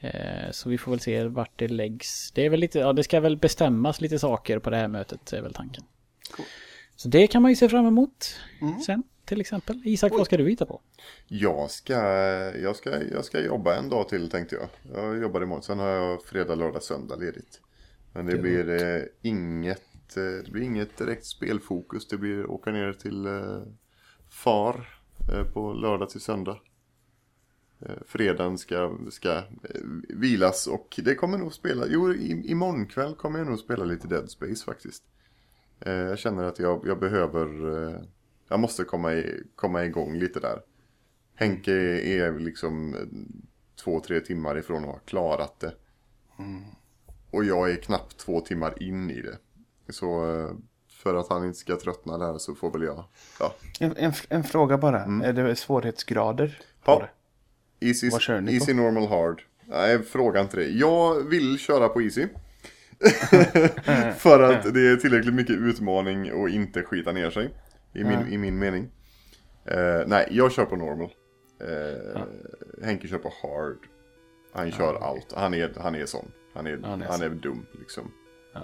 [0.00, 2.32] Eh, Så vi får väl se vart det läggs.
[2.34, 5.32] Det är väl lite, ja det ska väl bestämmas lite saker på det här mötet
[5.32, 5.84] är väl tanken.
[6.36, 6.46] Cool.
[6.96, 8.36] Så det kan man ju se fram emot
[8.86, 9.82] sen till exempel.
[9.84, 10.80] Isak, vad ska du hitta på?
[11.28, 11.92] jag ska,
[12.62, 14.68] jag, ska, jag ska jobba en dag till tänkte jag.
[15.02, 17.60] Jag jobbar imorgon, sen har jag fredag, lördag, söndag ledigt.
[18.12, 22.08] Men det blir eh, inget, eh, det blir inget direkt spelfokus.
[22.08, 23.62] Det blir åka ner till eh,
[24.28, 25.00] far
[25.32, 26.60] eh, på lördag till söndag.
[27.80, 33.14] Eh, fredagen ska, ska eh, vilas och det kommer nog spela, jo i, imorgon kväll
[33.14, 35.04] kommer jag nog spela lite Dead Space faktiskt.
[35.80, 38.00] Eh, jag känner att jag, jag behöver, eh,
[38.48, 40.62] jag måste komma, i, komma igång lite där.
[41.34, 42.96] Henke är liksom
[43.84, 45.74] två, tre timmar ifrån att ha klarat det.
[47.30, 49.36] Och jag är knappt två timmar in i det.
[49.92, 50.50] Så eh,
[51.02, 53.04] för att han inte ska tröttna där så får väl jag,
[53.40, 53.54] ja.
[53.80, 55.00] En, en, en fråga bara.
[55.24, 57.08] Är det svårighetsgrader på Ja.
[57.80, 57.86] det?
[57.86, 58.54] Easy, Vad kör ni på?
[58.64, 59.42] easy normal hard.
[59.64, 60.68] Nej, fråga inte det.
[60.68, 62.26] Jag vill köra på easy.
[64.16, 67.50] För att det är tillräckligt mycket utmaning och inte skita ner sig.
[67.92, 68.88] I min, i min mening.
[69.64, 71.10] Eh, nej, jag kör på normal.
[71.60, 72.22] Eh,
[72.84, 73.76] Henke kör på hard.
[74.52, 75.32] Han kör allt.
[75.36, 76.32] Han är, han är sån.
[76.54, 78.12] Han är, Han är han är dum liksom.
[78.54, 78.60] Ja.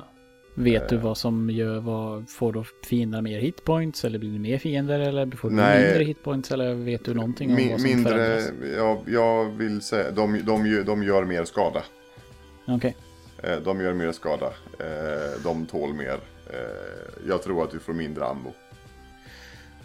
[0.55, 1.03] Vet du Eh.
[1.03, 5.31] vad som gör, vad, får då fienderna mer hitpoints eller blir det mer fiender eller
[5.31, 5.83] får du Nej.
[5.87, 8.73] mindre hitpoints eller vet du någonting om Mi- vad som mindre, förändras?
[8.77, 11.83] jag, jag vill säga, de, de, gör- de gör mer skada.
[12.67, 12.97] Okej,
[13.43, 14.47] Eh, De gör mer skada.
[14.79, 16.19] Eh, De tål mer.
[17.29, 18.53] Jag tror att du får mindre ammo.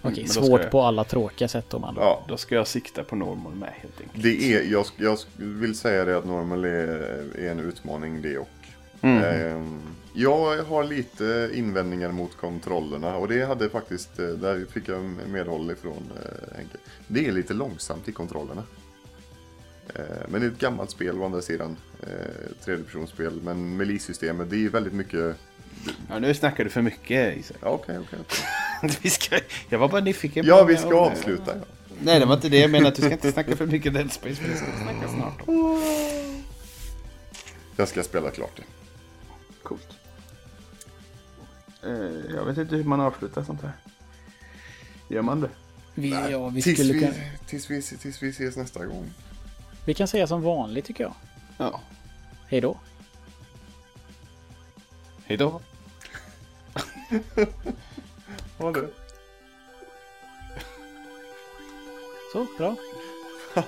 [0.02, 0.14] Okej.
[0.16, 2.02] men då ska svårt jag- på alla tråkiga sätt om man då.
[2.02, 4.24] Ja, Då ska jag sikta på normal med helt enkelt.
[4.24, 8.48] det är, jag, jag vill säga det att normal är, är en utmaning det och.
[9.02, 9.24] Mm.
[9.24, 9.82] Ehm,
[10.14, 15.02] Jag har lite invändningar mot kontrollerna och det hade faktiskt, eh, där fick jag
[15.32, 16.78] medhåll ifrån eh, Henke.
[17.08, 18.64] Det är lite långsamt i kontrollerna.
[19.96, 21.78] Eh, Men det är ett gammalt spel å andra sidan.
[22.04, 22.08] Eh,
[22.66, 23.42] Tredjepersonsspel.
[23.44, 25.36] Men melee-systemet, det är väldigt mycket...
[26.10, 27.58] Ja, nu snackar du för mycket Isak.
[27.62, 28.20] Ja, okej, okej.
[28.22, 28.46] okej.
[29.02, 29.40] vi ska...
[29.70, 31.56] Jag var bara nyfiken Ja, vi ska avsluta.
[31.56, 31.66] Ja.
[32.02, 32.90] Nej, det var inte det jag menade.
[32.90, 34.36] Att du ska inte snacka för mycket Dead Space.
[34.36, 35.82] För det ska vi snacka snart om.
[37.76, 38.64] Jag ska spela klart det.
[39.64, 39.88] Coolt.
[41.84, 41.92] Eh,
[42.36, 43.72] jag vet inte hur man avslutar sånt här.
[45.08, 45.50] Gör man det?
[45.96, 47.14] Vi, ja, vi, tills, skulle vi, kunna,
[47.46, 49.06] tills, vi, tills vi ses nästa gång.
[49.86, 51.14] vi kan säga som vanligt tycker jag.
[51.58, 51.82] Ja.
[52.48, 52.80] Hej då.
[55.26, 55.62] Hej då.
[58.60, 58.90] Ha det.
[62.32, 62.76] Så, bra.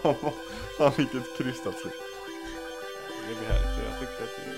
[0.78, 1.94] Fan vilket krystat slut.
[3.28, 3.90] Det blir härligt.
[3.90, 4.51] Jag tyckte att det